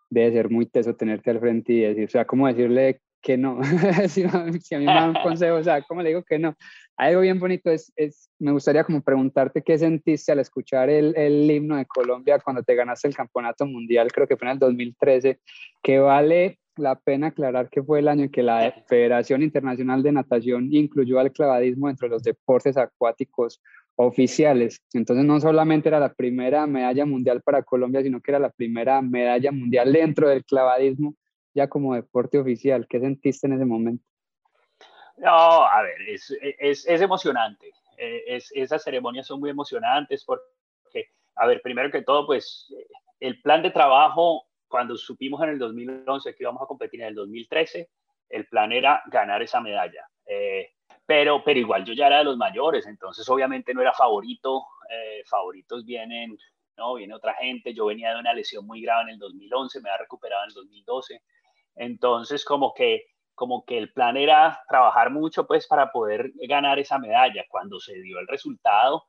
debe 0.09 0.31
ser 0.31 0.49
muy 0.49 0.65
teso 0.65 0.95
tenerte 0.95 1.29
al 1.29 1.39
frente 1.39 1.73
y 1.73 1.81
decir, 1.81 2.05
o 2.05 2.09
sea, 2.09 2.25
¿cómo 2.25 2.47
decirle 2.47 3.01
que 3.21 3.37
no? 3.37 3.59
si, 4.07 4.23
si, 4.61 4.75
a 4.75 4.79
mí 4.79 4.85
me 4.85 4.93
dan 4.93 5.09
un 5.09 5.15
consejo, 5.23 5.55
o 5.55 5.63
sea, 5.63 5.81
¿cómo 5.81 6.01
le 6.01 6.09
digo 6.09 6.23
que 6.23 6.39
no? 6.39 6.55
algo 6.99 7.21
bien 7.21 7.39
bonito 7.39 7.71
es, 7.71 7.93
es, 7.95 8.29
me 8.39 8.51
gustaría 8.51 8.83
como 8.83 9.01
preguntarte 9.01 9.61
qué 9.61 9.77
sentiste 9.77 10.33
al 10.33 10.39
escuchar 10.39 10.89
el, 10.89 11.15
el, 11.15 11.49
himno 11.49 11.77
de 11.77 11.85
Colombia 11.85 12.39
cuando 12.39 12.61
te 12.61 12.75
ganaste 12.75 13.07
el 13.07 13.15
campeonato 13.15 13.65
mundial, 13.65 14.11
creo 14.11 14.27
que 14.27 14.35
fue 14.35 14.49
en 14.49 14.51
el 14.53 14.59
2013, 14.59 15.39
que 15.81 15.99
vale 15.99 16.59
la 16.75 16.99
pena 16.99 17.27
aclarar 17.27 17.69
que 17.69 17.81
fue 17.81 17.99
el 17.99 18.09
año 18.09 18.23
en 18.23 18.31
que 18.31 18.43
la 18.43 18.73
Federación 18.87 19.43
Internacional 19.43 20.03
de 20.03 20.11
Natación 20.11 20.73
incluyó 20.73 21.19
al 21.19 21.31
clavadismo 21.31 21.89
entre 21.89 22.09
los 22.09 22.21
deportes 22.21 22.75
acuáticos 22.75 23.61
oficiales. 23.95 24.81
Entonces 24.93 25.25
no 25.25 25.39
solamente 25.39 25.87
era 25.87 25.99
la 26.01 26.13
primera 26.13 26.67
medalla 26.67 27.05
mundial 27.05 27.41
para 27.41 27.63
Colombia, 27.63 28.01
sino 28.01 28.19
que 28.19 28.31
era 28.31 28.39
la 28.39 28.49
primera 28.49 29.01
medalla 29.01 29.53
mundial 29.53 29.93
dentro 29.93 30.27
del 30.27 30.43
clavadismo 30.43 31.15
ya 31.53 31.67
como 31.67 31.95
deporte 31.95 32.37
oficial. 32.37 32.87
¿Qué 32.87 32.99
sentiste 32.99 33.47
en 33.47 33.53
ese 33.53 33.65
momento? 33.65 34.03
No, 35.17 35.65
a 35.65 35.81
ver, 35.81 36.01
es, 36.07 36.33
es, 36.41 36.87
es 36.87 37.01
emocionante. 37.01 37.73
Eh, 37.97 38.23
es, 38.27 38.51
esas 38.53 38.83
ceremonias 38.83 39.27
son 39.27 39.41
muy 39.41 39.49
emocionantes 39.49 40.23
porque, 40.23 41.09
a 41.35 41.45
ver, 41.45 41.61
primero 41.61 41.91
que 41.91 42.01
todo, 42.01 42.25
pues 42.25 42.73
el 43.19 43.41
plan 43.41 43.61
de 43.61 43.71
trabajo, 43.71 44.47
cuando 44.67 44.95
supimos 44.95 45.41
en 45.43 45.49
el 45.49 45.59
2011 45.59 46.33
que 46.33 46.43
íbamos 46.43 46.61
a 46.61 46.67
competir 46.67 47.01
en 47.01 47.07
el 47.07 47.15
2013, 47.15 47.89
el 48.29 48.47
plan 48.47 48.71
era 48.71 49.03
ganar 49.07 49.41
esa 49.41 49.59
medalla. 49.59 50.07
Eh, 50.25 50.69
pero, 51.05 51.43
pero 51.43 51.59
igual 51.59 51.83
yo 51.83 51.93
ya 51.93 52.07
era 52.07 52.19
de 52.19 52.23
los 52.23 52.37
mayores, 52.37 52.85
entonces 52.85 53.27
obviamente 53.27 53.73
no 53.73 53.81
era 53.81 53.93
favorito. 53.93 54.63
Eh, 54.89 55.23
favoritos 55.25 55.83
vienen, 55.83 56.37
¿no? 56.77 56.93
Viene 56.93 57.13
otra 57.13 57.33
gente. 57.33 57.73
Yo 57.73 57.87
venía 57.87 58.13
de 58.13 58.19
una 58.19 58.33
lesión 58.33 58.65
muy 58.65 58.81
grave 58.81 59.03
en 59.03 59.09
el 59.09 59.19
2011, 59.19 59.81
me 59.81 59.89
ha 59.89 59.97
recuperado 59.97 60.43
en 60.43 60.49
el 60.49 60.53
2012. 60.53 61.21
Entonces, 61.75 62.43
como 62.45 62.73
que 62.73 63.05
como 63.39 63.63
que 63.63 63.77
el 63.77 63.93
plan 63.93 64.17
era 64.17 64.61
trabajar 64.67 65.11
mucho 65.11 65.47
pues 65.47 65.65
para 65.65 65.93
poder 65.93 66.33
ganar 66.45 66.77
esa 66.77 66.99
medalla. 66.99 67.45
Cuando 67.47 67.79
se 67.79 67.93
dio 68.01 68.19
el 68.19 68.27
resultado, 68.27 69.05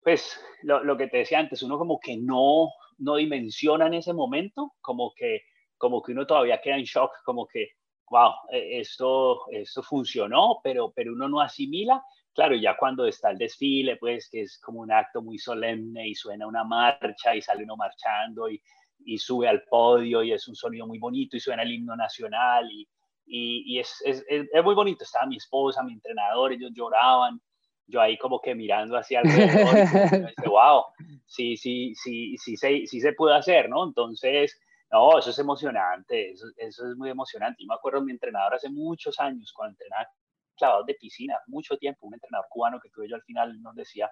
pues 0.00 0.40
lo, 0.62 0.84
lo, 0.84 0.96
que 0.96 1.08
te 1.08 1.16
decía 1.18 1.40
antes, 1.40 1.60
uno 1.64 1.76
como 1.76 1.98
que 1.98 2.16
no, 2.16 2.68
no 2.98 3.16
dimensiona 3.16 3.88
en 3.88 3.94
ese 3.94 4.12
momento, 4.12 4.74
como 4.80 5.12
que, 5.16 5.42
como 5.76 6.00
que 6.02 6.12
uno 6.12 6.24
todavía 6.24 6.60
queda 6.60 6.76
en 6.76 6.84
shock, 6.84 7.10
como 7.24 7.48
que, 7.48 7.70
wow, 8.10 8.30
e, 8.52 8.78
esto, 8.78 9.40
esto 9.50 9.82
funcionó, 9.82 10.60
pero, 10.62 10.92
pero 10.94 11.12
uno 11.12 11.28
no 11.28 11.40
asimila. 11.40 12.00
Claro, 12.32 12.54
ya 12.54 12.76
cuando 12.76 13.06
está 13.06 13.30
el 13.30 13.38
desfile, 13.38 13.96
pues 13.96 14.28
que 14.30 14.42
es 14.42 14.60
como 14.60 14.78
un 14.82 14.92
acto 14.92 15.20
muy 15.20 15.38
solemne 15.38 16.06
y 16.06 16.14
suena 16.14 16.46
una 16.46 16.62
marcha 16.62 17.34
y 17.34 17.42
sale 17.42 17.64
uno 17.64 17.76
marchando 17.76 18.48
y, 18.48 18.62
y 19.04 19.18
sube 19.18 19.48
al 19.48 19.62
podio 19.64 20.22
y 20.22 20.32
es 20.32 20.46
un 20.48 20.54
sonido 20.54 20.86
muy 20.86 20.98
bonito 20.98 21.36
y 21.36 21.40
suena 21.40 21.62
el 21.62 21.72
himno 21.72 21.96
nacional 21.96 22.70
y, 22.70 22.88
y, 23.26 23.78
es, 23.78 24.02
es, 24.04 24.24
es, 24.28 24.64
muy 24.64 24.74
bonito. 24.74 25.04
Estaba 25.04 25.26
mi 25.26 25.36
esposa, 25.36 25.82
mi 25.82 25.94
entrenador, 25.94 26.52
ellos 26.52 26.70
lloraban. 26.74 27.40
Yo 27.86 28.00
ahí 28.00 28.16
como 28.16 28.40
que 28.40 28.54
mirando 28.54 28.96
hacia 28.96 29.20
alrededor, 29.20 30.32
y 30.44 30.48
wow, 30.48 30.84
sí, 31.26 31.56
sí, 31.56 31.94
sí, 31.94 32.36
sí, 32.38 32.56
sí, 32.56 32.86
sí 32.86 33.00
se 33.00 33.12
puede 33.12 33.36
hacer, 33.36 33.68
¿no? 33.68 33.84
Entonces, 33.84 34.58
no, 34.90 35.18
eso 35.18 35.30
es 35.30 35.38
emocionante, 35.38 36.30
eso, 36.30 36.46
eso 36.56 36.88
es 36.88 36.96
muy 36.96 37.10
emocionante. 37.10 37.62
Yo 37.62 37.66
me 37.66 37.74
acuerdo 37.74 38.00
de 38.00 38.06
mi 38.06 38.12
entrenador 38.12 38.54
hace 38.54 38.70
muchos 38.70 39.18
años, 39.18 39.52
cuando 39.52 39.72
entrenaba 39.72 40.08
clavados 40.56 40.86
de 40.86 40.94
piscina, 40.94 41.38
mucho 41.46 41.76
tiempo, 41.76 42.06
un 42.06 42.14
entrenador 42.14 42.46
cubano 42.48 42.80
que 42.80 42.90
tuve 42.90 43.08
yo 43.08 43.16
al 43.16 43.22
final 43.22 43.60
nos 43.60 43.74
decía, 43.74 44.10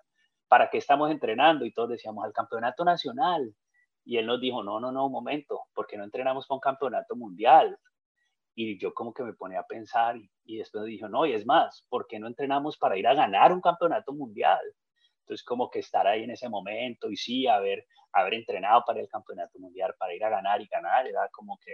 ¿para 0.48 0.68
qué 0.68 0.78
estamos 0.78 1.10
entrenando? 1.10 1.64
Y 1.64 1.72
todos 1.72 1.90
decíamos, 1.90 2.24
al 2.24 2.32
campeonato 2.32 2.84
nacional. 2.84 3.54
Y 4.10 4.18
él 4.18 4.26
nos 4.26 4.40
dijo, 4.40 4.64
no, 4.64 4.80
no, 4.80 4.90
no, 4.90 5.06
un 5.06 5.12
momento, 5.12 5.66
porque 5.72 5.96
no 5.96 6.02
entrenamos 6.02 6.44
para 6.44 6.56
un 6.56 6.60
campeonato 6.60 7.14
mundial? 7.14 7.78
Y 8.56 8.76
yo 8.76 8.92
como 8.92 9.14
que 9.14 9.22
me 9.22 9.34
ponía 9.34 9.60
a 9.60 9.66
pensar 9.68 10.16
y, 10.44 10.56
después 10.58 10.84
dijo, 10.86 11.08
no, 11.08 11.26
y 11.26 11.32
es 11.32 11.46
más, 11.46 11.86
¿por 11.88 12.08
qué 12.08 12.18
no 12.18 12.26
entrenamos 12.26 12.76
para 12.76 12.98
ir 12.98 13.06
a 13.06 13.14
ganar 13.14 13.52
un 13.52 13.60
campeonato 13.60 14.12
mundial? 14.12 14.58
Entonces 15.20 15.44
como 15.44 15.70
que 15.70 15.78
estar 15.78 16.08
ahí 16.08 16.24
en 16.24 16.32
ese 16.32 16.48
momento 16.48 17.08
y 17.08 17.16
sí, 17.16 17.46
haber, 17.46 17.86
haber 18.10 18.34
entrenado 18.34 18.82
para 18.84 18.98
el 18.98 19.06
campeonato 19.08 19.60
mundial, 19.60 19.94
para 19.96 20.12
ir 20.12 20.24
a 20.24 20.30
ganar 20.30 20.60
y 20.60 20.66
ganar, 20.66 21.06
era 21.06 21.28
como 21.28 21.56
que, 21.64 21.72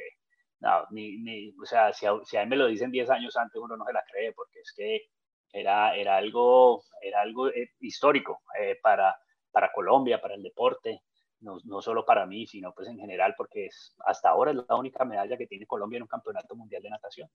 no, 0.61 0.85
ni, 0.91 1.17
ni 1.17 1.55
o 1.59 1.65
sea, 1.65 1.95
si 1.95 2.05
a, 2.05 2.13
si 2.23 2.37
a 2.37 2.43
mí 2.43 2.51
me 2.51 2.57
lo 2.57 2.67
dicen 2.67 2.91
10 2.91 3.09
años 3.09 3.35
antes, 3.39 3.59
uno 3.59 3.79
no 3.79 3.87
se 3.87 3.95
la 3.95 4.05
cree, 4.13 4.35
porque 4.35 4.61
es 4.61 4.75
que 4.77 5.07
era, 5.55 5.97
era 5.97 6.19
algo, 6.19 6.83
era 7.01 7.23
algo 7.23 7.49
eh, 7.49 7.71
histórico 7.81 8.43
eh, 8.61 8.79
para, 8.83 9.17
para 9.51 9.73
Colombia, 9.73 10.21
para 10.21 10.35
el 10.35 10.43
deporte 10.43 11.01
no, 11.47 11.59
no, 11.65 11.81
solo 11.81 12.05
para 12.05 12.27
mí, 12.27 12.47
sino 12.47 12.75
pues 12.75 12.89
en 12.89 12.99
general, 12.99 13.35
porque 13.37 13.67
es, 13.67 13.95
hasta 14.05 14.29
ahora 14.29 14.51
es 14.51 14.59
la 14.69 14.75
única 14.75 15.05
medalla 15.05 15.37
que 15.37 15.47
tiene 15.47 15.67
Colombia 15.67 15.99
en 15.99 16.03
un 16.03 16.09
campeonato 16.09 16.55
mundial 16.57 16.83
de 16.83 16.91
natación. 16.91 17.31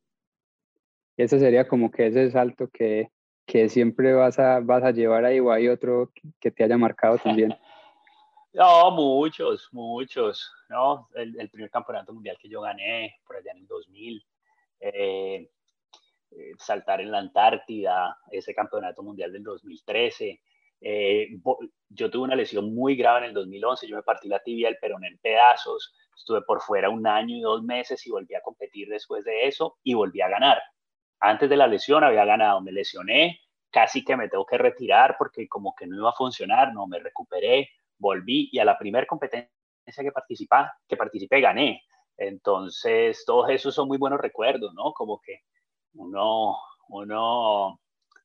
Ese 1.17 1.39
sería 1.39 1.67
como 1.67 1.89
que 1.89 2.07
ese 2.07 2.29
salto 2.29 2.67
que, 2.67 3.09
que 3.45 3.69
siempre 3.69 4.13
vas 4.13 4.37
a, 4.37 4.59
vas 4.59 4.83
a 4.83 4.91
llevar 4.91 5.25
ahí 5.25 5.39
o 5.39 5.51
hay 5.51 5.67
otro 5.69 6.11
que 6.39 6.51
te 6.51 6.63
haya 6.63 6.77
marcado 6.77 7.17
también. 7.17 7.55
no, 8.53 8.91
muchos, 8.91 9.69
muchos, 9.71 10.51
¿no? 10.69 11.07
El, 11.15 11.39
el, 11.39 11.49
primer 11.49 11.69
campeonato 11.69 12.13
mundial 12.13 12.37
que 12.39 12.49
yo 12.49 12.61
gané 12.61 13.15
por 13.25 13.37
allá 13.37 13.51
en 13.51 13.59
el 13.59 13.67
2000, 13.67 14.25
eh, 14.81 15.49
eh, 16.31 16.51
saltar 16.57 17.01
en 17.01 17.11
la 17.11 17.19
Antártida, 17.19 18.17
ese 18.29 18.53
campeonato 18.53 19.03
mundial 19.03 19.31
del 19.31 19.43
2013, 19.43 20.41
eh, 20.81 21.29
yo 21.89 22.09
tuve 22.09 22.23
una 22.23 22.35
lesión 22.35 22.73
muy 22.73 22.95
grave 22.95 23.19
en 23.19 23.23
el 23.25 23.33
2011, 23.33 23.87
yo 23.87 23.95
me 23.95 24.03
partí 24.03 24.27
la 24.27 24.39
tibia 24.39 24.67
del 24.67 24.77
perón 24.77 25.05
en 25.05 25.17
pedazos, 25.19 25.93
estuve 26.15 26.41
por 26.41 26.61
fuera 26.61 26.89
un 26.89 27.05
año 27.05 27.35
y 27.35 27.41
dos 27.41 27.63
meses 27.63 28.05
y 28.07 28.11
volví 28.11 28.33
a 28.33 28.41
competir 28.41 28.89
después 28.89 29.23
de 29.23 29.47
eso 29.47 29.77
y 29.83 29.93
volví 29.93 30.21
a 30.21 30.29
ganar. 30.29 30.61
Antes 31.19 31.49
de 31.49 31.57
la 31.57 31.67
lesión 31.67 32.03
había 32.03 32.25
ganado, 32.25 32.61
me 32.61 32.71
lesioné, 32.71 33.39
casi 33.69 34.03
que 34.03 34.17
me 34.17 34.27
tengo 34.27 34.45
que 34.45 34.57
retirar 34.57 35.15
porque 35.17 35.47
como 35.47 35.75
que 35.75 35.85
no 35.85 35.97
iba 35.97 36.09
a 36.09 36.13
funcionar, 36.13 36.73
no 36.73 36.87
me 36.87 36.99
recuperé, 36.99 37.69
volví 37.99 38.49
y 38.51 38.59
a 38.59 38.65
la 38.65 38.77
primera 38.77 39.05
competencia 39.05 39.49
que 39.85 40.11
participé, 40.11 40.57
que 40.87 40.97
participé 40.97 41.41
gané. 41.41 41.83
Entonces, 42.17 43.23
todos 43.25 43.49
esos 43.49 43.73
son 43.73 43.87
muy 43.87 43.97
buenos 43.97 44.19
recuerdos, 44.19 44.73
¿no? 44.73 44.93
Como 44.93 45.19
que 45.21 45.41
uno, 45.93 46.57
uno 46.89 47.80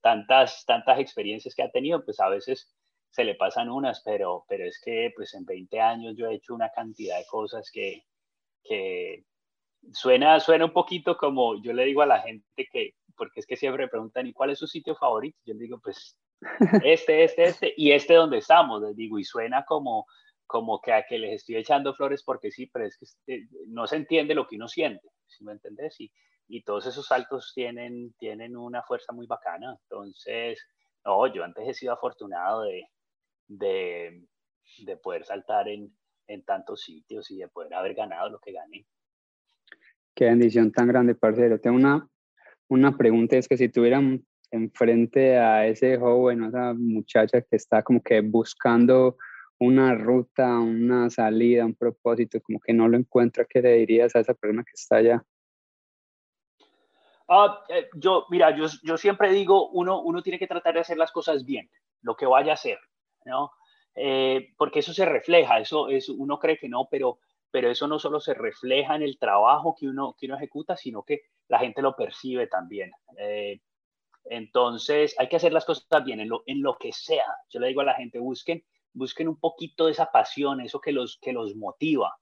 tantas, 0.06 0.64
tantas 0.64 1.00
experiencias 1.00 1.52
que 1.52 1.64
ha 1.64 1.70
tenido, 1.72 2.04
pues 2.04 2.20
a 2.20 2.28
veces 2.28 2.72
se 3.10 3.24
le 3.24 3.34
pasan 3.34 3.68
unas, 3.68 4.02
pero, 4.04 4.44
pero 4.48 4.64
es 4.64 4.80
que 4.80 5.10
pues 5.16 5.34
en 5.34 5.44
20 5.44 5.80
años 5.80 6.14
yo 6.16 6.28
he 6.28 6.36
hecho 6.36 6.54
una 6.54 6.70
cantidad 6.70 7.18
de 7.18 7.26
cosas 7.26 7.68
que, 7.72 8.04
que 8.62 9.24
suena, 9.92 10.38
suena 10.38 10.66
un 10.66 10.72
poquito 10.72 11.16
como 11.16 11.60
yo 11.60 11.72
le 11.72 11.84
digo 11.86 12.02
a 12.02 12.06
la 12.06 12.20
gente 12.20 12.68
que, 12.70 12.92
porque 13.16 13.40
es 13.40 13.46
que 13.48 13.56
siempre 13.56 13.82
me 13.82 13.88
preguntan, 13.88 14.28
¿y 14.28 14.32
cuál 14.32 14.50
es 14.50 14.60
su 14.60 14.68
sitio 14.68 14.94
favorito? 14.94 15.36
Yo 15.44 15.54
digo, 15.54 15.80
pues 15.82 16.16
este, 16.84 17.24
este, 17.24 17.42
este, 17.42 17.74
y 17.76 17.90
este 17.90 18.14
donde 18.14 18.38
estamos, 18.38 18.80
les 18.82 18.94
digo, 18.94 19.18
y 19.18 19.24
suena 19.24 19.64
como, 19.64 20.06
como 20.46 20.80
que 20.80 20.92
a 20.92 21.04
que 21.04 21.18
les 21.18 21.40
estoy 21.40 21.56
echando 21.56 21.94
flores 21.94 22.22
porque 22.22 22.52
sí, 22.52 22.68
pero 22.68 22.86
es 22.86 22.96
que 22.96 23.06
este, 23.06 23.48
no 23.66 23.88
se 23.88 23.96
entiende 23.96 24.36
lo 24.36 24.46
que 24.46 24.54
uno 24.54 24.68
siente, 24.68 25.08
¿sí 25.26 25.42
me 25.42 25.50
entendés? 25.50 26.00
Y, 26.00 26.12
y 26.48 26.62
todos 26.62 26.86
esos 26.86 27.06
saltos 27.06 27.52
tienen, 27.54 28.12
tienen 28.18 28.56
una 28.56 28.82
fuerza 28.82 29.12
muy 29.12 29.26
bacana. 29.26 29.76
Entonces, 29.82 30.60
no, 31.04 31.26
yo 31.32 31.44
antes 31.44 31.68
he 31.68 31.74
sido 31.74 31.92
afortunado 31.92 32.62
de, 32.62 32.84
de, 33.48 34.24
de 34.84 34.96
poder 34.96 35.24
saltar 35.24 35.68
en, 35.68 35.92
en, 36.26 36.44
tantos 36.44 36.82
sitios 36.82 37.30
y 37.30 37.38
de 37.38 37.48
poder 37.48 37.74
haber 37.74 37.94
ganado 37.94 38.30
lo 38.30 38.38
que 38.38 38.52
gané. 38.52 38.86
Qué 40.14 40.26
bendición 40.26 40.72
tan 40.72 40.88
grande, 40.88 41.14
parcero. 41.14 41.60
Tengo 41.60 41.76
una, 41.76 42.08
una 42.68 42.96
pregunta, 42.96 43.36
es 43.36 43.48
que 43.48 43.56
si 43.56 43.68
tuvieran 43.68 44.24
enfrente 44.50 45.38
a 45.38 45.66
ese 45.66 45.98
joven, 45.98 46.44
a 46.44 46.48
esa 46.48 46.74
muchacha 46.74 47.42
que 47.42 47.56
está 47.56 47.82
como 47.82 48.00
que 48.02 48.20
buscando 48.20 49.16
una 49.58 49.94
ruta, 49.94 50.58
una 50.58 51.10
salida, 51.10 51.64
un 51.64 51.74
propósito, 51.74 52.40
como 52.40 52.60
que 52.60 52.72
no 52.72 52.88
lo 52.88 52.96
encuentra, 52.96 53.46
¿qué 53.48 53.62
le 53.62 53.74
dirías 53.74 54.14
a 54.14 54.20
esa 54.20 54.34
persona 54.34 54.64
que 54.64 54.72
está 54.74 54.96
allá? 54.96 55.24
Ah, 57.28 57.64
eh, 57.68 57.88
yo, 57.94 58.26
mira, 58.30 58.56
yo, 58.56 58.66
yo 58.82 58.96
siempre 58.96 59.32
digo, 59.32 59.68
uno, 59.70 60.00
uno 60.00 60.22
tiene 60.22 60.38
que 60.38 60.46
tratar 60.46 60.74
de 60.74 60.80
hacer 60.80 60.96
las 60.96 61.10
cosas 61.10 61.44
bien, 61.44 61.68
lo 62.02 62.16
que 62.16 62.26
vaya 62.26 62.52
a 62.52 62.54
hacer, 62.54 62.78
¿no? 63.24 63.50
Eh, 63.96 64.52
porque 64.56 64.78
eso 64.80 64.92
se 64.92 65.04
refleja, 65.04 65.58
eso, 65.58 65.88
es, 65.88 66.08
uno 66.08 66.38
cree 66.38 66.58
que 66.58 66.68
no, 66.68 66.86
pero, 66.88 67.18
pero 67.50 67.70
eso 67.70 67.88
no 67.88 67.98
solo 67.98 68.20
se 68.20 68.34
refleja 68.34 68.94
en 68.94 69.02
el 69.02 69.18
trabajo 69.18 69.74
que 69.76 69.88
uno, 69.88 70.14
que 70.18 70.26
uno 70.26 70.36
ejecuta, 70.36 70.76
sino 70.76 71.02
que 71.02 71.22
la 71.48 71.58
gente 71.58 71.82
lo 71.82 71.96
percibe 71.96 72.46
también. 72.46 72.92
Eh, 73.18 73.60
entonces, 74.26 75.14
hay 75.18 75.28
que 75.28 75.36
hacer 75.36 75.52
las 75.52 75.64
cosas 75.64 76.04
bien, 76.04 76.20
en 76.20 76.28
lo, 76.28 76.42
en 76.46 76.62
lo 76.62 76.76
que 76.76 76.92
sea. 76.92 77.26
Yo 77.50 77.58
le 77.58 77.68
digo 77.68 77.80
a 77.80 77.84
la 77.84 77.94
gente, 77.94 78.20
busquen, 78.20 78.64
busquen 78.92 79.28
un 79.28 79.40
poquito 79.40 79.86
de 79.86 79.92
esa 79.92 80.12
pasión, 80.12 80.60
eso 80.60 80.80
que 80.80 80.92
los, 80.92 81.18
que 81.20 81.32
los 81.32 81.56
motiva. 81.56 82.14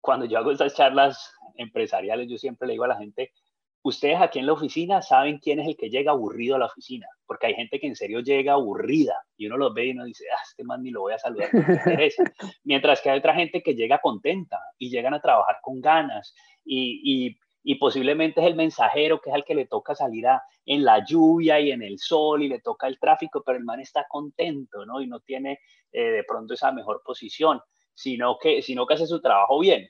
cuando 0.00 0.26
yo 0.26 0.38
hago 0.38 0.50
estas 0.50 0.74
charlas 0.74 1.34
empresariales, 1.56 2.28
yo 2.28 2.36
siempre 2.36 2.66
le 2.66 2.72
digo 2.74 2.84
a 2.84 2.88
la 2.88 2.98
gente, 2.98 3.32
ustedes 3.82 4.20
aquí 4.20 4.38
en 4.38 4.46
la 4.46 4.52
oficina 4.52 5.02
saben 5.02 5.38
quién 5.38 5.58
es 5.60 5.66
el 5.66 5.76
que 5.76 5.90
llega 5.90 6.12
aburrido 6.12 6.56
a 6.56 6.58
la 6.58 6.66
oficina, 6.66 7.06
porque 7.26 7.48
hay 7.48 7.54
gente 7.54 7.80
que 7.80 7.86
en 7.86 7.96
serio 7.96 8.20
llega 8.20 8.52
aburrida 8.52 9.16
y 9.36 9.46
uno 9.46 9.56
los 9.56 9.74
ve 9.74 9.86
y 9.86 9.90
uno 9.90 10.04
dice, 10.04 10.24
ah, 10.32 10.40
este 10.48 10.64
man 10.64 10.82
ni 10.82 10.90
lo 10.90 11.00
voy 11.02 11.14
a 11.14 11.18
saludar, 11.18 11.50
Mientras 12.64 13.00
que 13.00 13.10
hay 13.10 13.18
otra 13.18 13.34
gente 13.34 13.62
que 13.62 13.74
llega 13.74 13.98
contenta 13.98 14.58
y 14.78 14.90
llegan 14.90 15.14
a 15.14 15.20
trabajar 15.20 15.56
con 15.62 15.80
ganas 15.80 16.34
y, 16.64 17.36
posiblemente 17.78 18.40
es 18.40 18.46
el 18.46 18.54
mensajero 18.54 19.20
que 19.20 19.30
es 19.30 19.36
el 19.36 19.44
que 19.44 19.54
le 19.54 19.66
toca 19.66 19.94
salir 19.94 20.26
a, 20.26 20.42
en 20.64 20.84
la 20.84 21.04
lluvia 21.04 21.58
y 21.60 21.72
en 21.72 21.82
el 21.82 21.98
sol 21.98 22.42
y 22.42 22.48
le 22.48 22.60
toca 22.60 22.86
el 22.86 22.98
tráfico, 22.98 23.42
pero 23.44 23.58
el 23.58 23.64
man 23.64 23.80
está 23.80 24.06
contento, 24.08 24.84
¿no? 24.84 25.00
Y 25.00 25.06
no 25.06 25.20
tiene 25.20 25.58
eh, 25.90 26.10
de 26.10 26.24
pronto 26.24 26.54
esa 26.54 26.70
mejor 26.70 27.02
posición, 27.04 27.60
sino 27.94 28.38
que, 28.38 28.62
sino 28.62 28.86
que 28.86 28.94
hace 28.94 29.06
su 29.06 29.20
trabajo 29.20 29.58
bien 29.58 29.88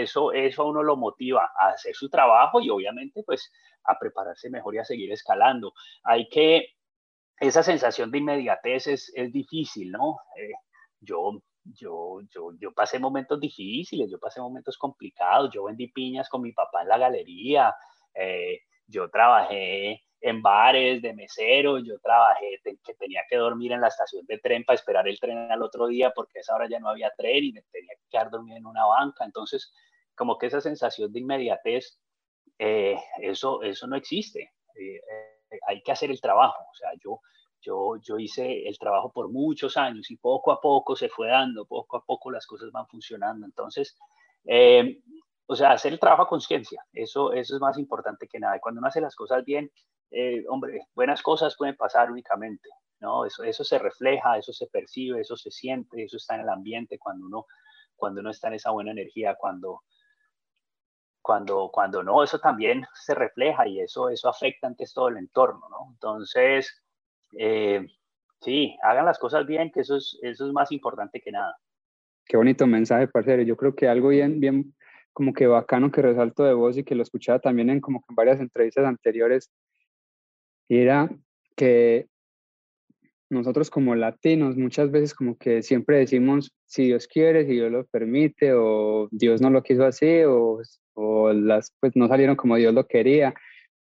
eso, 0.00 0.32
eso 0.32 0.62
a 0.62 0.66
uno 0.66 0.82
lo 0.82 0.96
motiva 0.96 1.50
a 1.58 1.70
hacer 1.70 1.94
su 1.94 2.08
trabajo 2.08 2.60
y 2.60 2.70
obviamente 2.70 3.22
pues 3.24 3.52
a 3.84 3.98
prepararse 3.98 4.48
mejor 4.50 4.74
y 4.74 4.78
a 4.78 4.84
seguir 4.84 5.12
escalando. 5.12 5.72
Hay 6.04 6.28
que, 6.28 6.68
esa 7.38 7.62
sensación 7.62 8.10
de 8.10 8.18
inmediatez 8.18 8.86
es, 8.86 9.12
es 9.14 9.32
difícil, 9.32 9.90
¿no? 9.90 10.18
Eh, 10.36 10.52
yo, 11.00 11.42
yo, 11.64 12.20
yo, 12.30 12.52
yo 12.58 12.72
pasé 12.72 12.98
momentos 12.98 13.40
difíciles, 13.40 14.10
yo 14.10 14.18
pasé 14.18 14.40
momentos 14.40 14.78
complicados, 14.78 15.50
yo 15.52 15.64
vendí 15.64 15.88
piñas 15.88 16.28
con 16.28 16.42
mi 16.42 16.52
papá 16.52 16.82
en 16.82 16.88
la 16.88 16.98
galería, 16.98 17.74
eh, 18.14 18.60
yo 18.86 19.10
trabajé 19.10 20.02
en 20.22 20.40
bares 20.40 21.02
de 21.02 21.12
mesero, 21.14 21.78
yo 21.78 21.98
trabajé 21.98 22.60
que 22.62 22.94
tenía 22.94 23.22
que 23.28 23.36
dormir 23.36 23.72
en 23.72 23.80
la 23.80 23.88
estación 23.88 24.24
de 24.26 24.38
tren 24.38 24.64
para 24.64 24.76
esperar 24.76 25.08
el 25.08 25.18
tren 25.18 25.50
al 25.50 25.62
otro 25.62 25.88
día 25.88 26.12
porque 26.14 26.38
esa 26.38 26.54
hora 26.54 26.68
ya 26.70 26.78
no 26.78 26.88
había 26.88 27.12
tren 27.16 27.44
y 27.44 27.52
me 27.52 27.62
tenía 27.72 27.92
que 27.96 28.08
quedar 28.08 28.30
dormido 28.30 28.56
en 28.56 28.66
una 28.66 28.86
banca. 28.86 29.24
Entonces, 29.24 29.72
como 30.14 30.38
que 30.38 30.46
esa 30.46 30.60
sensación 30.60 31.12
de 31.12 31.18
inmediatez, 31.18 31.98
eh, 32.56 32.96
eso, 33.20 33.62
eso 33.62 33.88
no 33.88 33.96
existe. 33.96 34.52
Eh, 34.76 34.94
eh, 34.96 35.58
hay 35.66 35.82
que 35.82 35.90
hacer 35.90 36.12
el 36.12 36.20
trabajo. 36.20 36.62
O 36.70 36.74
sea, 36.74 36.90
yo, 37.04 37.20
yo, 37.60 37.96
yo 38.00 38.16
hice 38.16 38.68
el 38.68 38.78
trabajo 38.78 39.10
por 39.12 39.28
muchos 39.28 39.76
años 39.76 40.08
y 40.12 40.16
poco 40.18 40.52
a 40.52 40.60
poco 40.60 40.94
se 40.94 41.08
fue 41.08 41.28
dando, 41.30 41.66
poco 41.66 41.96
a 41.96 42.04
poco 42.04 42.30
las 42.30 42.46
cosas 42.46 42.70
van 42.70 42.86
funcionando. 42.86 43.44
Entonces, 43.44 43.98
o 45.46 45.56
sea, 45.56 45.72
hacer 45.72 45.92
el 45.92 45.98
trabajo 45.98 46.22
a 46.22 46.28
conciencia, 46.28 46.84
eso, 46.92 47.32
eso 47.32 47.56
es 47.56 47.60
más 47.60 47.76
importante 47.76 48.28
que 48.28 48.38
nada. 48.38 48.56
Y 48.56 48.60
cuando 48.60 48.78
uno 48.78 48.86
hace 48.86 49.00
las 49.00 49.16
cosas 49.16 49.44
bien, 49.44 49.68
eh, 50.12 50.44
hombre, 50.48 50.86
buenas 50.94 51.22
cosas 51.22 51.56
pueden 51.56 51.76
pasar 51.76 52.10
únicamente, 52.10 52.68
¿no? 53.00 53.24
Eso, 53.24 53.42
eso 53.44 53.64
se 53.64 53.78
refleja, 53.78 54.36
eso 54.36 54.52
se 54.52 54.66
percibe, 54.66 55.20
eso 55.20 55.36
se 55.36 55.50
siente, 55.50 56.04
eso 56.04 56.18
está 56.18 56.34
en 56.34 56.42
el 56.42 56.48
ambiente 56.50 56.98
cuando 56.98 57.26
uno, 57.26 57.46
cuando 57.96 58.20
uno 58.20 58.30
está 58.30 58.48
en 58.48 58.54
esa 58.54 58.70
buena 58.70 58.90
energía, 58.90 59.36
cuando, 59.38 59.82
cuando, 61.22 61.70
cuando 61.72 62.02
no, 62.02 62.22
eso 62.22 62.38
también 62.38 62.84
se 62.94 63.14
refleja 63.14 63.66
y 63.66 63.80
eso, 63.80 64.10
eso 64.10 64.28
afecta 64.28 64.66
antes 64.66 64.92
todo 64.92 65.08
el 65.08 65.16
entorno, 65.16 65.66
¿no? 65.70 65.92
Entonces, 65.92 66.84
eh, 67.38 67.86
sí, 68.40 68.76
hagan 68.82 69.06
las 69.06 69.18
cosas 69.18 69.46
bien, 69.46 69.72
que 69.72 69.80
eso 69.80 69.96
es, 69.96 70.18
eso 70.22 70.46
es 70.46 70.52
más 70.52 70.70
importante 70.72 71.20
que 71.20 71.32
nada. 71.32 71.56
Qué 72.26 72.36
bonito 72.36 72.66
mensaje, 72.66 73.08
parcero. 73.08 73.42
Yo 73.42 73.56
creo 73.56 73.74
que 73.74 73.88
algo 73.88 74.08
bien, 74.08 74.40
bien 74.40 74.74
como 75.12 75.32
que 75.32 75.46
bacano 75.46 75.90
que 75.90 76.02
resalto 76.02 76.44
de 76.44 76.54
vos 76.54 76.76
y 76.76 76.84
que 76.84 76.94
lo 76.94 77.02
escuchaba 77.02 77.38
también 77.38 77.70
en 77.70 77.80
como 77.80 78.00
que 78.00 78.06
en 78.10 78.16
varias 78.16 78.40
entrevistas 78.40 78.84
anteriores, 78.84 79.50
era 80.80 81.10
que 81.56 82.06
nosotros 83.30 83.70
como 83.70 83.94
latinos 83.94 84.56
muchas 84.56 84.90
veces 84.90 85.14
como 85.14 85.36
que 85.38 85.62
siempre 85.62 85.98
decimos 85.98 86.52
si 86.66 86.84
Dios 86.84 87.06
quiere, 87.06 87.46
si 87.46 87.52
Dios 87.52 87.72
lo 87.72 87.86
permite, 87.86 88.52
o 88.52 89.08
Dios 89.10 89.40
no 89.40 89.50
lo 89.50 89.62
quiso 89.62 89.84
así, 89.84 90.22
o, 90.24 90.60
o 90.94 91.32
las 91.32 91.74
pues 91.80 91.92
no 91.96 92.08
salieron 92.08 92.36
como 92.36 92.56
Dios 92.56 92.74
lo 92.74 92.86
quería. 92.86 93.34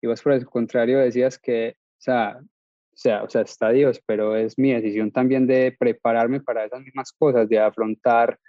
Y 0.01 0.07
vos 0.07 0.21
por 0.21 0.33
el 0.33 0.45
contrario 0.45 0.99
decías 0.99 1.37
que, 1.37 1.75
o 1.77 2.01
sea, 2.01 2.39
o 2.39 2.97
sea, 2.97 3.23
o 3.23 3.29
sea, 3.29 3.41
está 3.41 3.71
Dios, 3.71 4.01
pero 4.05 4.37
es 4.37 4.57
mi 4.57 4.73
decisión 4.73 5.11
también 5.11 5.47
de 5.47 5.75
prepararme 5.77 6.39
para 6.39 6.63
esas 6.63 6.81
mismas 6.81 7.11
cosas, 7.11 7.49
de 7.49 7.59
afrontar 7.59 8.39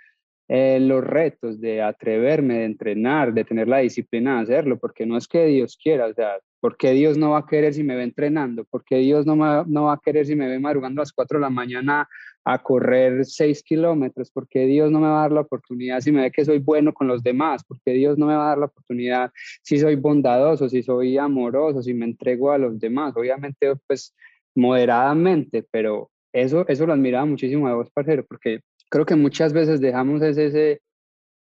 eh, 0.49 0.79
los 0.81 1.03
retos, 1.03 1.61
de 1.61 1.83
atreverme, 1.83 2.59
de 2.59 2.65
entrenar, 2.67 3.35
de 3.35 3.45
tener 3.45 3.67
la 3.67 3.79
disciplina 3.79 4.37
de 4.37 4.43
hacerlo, 4.43 4.79
porque 4.79 5.05
no 5.05 5.17
es 5.17 5.27
que 5.27 5.47
Dios 5.47 5.77
quiera, 5.77 6.07
o 6.07 6.15
sea, 6.15 6.39
¿por 6.61 6.77
qué 6.77 6.93
Dios 6.93 7.19
no 7.19 7.31
va 7.31 7.39
a 7.39 7.47
querer 7.47 7.75
si 7.75 7.83
me 7.83 7.97
ve 7.97 8.05
entrenando? 8.05 8.65
¿Por 8.65 8.85
qué 8.85 8.99
Dios 8.99 9.27
no, 9.27 9.35
no 9.65 9.85
va 9.85 9.95
a 9.95 10.01
querer 10.03 10.25
si 10.27 10.37
me 10.37 10.49
ve 10.49 10.59
madrugando 10.61 11.01
a 11.01 11.03
las 11.03 11.13
4 11.13 11.39
de 11.39 11.43
la 11.43 11.51
mañana 11.51 12.09
a 12.45 12.63
correr 12.63 13.25
6 13.25 13.63
kilómetros? 13.65 14.31
¿Por 14.31 14.49
qué 14.49 14.67
Dios 14.67 14.91
no 14.91 15.01
me 15.01 15.09
va 15.09 15.19
a 15.19 15.23
dar 15.23 15.33
la 15.33 15.41
oportunidad 15.41 16.01
si 16.01 16.13
me 16.13 16.23
ve 16.23 16.31
que 16.31 16.45
soy 16.45 16.59
bueno 16.59 16.95
con 16.95 17.09
los 17.09 17.23
demás? 17.23 17.65
¿Por 17.65 17.81
qué 17.85 17.93
Dios 17.93 18.17
no 18.17 18.27
me 18.27 18.37
va 18.37 18.47
a 18.47 18.49
dar 18.51 18.59
la 18.59 18.67
oportunidad 18.67 19.33
si 19.63 19.79
soy 19.79 19.97
bondadoso, 19.97 20.69
si 20.69 20.83
soy 20.83 21.19
amoroso, 21.19 21.83
si 21.83 21.93
me 21.93 22.05
entrego 22.05 22.53
a 22.53 22.59
los 22.59 22.79
demás? 22.79 23.17
Obviamente, 23.17 23.75
pues 23.87 24.15
moderadamente, 24.55 25.65
pero 25.71 26.11
eso, 26.33 26.67
eso 26.69 26.87
lo 26.87 26.93
admiraba 26.93 27.27
muchísimo 27.27 27.69
de 27.69 27.75
vos, 27.75 27.91
parcero, 27.91 28.25
porque 28.27 28.61
creo 28.91 29.07
que 29.07 29.15
muchas 29.15 29.53
veces 29.53 29.81
dejamos 29.81 30.23
ese, 30.23 30.47
ese, 30.47 30.83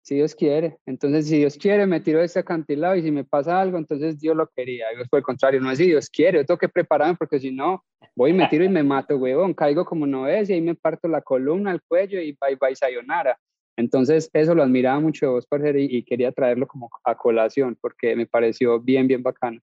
si 0.03 0.17
Dios 0.17 0.35
quiere, 0.35 0.79
entonces 0.87 1.27
si 1.29 1.39
Dios 1.39 1.57
quiere 1.57 1.87
me 1.87 2.01
tiro 2.01 2.19
de 2.19 2.27
ese 2.27 2.41
acantilado 2.41 2.95
y 2.97 3.03
si 3.03 3.11
me 3.11 3.25
pasa 3.25 3.61
algo, 3.61 3.79
entonces 3.79 4.21
Dios 4.21 4.37
lo 4.37 4.47
quería, 4.49 4.87
y 4.93 5.09
por 5.09 5.19
el 5.19 5.25
contrario, 5.25 5.61
no 5.61 5.71
es 5.71 5.79
si 5.79 5.87
Dios 5.87 6.11
quiere, 6.11 6.39
yo 6.39 6.47
tengo 6.47 6.59
que 6.59 6.69
prepararme 6.69 7.17
porque 7.17 7.41
si 7.41 7.51
no, 7.51 7.85
voy 8.15 8.31
y 8.31 8.35
me 8.35 8.49
tiro 8.49 8.65
y 8.65 8.69
me 8.69 8.83
mato, 8.83 9.17
huevón, 9.17 9.55
caigo 9.55 9.85
como 9.85 10.07
no 10.07 10.29
es 10.29 10.51
y 10.51 10.55
ahí 10.55 10.61
me 10.61 10.75
parto 10.75 11.09
la 11.09 11.23
columna, 11.23 11.73
el 11.73 11.83
cuello 11.83 12.21
y 12.21 12.37
bye 12.41 12.57
bye 12.61 12.77
sayonara. 12.77 13.39
Entonces, 13.77 14.31
eso 14.33 14.55
lo 14.55 14.63
admiraba 14.63 15.01
mucho 15.01 15.27
de 15.27 15.33
vos, 15.33 15.47
parcero, 15.47 15.81
y, 15.81 15.87
y 15.87 16.05
quería 16.05 16.31
traerlo 16.31 16.69
como 16.69 16.89
a 17.03 17.17
colación 17.17 17.77
porque 17.81 18.15
me 18.15 18.25
pareció 18.25 18.79
bien, 18.79 19.09
bien 19.09 19.21
bacano. 19.21 19.61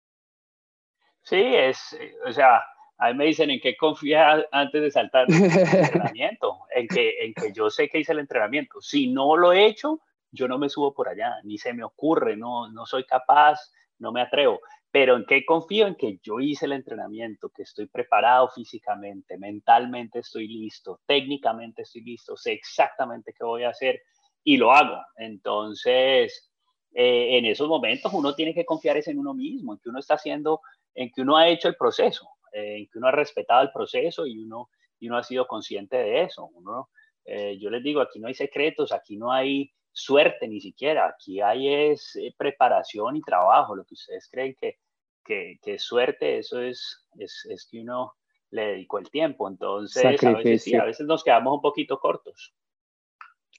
Sí, 1.24 1.40
es, 1.40 1.98
o 2.26 2.32
sea, 2.32 2.62
a 3.02 3.08
mí 3.08 3.16
me 3.16 3.26
dicen 3.26 3.50
en 3.50 3.60
qué 3.60 3.76
confía 3.76 4.46
antes 4.52 4.80
de 4.80 4.92
saltar 4.92 5.26
el 5.28 5.34
entrenamiento, 5.44 6.60
en 6.70 6.88
que, 6.88 7.26
en 7.26 7.34
que 7.34 7.52
yo 7.52 7.72
sé 7.72 7.90
que 7.90 7.98
hice 7.98 8.12
el 8.12 8.20
entrenamiento. 8.20 8.80
Si 8.80 9.08
no 9.08 9.36
lo 9.36 9.52
he 9.52 9.66
hecho, 9.66 10.02
yo 10.32 10.48
no 10.48 10.60
me 10.60 10.70
subo 10.70 10.94
por 10.94 11.10
allá, 11.10 11.38
ni 11.44 11.58
se 11.58 11.74
me 11.74 11.84
ocurre, 11.84 12.38
no, 12.38 12.70
no 12.70 12.86
soy 12.86 13.04
capaz, 13.06 13.60
no 13.98 14.12
me 14.12 14.22
atrevo. 14.22 14.60
Pero 14.92 15.18
en 15.18 15.26
qué 15.26 15.44
confío 15.44 15.88
en 15.88 15.96
que 15.96 16.20
yo 16.22 16.40
hice 16.40 16.68
el 16.68 16.74
entrenamiento, 16.74 17.50
que 17.50 17.64
estoy 17.64 17.88
preparado 17.88 18.50
físicamente, 18.50 19.36
mentalmente 19.36 20.20
estoy 20.20 20.48
listo, 20.48 21.02
técnicamente 21.08 21.82
estoy 21.82 22.04
listo, 22.04 22.38
sé 22.38 22.52
exactamente 22.52 23.34
qué 23.36 23.44
voy 23.44 23.64
a 23.64 23.70
hacer 23.70 24.00
y 24.44 24.58
lo 24.58 24.72
hago. 24.72 25.02
Entonces, 25.16 26.52
eh, 26.94 27.40
en 27.40 27.46
esos 27.46 27.68
momentos 27.68 28.14
uno 28.14 28.36
tiene 28.36 28.54
que 28.54 28.64
confiar 28.66 29.02
en 29.04 29.18
uno 29.18 29.34
mismo, 29.34 29.74
en 29.74 29.80
que 29.80 29.90
uno 29.90 29.98
está 29.98 30.14
haciendo, 30.14 30.62
en 30.94 31.10
que 31.10 31.24
uno 31.24 31.36
ha 31.36 31.48
hecho 31.48 31.68
el 31.68 31.76
proceso 31.76 32.30
en 32.52 32.88
que 32.88 32.98
uno 32.98 33.08
ha 33.08 33.12
respetado 33.12 33.62
el 33.62 33.72
proceso 33.72 34.26
y 34.26 34.40
uno, 34.40 34.70
y 35.00 35.08
uno 35.08 35.18
ha 35.18 35.24
sido 35.24 35.48
consciente 35.48 35.98
de 35.98 36.24
eso. 36.24 36.46
Uno, 36.54 36.90
eh, 37.26 37.58
yo 37.60 37.70
les 37.70 37.84
digo, 37.84 38.02
aquí 38.02 38.20
no 38.20 38.28
hay 38.28 38.34
secretos, 38.34 38.92
aquí 38.92 39.18
no 39.18 39.32
hay 39.32 39.72
suerte 39.92 40.48
ni 40.48 40.62
siquiera, 40.62 41.08
aquí 41.08 41.42
hay 41.42 41.92
es 41.92 42.16
eh, 42.16 42.34
preparación 42.38 43.16
y 43.16 43.22
trabajo. 43.22 43.76
Lo 43.76 43.86
que 43.86 43.96
ustedes 43.96 44.30
creen 44.32 44.56
que, 44.60 44.78
que, 45.24 45.60
que 45.62 45.80
suerte, 45.80 46.38
eso 46.38 46.62
es, 46.62 47.06
es, 47.18 47.46
es, 47.50 47.68
que 47.70 47.82
uno 47.82 48.14
le 48.52 48.68
dedicó 48.68 49.00
el 49.00 49.10
tiempo. 49.10 49.48
Entonces, 49.48 50.24
a 50.24 50.34
veces, 50.34 50.64
sí, 50.64 50.76
a 50.76 50.86
veces 50.86 51.06
nos 51.06 51.24
quedamos 51.24 51.56
un 51.56 51.62
poquito 51.62 52.00
cortos. 52.00 52.54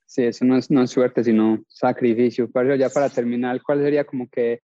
Sí, 0.06 0.24
eso 0.24 0.44
no 0.44 0.58
es, 0.58 0.70
no 0.70 0.82
es 0.82 0.90
suerte, 0.90 1.24
sino 1.24 1.64
sacrificio. 1.68 2.50
Pero 2.52 2.74
ya 2.76 2.90
para 2.90 3.08
terminar, 3.08 3.62
¿cuál 3.62 3.80
sería 3.80 4.04
como 4.04 4.28
que 4.28 4.60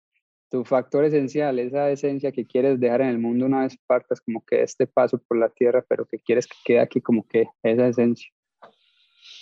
tu 0.49 0.63
factor 0.63 1.03
esencial, 1.05 1.59
esa 1.59 1.89
esencia 1.89 2.31
que 2.31 2.45
quieres 2.45 2.79
dejar 2.79 3.01
en 3.01 3.09
el 3.09 3.19
mundo 3.19 3.45
una 3.45 3.61
vez 3.61 3.77
partas, 3.87 4.21
como 4.21 4.43
que 4.45 4.61
este 4.61 4.87
paso 4.87 5.17
por 5.27 5.37
la 5.37 5.49
tierra, 5.49 5.83
pero 5.87 6.05
que 6.05 6.19
quieres 6.19 6.47
que 6.47 6.57
quede 6.63 6.79
aquí 6.79 7.01
como 7.01 7.27
que 7.27 7.47
esa 7.63 7.87
esencia? 7.87 8.29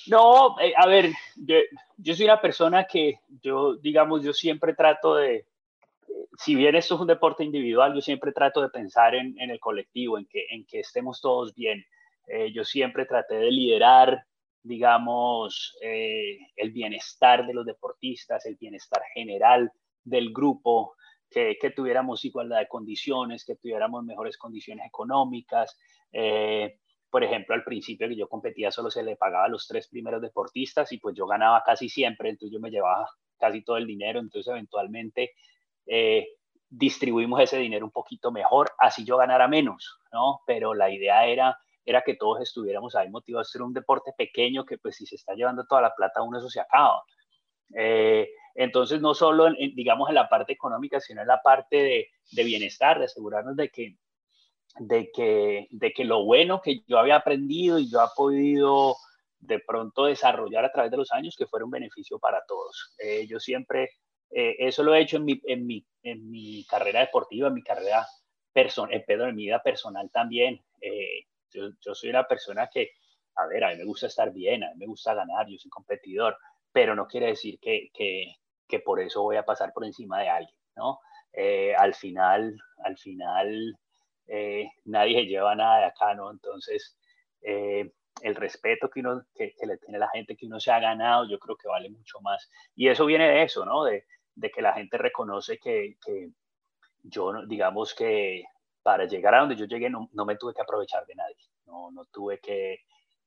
No, 0.07 0.59
eh, 0.59 0.73
a 0.77 0.87
ver, 0.87 1.11
yo, 1.35 1.55
yo, 1.97 2.15
soy 2.15 2.25
una 2.25 2.41
persona 2.41 2.85
que 2.85 3.19
yo, 3.41 3.75
digamos, 3.75 4.23
yo 4.23 4.33
siempre 4.33 4.73
trato 4.73 5.15
de, 5.15 5.45
si 6.37 6.55
bien 6.55 6.75
esto 6.75 6.95
es 6.95 7.01
un 7.01 7.07
deporte 7.07 7.43
individual, 7.43 7.93
yo 7.93 8.01
siempre 8.01 8.31
trato 8.31 8.61
de 8.61 8.69
pensar 8.69 9.15
en, 9.15 9.39
en 9.39 9.49
el 9.49 9.59
colectivo, 9.59 10.17
en 10.17 10.25
que, 10.25 10.45
en 10.49 10.65
que 10.65 10.79
estemos 10.79 11.21
todos 11.21 11.53
bien. 11.53 11.85
Eh, 12.27 12.51
yo 12.53 12.63
siempre 12.63 13.05
traté 13.05 13.35
de 13.35 13.51
liderar, 13.51 14.25
digamos, 14.61 15.77
eh, 15.81 16.37
el 16.55 16.71
bienestar 16.71 17.45
de 17.45 17.53
los 17.53 17.65
deportistas, 17.65 18.45
el 18.45 18.55
bienestar 18.55 19.01
general 19.13 19.71
del 20.03 20.31
grupo, 20.33 20.95
que, 21.29 21.73
tuviéramos 21.75 22.23
igualdad 22.25 22.59
de 22.59 22.67
condiciones, 22.67 23.43
que 23.43 23.55
tuviéramos 23.55 24.03
mejores 24.03 24.37
condiciones 24.37 24.85
económicas. 24.85 25.77
Eh, 26.11 26.79
por 27.09 27.23
ejemplo, 27.23 27.55
al 27.55 27.63
principio 27.63 28.07
que 28.07 28.15
yo 28.15 28.27
competía 28.27 28.71
solo 28.71 28.89
se 28.89 29.03
le 29.03 29.15
pagaba 29.15 29.45
a 29.45 29.49
los 29.49 29.67
tres 29.67 29.87
primeros 29.87 30.21
deportistas 30.21 30.91
y 30.91 30.97
pues 30.97 31.15
yo 31.15 31.27
ganaba 31.27 31.61
casi 31.63 31.89
siempre, 31.89 32.29
entonces 32.29 32.53
yo 32.53 32.59
me 32.59 32.71
llevaba 32.71 33.07
casi 33.37 33.63
todo 33.63 33.77
el 33.77 33.85
dinero, 33.85 34.19
entonces 34.19 34.51
eventualmente 34.51 35.31
eh, 35.85 36.27
distribuimos 36.69 37.39
ese 37.41 37.57
dinero 37.57 37.85
un 37.85 37.91
poquito 37.91 38.31
mejor, 38.31 38.71
así 38.79 39.05
yo 39.05 39.17
ganara 39.17 39.47
menos, 39.47 39.99
¿no? 40.11 40.41
Pero 40.47 40.73
la 40.73 40.89
idea 40.89 41.25
era, 41.27 41.57
era 41.85 42.01
que 42.01 42.15
todos 42.15 42.41
estuviéramos 42.41 42.95
ahí 42.95 43.09
motivados 43.09 43.47
a 43.47 43.49
hacer 43.49 43.61
un 43.61 43.73
deporte 43.73 44.11
pequeño 44.17 44.65
que 44.65 44.77
pues 44.77 44.95
si 44.95 45.05
se 45.05 45.15
está 45.15 45.35
llevando 45.35 45.65
toda 45.65 45.81
la 45.81 45.93
plata 45.93 46.23
uno 46.23 46.39
eso 46.39 46.49
se 46.49 46.61
acaba. 46.61 47.03
Eh, 47.75 48.27
entonces, 48.55 49.01
no 49.01 49.13
solo, 49.13 49.47
en, 49.47 49.75
digamos, 49.75 50.09
en 50.09 50.15
la 50.15 50.29
parte 50.29 50.53
económica, 50.53 50.99
sino 50.99 51.21
en 51.21 51.27
la 51.27 51.41
parte 51.41 52.09
de, 52.31 52.43
bienestar, 52.43 52.99
de 52.99 53.05
asegurarnos 53.05 53.55
de 53.55 53.69
que, 53.69 53.97
de, 54.79 55.11
que, 55.11 55.67
de 55.71 55.93
que 55.93 56.05
lo 56.05 56.23
bueno 56.23 56.61
que 56.61 56.81
yo 56.87 56.99
había 56.99 57.17
aprendido 57.17 57.79
y 57.79 57.89
yo 57.89 58.01
he 58.01 58.07
podido 58.15 58.95
de 59.39 59.59
pronto 59.59 60.05
desarrollar 60.05 60.65
a 60.65 60.71
través 60.71 60.91
de 60.91 60.97
los 60.97 61.11
años, 61.11 61.35
que 61.37 61.47
fuera 61.47 61.65
un 61.65 61.71
beneficio 61.71 62.19
para 62.19 62.43
todos. 62.47 62.93
Eh, 62.99 63.27
yo 63.27 63.39
siempre, 63.39 63.89
eh, 64.29 64.55
eso 64.59 64.83
lo 64.83 64.93
he 64.93 65.01
hecho 65.01 65.17
en 65.17 65.25
mi, 65.25 65.41
en 65.45 65.65
mi, 65.65 65.85
en 66.03 66.29
mi 66.29 66.63
carrera 66.65 67.01
deportiva, 67.01 67.47
en 67.47 67.55
mi 67.55 67.63
carrera 67.63 68.07
personal, 68.53 68.93
eh, 68.95 69.05
en 69.07 69.35
mi 69.35 69.45
vida 69.45 69.61
personal 69.61 70.09
también. 70.11 70.61
Yo, 71.51 71.69
yo, 71.81 71.93
soy 71.93 72.09
una 72.09 72.23
persona 72.23 72.69
que, 72.71 72.91
a 73.35 73.45
ver, 73.45 73.63
a 73.63 73.69
mí 73.71 73.77
me 73.77 73.85
gusta 73.85 74.07
estar 74.07 74.31
bien, 74.31 74.63
a 74.63 74.69
mí 74.69 74.77
me 74.77 74.87
gusta 74.87 75.13
ganar, 75.13 75.47
yo 75.47 75.57
soy 75.59 75.69
competidor, 75.69 76.35
pero 76.71 76.95
no 76.95 77.07
quiere 77.07 77.27
decir 77.27 77.59
que, 77.59 77.89
que, 77.93 78.35
que 78.73 78.79
por 78.79 78.99
eso 78.99 79.21
voy 79.21 79.35
a 79.35 79.45
pasar 79.45 79.71
por 79.71 79.85
encima 79.85 80.19
de 80.19 80.29
alguien, 80.29 80.57
¿no? 80.75 80.99
Eh, 81.31 81.75
al 81.75 81.93
final, 81.93 82.59
al 82.83 82.97
final, 82.97 83.77
eh, 84.25 84.67
nadie 84.85 85.27
lleva 85.27 85.53
nada 85.53 85.77
de 85.77 85.85
acá, 85.85 86.15
¿no? 86.15 86.31
Entonces, 86.31 86.97
eh, 87.43 87.91
el 88.23 88.33
respeto 88.33 88.89
que, 88.89 89.01
uno, 89.01 89.21
que, 89.35 89.53
le 89.67 89.77
tiene 89.77 89.99
la 89.99 90.09
gente 90.09 90.35
que 90.35 90.47
uno 90.47 90.59
se 90.59 90.71
ha 90.71 90.79
ganado, 90.79 91.29
yo 91.29 91.37
creo 91.37 91.55
que 91.55 91.67
vale 91.67 91.91
mucho 91.91 92.19
más. 92.21 92.49
Y 92.75 92.87
eso 92.87 93.05
viene 93.05 93.29
de 93.29 93.43
eso, 93.43 93.63
¿no? 93.63 93.83
De, 93.83 94.05
de 94.33 94.49
que 94.49 94.63
la 94.63 94.73
gente 94.73 94.97
reconoce 94.97 95.59
que, 95.59 95.97
que, 96.03 96.31
yo, 97.03 97.45
digamos 97.45 97.93
que 97.93 98.43
para 98.81 99.05
llegar 99.05 99.35
a 99.35 99.41
donde 99.41 99.55
yo 99.55 99.65
llegué 99.65 99.87
no, 99.87 100.09
no 100.13 100.25
me 100.25 100.35
tuve 100.35 100.55
que 100.55 100.63
aprovechar 100.63 101.05
de 101.05 101.13
nadie, 101.13 101.45
no, 101.67 101.91
no 101.91 102.05
tuve 102.05 102.39
que, 102.39 102.79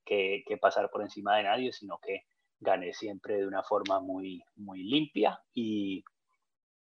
que, 0.05 0.59
pasar 0.61 0.91
por 0.91 1.03
encima 1.03 1.37
de 1.37 1.45
nadie, 1.45 1.73
sino 1.73 1.99
que 1.99 2.25
gané 2.61 2.93
siempre 2.93 3.37
de 3.37 3.47
una 3.47 3.63
forma 3.63 4.01
muy, 4.01 4.43
muy 4.57 4.83
limpia 4.83 5.41
y, 5.53 6.05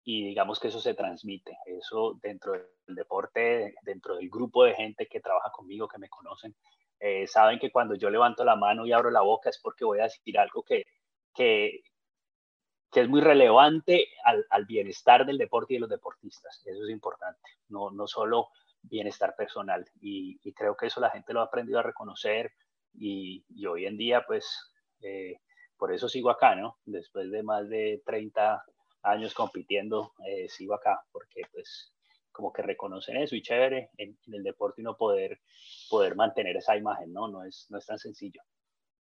y 0.04 0.28
digamos 0.28 0.60
que 0.60 0.70
eso 0.70 0.80
se 0.80 0.94
transmite, 0.94 1.58
eso 1.66 2.18
dentro 2.22 2.54
del 2.54 2.96
deporte, 2.96 3.76
dentro 3.84 4.16
del 4.16 4.30
grupo 4.30 4.64
de 4.64 4.76
gente 4.76 5.08
que 5.08 5.20
trabaja 5.20 5.52
conmigo, 5.52 5.88
que 5.88 5.98
me 5.98 6.10
conocen, 6.10 6.56
eh, 7.00 7.28
saben 7.28 7.60
que 7.60 7.72
cuando 7.72 7.96
yo 7.96 8.10
levanto 8.10 8.46
la 8.46 8.56
mano 8.56 8.86
y 8.86 8.94
abro 8.94 9.12
la 9.12 9.22
boca 9.22 9.50
es 9.50 9.60
porque 9.60 9.86
voy 9.86 10.00
a 10.00 10.04
decir 10.04 10.40
algo 10.40 10.64
que, 10.64 10.86
que, 11.34 11.82
que 12.92 13.02
es 13.02 13.10
muy 13.10 13.20
relevante 13.22 14.08
al, 14.24 14.46
al, 14.50 14.66
bienestar 14.66 15.26
del 15.26 15.38
deporte 15.38 15.74
y 15.74 15.78
de 15.78 15.82
los 15.82 15.90
deportistas. 15.90 16.62
Eso 16.66 16.84
es 16.84 16.90
importante, 16.90 17.50
no, 17.68 17.92
no 17.92 18.08
solo 18.08 18.50
bienestar 18.82 19.36
personal. 19.36 19.86
Y, 20.00 20.40
creo 20.54 20.78
que 20.78 20.88
eso 20.88 21.02
la 21.02 21.10
gente 21.10 21.34
lo 21.34 21.42
ha 21.42 21.46
aprendido 21.46 21.80
a 21.80 21.84
reconocer 21.84 22.54
y, 22.94 23.44
y 23.50 23.66
hoy 23.66 23.86
en 23.86 23.98
día, 23.98 24.24
pues, 24.26 24.72
eh, 25.02 25.42
por 25.78 25.94
eso 25.94 26.10
sigo 26.10 26.30
acá, 26.30 26.56
¿no? 26.56 26.78
Después 26.86 27.32
de 27.32 27.44
más 27.44 27.70
de 27.70 28.02
30 28.06 28.64
años 29.04 29.34
compitiendo, 29.34 30.14
eh, 30.28 30.48
sigo 30.50 30.74
acá, 30.74 31.02
porque 31.12 31.42
pues 31.52 31.94
como 32.32 32.52
que 32.52 32.62
reconocen 32.62 33.18
eso 33.18 33.36
y 33.36 33.42
chévere 33.42 33.90
en, 33.98 34.18
el 34.34 34.44
deporte 34.44 34.82
y 34.82 34.84
no 34.84 34.98
poder, 34.98 35.40
poder 35.90 36.16
mantener 36.16 36.58
esa 36.58 36.76
imagen, 36.76 37.14
¿no? 37.14 37.30
No 37.30 37.46
es, 37.46 37.66
no 37.70 37.78
es 37.78 37.86
tan 37.86 37.98
sencillo. 37.98 38.42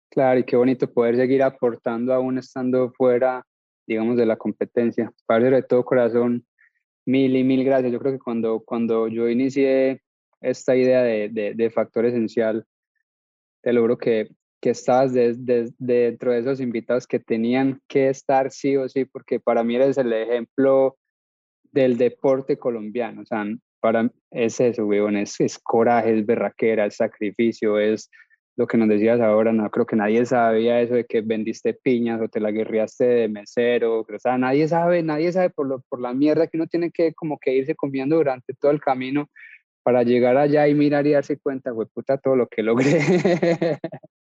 Claro, 0.09 0.39
y 0.39 0.43
qué 0.43 0.55
bonito 0.55 0.91
poder 0.91 1.15
seguir 1.15 1.41
aportando 1.41 2.13
aún 2.13 2.37
estando 2.37 2.91
fuera, 2.91 3.43
digamos, 3.87 4.17
de 4.17 4.27
la 4.27 4.37
competencia. 4.37 5.11
Padre 5.25 5.49
de 5.49 5.63
todo 5.63 5.83
corazón, 5.83 6.45
mil 7.05 7.35
y 7.35 7.43
mil 7.43 7.63
gracias. 7.63 7.91
Yo 7.91 7.99
creo 7.99 8.13
que 8.13 8.19
cuando, 8.19 8.59
cuando 8.63 9.07
yo 9.07 9.27
inicié 9.27 10.01
esta 10.41 10.75
idea 10.75 11.01
de, 11.01 11.53
de, 11.55 11.69
factor 11.71 12.05
esencial, 12.05 12.65
te 13.61 13.73
logro 13.73 13.97
que, 13.97 14.29
que 14.65 14.71
estabas 14.71 15.13
dentro 15.13 16.31
de 16.31 16.39
esos 16.39 16.59
invitados 16.59 17.05
que 17.05 17.19
tenían 17.19 17.79
que 17.87 18.09
estar 18.09 18.49
sí 18.49 18.75
o 18.75 18.89
sí, 18.89 19.05
porque 19.05 19.39
para 19.39 19.63
mí 19.63 19.75
eres 19.75 19.95
el 19.99 20.11
ejemplo 20.11 20.97
del 21.71 21.99
deporte 21.99 22.57
colombiano. 22.57 23.21
O 23.21 23.25
sea, 23.27 23.45
para 23.79 24.09
es 24.31 24.59
eso, 24.59 24.87
weón, 24.87 25.17
es, 25.17 25.39
es 25.39 25.59
coraje, 25.59 26.17
es 26.17 26.25
berraquera, 26.25 26.87
es 26.87 26.95
sacrificio, 26.95 27.77
es 27.77 28.09
lo 28.57 28.65
que 28.65 28.75
nos 28.77 28.89
decías 28.89 29.21
ahora, 29.21 29.53
no 29.53 29.69
creo 29.69 29.85
que 29.85 29.95
nadie 29.95 30.25
sabía 30.25 30.81
eso 30.81 30.95
de 30.95 31.05
que 31.05 31.21
vendiste 31.21 31.75
piñas 31.75 32.19
o 32.19 32.27
te 32.27 32.39
la 32.39 32.49
guerreaste 32.49 33.05
de 33.05 33.29
mesero, 33.29 33.99
o 33.99 34.05
sea, 34.17 34.39
nadie 34.39 34.67
sabe, 34.67 35.03
nadie 35.03 35.31
sabe 35.31 35.51
por, 35.51 35.67
lo, 35.67 35.81
por 35.89 36.01
la 36.01 36.11
mierda 36.15 36.47
que 36.47 36.57
uno 36.57 36.65
tiene 36.65 36.89
que 36.89 37.13
como 37.13 37.37
que 37.37 37.53
irse 37.53 37.75
comiendo 37.75 38.15
durante 38.15 38.55
todo 38.55 38.71
el 38.71 38.81
camino 38.81 39.29
para 39.83 40.01
llegar 40.01 40.37
allá 40.37 40.67
y 40.67 40.73
mirar 40.73 41.05
y 41.05 41.11
darse 41.11 41.37
cuenta, 41.37 41.69
güey, 41.69 41.87
puta, 41.93 42.17
todo 42.17 42.35
lo 42.35 42.47
que 42.47 42.63
logré. 42.63 42.99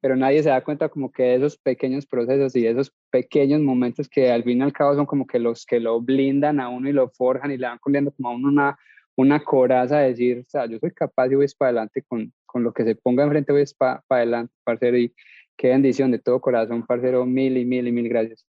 Pero 0.00 0.16
nadie 0.16 0.42
se 0.42 0.50
da 0.50 0.62
cuenta 0.62 0.88
como 0.88 1.10
que 1.10 1.34
esos 1.34 1.56
pequeños 1.56 2.06
procesos 2.06 2.54
y 2.56 2.66
esos 2.66 2.92
pequeños 3.10 3.60
momentos 3.60 4.08
que 4.08 4.30
al 4.30 4.44
fin 4.44 4.58
y 4.58 4.62
al 4.62 4.72
cabo 4.72 4.94
son 4.94 5.06
como 5.06 5.26
que 5.26 5.38
los 5.38 5.64
que 5.64 5.80
lo 5.80 6.00
blindan 6.00 6.60
a 6.60 6.68
uno 6.68 6.88
y 6.88 6.92
lo 6.92 7.08
forjan 7.10 7.50
y 7.50 7.56
le 7.56 7.66
van 7.66 7.78
poniendo 7.78 8.12
como 8.12 8.28
a 8.28 8.34
uno 8.34 8.48
una, 8.48 8.78
una 9.16 9.42
coraza 9.42 9.98
de 9.98 10.08
decir, 10.08 10.44
o 10.46 10.50
sea, 10.50 10.66
yo 10.66 10.78
soy 10.78 10.92
capaz 10.92 11.28
y 11.28 11.34
voy 11.34 11.46
para 11.58 11.70
adelante 11.70 12.02
con, 12.02 12.32
con 12.46 12.62
lo 12.62 12.72
que 12.72 12.84
se 12.84 12.94
ponga 12.94 13.24
enfrente, 13.24 13.52
voy 13.52 13.64
para 13.76 14.02
adelante, 14.08 14.52
parcero, 14.64 14.96
y 14.96 15.14
qué 15.56 15.68
bendición 15.68 16.10
de 16.10 16.18
todo 16.18 16.40
corazón, 16.40 16.86
parcero, 16.86 17.24
mil 17.24 17.56
y 17.56 17.64
mil 17.64 17.88
y 17.88 17.92
mil 17.92 18.08
gracias. 18.08 18.46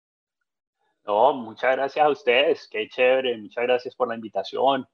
No, 1.06 1.34
muchas 1.34 1.76
gracias 1.78 2.06
a 2.06 2.10
ustedes, 2.10 2.68
qué 2.70 2.90
chévere, 2.90 3.38
muchas 3.38 3.64
gracias 3.64 3.96
por 3.96 4.10
la 4.10 4.16
invitación. 4.16 4.86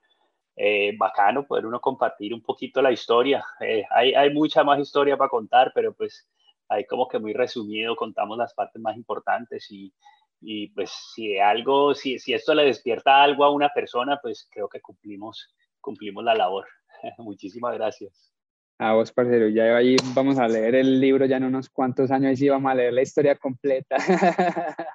Eh, 0.55 0.95
bacano 0.97 1.47
poder 1.47 1.65
uno 1.65 1.79
compartir 1.81 2.33
un 2.33 2.41
poquito 2.41 2.81
la 2.81 2.91
historia. 2.91 3.43
Eh, 3.59 3.83
hay, 3.89 4.13
hay 4.13 4.33
mucha 4.33 4.63
más 4.63 4.79
historia 4.79 5.17
para 5.17 5.29
contar, 5.29 5.71
pero 5.73 5.93
pues 5.93 6.29
ahí 6.69 6.85
como 6.85 7.07
que 7.07 7.19
muy 7.19 7.33
resumido 7.33 7.95
contamos 7.95 8.37
las 8.37 8.53
partes 8.53 8.81
más 8.81 8.95
importantes 8.95 9.69
y, 9.71 9.93
y 10.41 10.67
pues 10.69 10.91
si 11.13 11.39
algo, 11.39 11.95
si, 11.95 12.19
si 12.19 12.33
esto 12.33 12.53
le 12.53 12.65
despierta 12.65 13.23
algo 13.23 13.43
a 13.45 13.51
una 13.51 13.69
persona, 13.69 14.19
pues 14.21 14.47
creo 14.51 14.69
que 14.69 14.81
cumplimos 14.81 15.53
cumplimos 15.83 16.23
la 16.23 16.33
labor. 16.33 16.65
Muchísimas 17.19 17.75
gracias. 17.75 18.31
A 18.79 18.93
vos, 18.93 19.11
parcero, 19.11 19.49
ya 19.49 19.77
ahí 19.77 19.95
vamos 20.15 20.39
a 20.39 20.47
leer 20.47 20.73
el 20.75 20.99
libro 20.99 21.25
ya 21.25 21.37
en 21.37 21.43
unos 21.43 21.69
cuantos 21.69 22.09
años 22.09 22.33
y 22.33 22.37
sí 22.37 22.49
vamos 22.49 22.71
a 22.71 22.75
leer 22.75 22.93
la 22.93 23.03
historia 23.03 23.35
completa. 23.35 23.97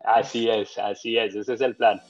así 0.00 0.50
es, 0.50 0.76
así 0.76 1.16
es, 1.16 1.36
ese 1.36 1.54
es 1.54 1.60
el 1.60 1.76
plan. 1.76 2.00